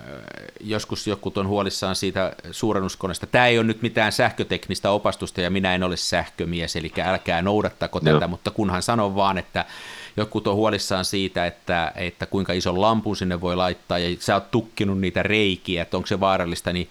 joskus 0.60 1.08
joku 1.08 1.34
on 1.36 1.48
huolissaan 1.48 1.96
siitä 1.96 2.36
suurennuskoneesta. 2.52 3.28
Tämä 3.28 3.48
ei 3.48 3.58
ole 3.58 3.68
nyt 3.68 3.82
mitään 3.82 4.12
sähköteknistä 4.12 4.92
opastusta 4.92 5.42
ja 5.42 5.50
minä 5.50 5.76
en 5.76 5.84
ole 5.84 5.98
sähkömies, 5.98 6.76
eli 6.76 6.92
älkää 7.04 7.42
noudattako 7.42 8.00
tätä, 8.00 8.10
Joo. 8.10 8.28
mutta 8.28 8.52
kunhan 8.52 8.82
sanon 8.82 9.16
vaan, 9.16 9.38
että 9.38 9.66
joku 10.18 10.42
on 10.46 10.56
huolissaan 10.56 11.06
siitä, 11.06 11.46
että, 11.46 11.92
että 11.96 12.26
kuinka 12.26 12.54
ison 12.54 12.82
lampun 12.82 13.16
sinne 13.16 13.42
voi 13.42 13.56
laittaa 13.56 14.00
ja 14.00 14.18
sä 14.20 14.34
oot 14.34 14.52
tukkinut 14.52 15.00
niitä 15.00 15.24
reikiä, 15.24 15.82
että 15.82 15.98
onko 15.98 16.08
se 16.08 16.20
vaarallista, 16.20 16.74
niin 16.74 16.90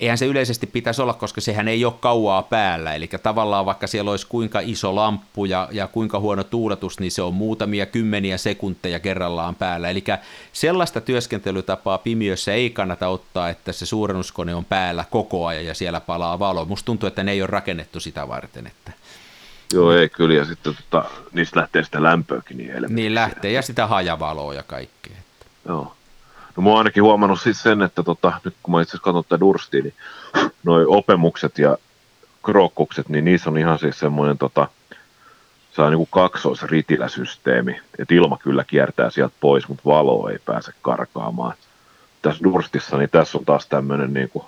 eihän 0.00 0.18
se 0.18 0.26
yleisesti 0.26 0.66
pitäisi 0.66 1.02
olla, 1.02 1.14
koska 1.14 1.40
sehän 1.40 1.68
ei 1.68 1.84
ole 1.84 1.94
kauaa 2.00 2.42
päällä. 2.42 2.94
Eli 2.94 3.08
tavallaan 3.22 3.66
vaikka 3.66 3.86
siellä 3.86 4.10
olisi 4.10 4.26
kuinka 4.26 4.60
iso 4.60 4.94
lamppu 4.94 5.44
ja, 5.44 5.68
ja 5.72 5.86
kuinka 5.86 6.20
huono 6.20 6.44
tuuletus, 6.44 7.00
niin 7.00 7.12
se 7.12 7.22
on 7.22 7.34
muutamia 7.34 7.86
kymmeniä 7.86 8.38
sekunteja 8.38 9.00
kerrallaan 9.00 9.54
päällä. 9.54 9.90
Eli 9.90 10.04
sellaista 10.52 11.00
työskentelytapaa 11.00 11.98
pimiössä 11.98 12.52
ei 12.52 12.70
kannata 12.70 13.08
ottaa, 13.08 13.48
että 13.48 13.72
se 13.72 13.86
suurennuskone 13.86 14.54
on 14.54 14.64
päällä 14.64 15.04
koko 15.10 15.46
ajan 15.46 15.66
ja 15.66 15.74
siellä 15.74 16.00
palaa 16.00 16.38
valo. 16.38 16.64
Musta 16.64 16.86
tuntuu, 16.86 17.06
että 17.06 17.22
ne 17.22 17.32
ei 17.32 17.42
ole 17.42 17.46
rakennettu 17.46 18.00
sitä 18.00 18.28
varten. 18.28 18.66
Että... 18.66 18.92
Joo, 19.72 19.92
ei 19.92 20.08
kyllä, 20.08 20.34
ja 20.34 20.44
sitten 20.44 20.74
tota, 20.74 21.10
niistä 21.32 21.60
lähtee 21.60 21.84
sitä 21.84 22.02
lämpöäkin 22.02 22.56
niin 22.56 22.72
Niin 22.88 23.14
lähtee, 23.14 23.52
ja 23.52 23.62
sitä 23.62 23.86
hajavaloa 23.86 24.54
ja 24.54 24.62
kaikkea. 24.62 25.16
Joo. 25.68 25.94
No 26.56 26.62
mä 26.62 26.68
oon 26.68 26.78
ainakin 26.78 27.02
huomannut 27.02 27.40
siis 27.40 27.62
sen, 27.62 27.82
että 27.82 28.02
tota, 28.02 28.32
nyt 28.44 28.54
kun 28.62 28.74
mä 28.74 28.82
itse 28.82 28.90
asiassa 28.90 29.04
katson 29.04 29.24
tätä 29.24 29.40
Durstia, 29.40 29.82
niin 29.82 29.94
noi 30.64 30.84
opemukset 30.86 31.58
ja 31.58 31.78
krokkukset, 32.44 33.08
niin 33.08 33.24
niissä 33.24 33.50
on 33.50 33.58
ihan 33.58 33.78
siis 33.78 33.98
semmoinen 33.98 34.38
tota, 34.38 34.68
saa 35.72 35.90
niinku 35.90 36.06
kaksoisritiläsysteemi, 36.06 37.80
että 37.98 38.14
ilma 38.14 38.38
kyllä 38.42 38.64
kiertää 38.64 39.10
sieltä 39.10 39.34
pois, 39.40 39.68
mutta 39.68 39.82
valo 39.84 40.28
ei 40.28 40.38
pääse 40.44 40.72
karkaamaan. 40.82 41.54
Tässä 42.22 42.44
Durstissa, 42.44 42.98
niin 42.98 43.10
tässä 43.10 43.38
on 43.38 43.44
taas 43.44 43.66
tämmöinen 43.66 44.14
niinku 44.14 44.44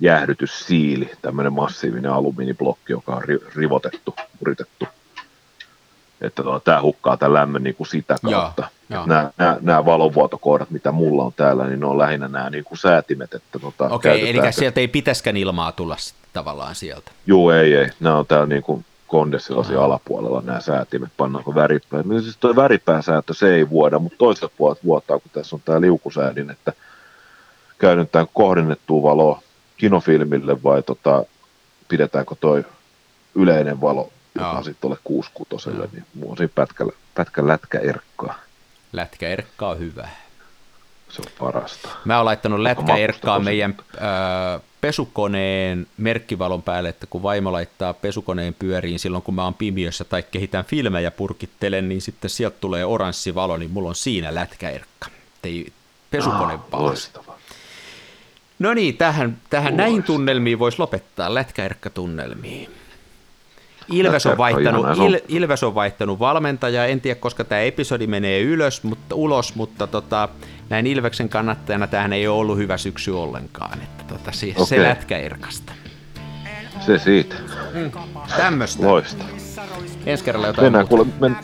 jäähdytyssiili, 0.00 1.10
tämmöinen 1.22 1.52
massiivinen 1.52 2.12
alumiiniblokki, 2.12 2.92
joka 2.92 3.16
on 3.16 3.22
rivotettu, 3.54 4.14
yritetty 4.40 4.86
että 6.20 6.42
tota, 6.42 6.60
tämä 6.60 6.82
hukkaa 6.82 7.16
tämän 7.16 7.34
lämmön 7.34 7.62
niin 7.62 7.74
kuin 7.74 7.86
sitä 7.86 8.16
kautta. 8.24 8.68
Nämä, 8.88 9.30
nämä, 9.36 9.56
nämä 9.60 9.84
valovuotokohdat, 9.84 10.70
mitä 10.70 10.92
mulla 10.92 11.22
on 11.22 11.32
täällä, 11.32 11.66
niin 11.66 11.80
ne 11.80 11.86
on 11.86 11.98
lähinnä 11.98 12.28
nämä 12.28 12.50
niin 12.50 12.64
kuin 12.64 12.78
säätimet. 12.78 13.34
Että 13.34 13.58
tota, 13.58 13.88
Okei, 13.88 14.30
eli 14.30 14.52
sieltä 14.52 14.80
ei 14.80 14.88
pitäisikään 14.88 15.36
ilmaa 15.36 15.72
tulla 15.72 15.96
tavallaan 16.32 16.74
sieltä. 16.74 17.10
Joo, 17.26 17.52
ei, 17.52 17.74
ei. 17.74 17.88
Nämä 18.00 18.16
on 18.16 18.26
täällä 18.26 18.46
niin 18.46 18.62
kuin 18.62 18.84
kondessilasin 19.06 19.78
alapuolella 19.78 20.42
nämä 20.44 20.60
säätimet, 20.60 21.10
pannaanko 21.16 21.54
väripää. 21.54 22.02
No 22.04 22.20
siis 22.20 22.36
tuo 22.36 22.56
väripääsäätö 22.56 23.34
se 23.34 23.54
ei 23.54 23.70
vuoda, 23.70 23.98
mutta 23.98 24.18
toiselta 24.18 24.54
puolelta 24.58 24.80
vuotaa, 24.84 25.18
kun 25.18 25.30
tässä 25.32 25.56
on 25.56 25.62
tämä 25.64 25.80
liukusäädin, 25.80 26.50
että 26.50 26.72
käytetään 27.78 28.26
kohdennettua 28.34 29.02
valoa 29.02 29.42
kinofilmille 29.76 30.62
vai 30.62 30.82
tota, 30.82 31.24
pidetäänkö 31.88 32.34
toi 32.40 32.64
yleinen 33.34 33.80
valo 33.80 34.10
joka 34.38 34.62
sitten 34.62 34.88
ole 34.88 34.98
66 35.04 35.70
niin 35.92 36.04
mulla 36.14 36.30
on 36.30 36.36
siinä 36.36 36.52
pätkä, 36.54 36.84
pätkä 37.14 37.46
lätkä 37.46 37.78
erkkaa. 37.78 38.38
Lätkä 38.92 39.28
erkkaa 39.28 39.70
on 39.70 39.78
hyvä. 39.78 40.08
Se 41.08 41.22
on 41.22 41.32
parasta. 41.38 41.88
Mä 42.04 42.16
oon 42.16 42.24
laittanut 42.24 42.60
lätkä 42.60 42.96
erkkaa 42.96 43.38
meidän 43.38 43.74
äh, 43.94 44.62
pesukoneen 44.80 45.86
merkkivalon 45.96 46.62
päälle, 46.62 46.88
että 46.88 47.06
kun 47.06 47.22
vaimo 47.22 47.52
laittaa 47.52 47.94
pesukoneen 47.94 48.54
pyöriin 48.54 48.98
silloin, 48.98 49.22
kun 49.22 49.34
mä 49.34 49.44
oon 49.44 49.54
pimiössä 49.54 50.04
tai 50.04 50.22
kehitän 50.22 50.64
filmejä 50.64 51.10
purkittelen, 51.10 51.88
niin 51.88 52.02
sitten 52.02 52.30
sieltä 52.30 52.56
tulee 52.60 52.84
oranssi 52.84 53.34
valo, 53.34 53.56
niin 53.56 53.70
mulla 53.70 53.88
on 53.88 53.94
siinä 53.94 54.34
lätkäerkka. 54.34 55.08
Ei 55.44 55.72
pesukone 56.10 56.58
ah, 56.72 57.36
No 58.58 58.74
niin, 58.74 58.96
tähän, 58.96 59.36
tähän 59.50 59.76
näihin 59.76 60.02
tunnelmiin 60.02 60.58
voisi 60.58 60.78
lopettaa, 60.78 61.34
lätkäerkka-tunnelmiin. 61.34 62.70
Ilves 63.90 64.26
on, 64.26 64.38
vaihtanut, 64.38 64.86
Il, 64.96 65.18
Ilves 65.28 65.62
on 65.62 65.74
vaihtanut 65.74 66.18
valmentajaa, 66.18 66.86
en 66.86 67.00
tiedä 67.00 67.20
koska 67.20 67.44
tämä 67.44 67.60
episodi 67.60 68.06
menee 68.06 68.40
ylös, 68.40 68.82
mutta, 68.82 69.14
ulos, 69.14 69.54
mutta 69.54 69.86
tota, 69.86 70.28
näin 70.68 70.86
Ilveksen 70.86 71.28
kannattajana 71.28 71.86
tähän 71.86 72.12
ei 72.12 72.28
ole 72.28 72.38
ollut 72.38 72.58
hyvä 72.58 72.76
syksy 72.76 73.10
ollenkaan, 73.10 73.82
että 73.82 74.04
tota, 74.04 74.32
se, 74.32 74.46
okay. 74.50 74.66
se 74.66 74.82
lätkä 74.82 75.18
erkasta. 75.18 75.72
Se 76.80 76.98
siitä. 76.98 77.34
Mm, 77.74 77.90
tämmöistä. 78.36 78.86
Loista. 78.86 79.24
Ensi 80.06 80.24
kerralla 80.24 80.46
jotain 80.46 80.64
mennään, 80.64 80.88
kuule, 80.88 81.06
men, 81.20 81.36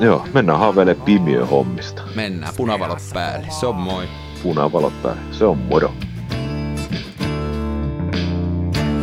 joo, 0.00 0.26
mennään 0.34 0.58
haaveilemaan 0.58 1.04
pimiö 1.04 1.46
hommista. 1.46 2.02
Mennään, 2.14 2.52
punavalot 2.56 2.98
päälle, 3.14 3.46
se 3.50 3.66
on 3.66 3.74
moi. 3.74 4.08
Punavalot 4.42 5.02
päälle, 5.02 5.20
se 5.30 5.44
on 5.44 5.58
moro. 5.58 5.92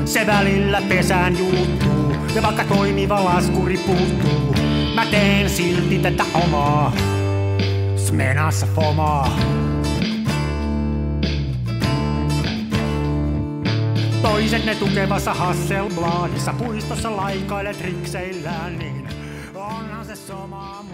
Se 0.05 0.27
välillä 0.27 0.81
pesään 0.89 1.37
juuttuu 1.37 2.06
ja 2.37 2.43
vaikka 2.43 2.63
toimiva 2.63 3.25
laskuri 3.25 3.77
puuttuu, 3.77 4.55
mä 4.95 5.05
teen 5.05 5.49
silti 5.49 5.99
tätä 5.99 6.23
omaa. 6.33 6.93
Smenassa 7.95 8.67
fomaa. 8.75 9.39
Toiset 14.21 14.65
ne 14.65 14.75
tukevassa 14.75 15.33
Hasselbladissa 15.33 16.53
puistossa 16.53 17.17
laikailet 17.17 17.81
rikseillään, 17.81 18.79
niin 18.79 19.09
onhan 19.55 20.05
se 20.05 20.15
sama, 20.15 20.85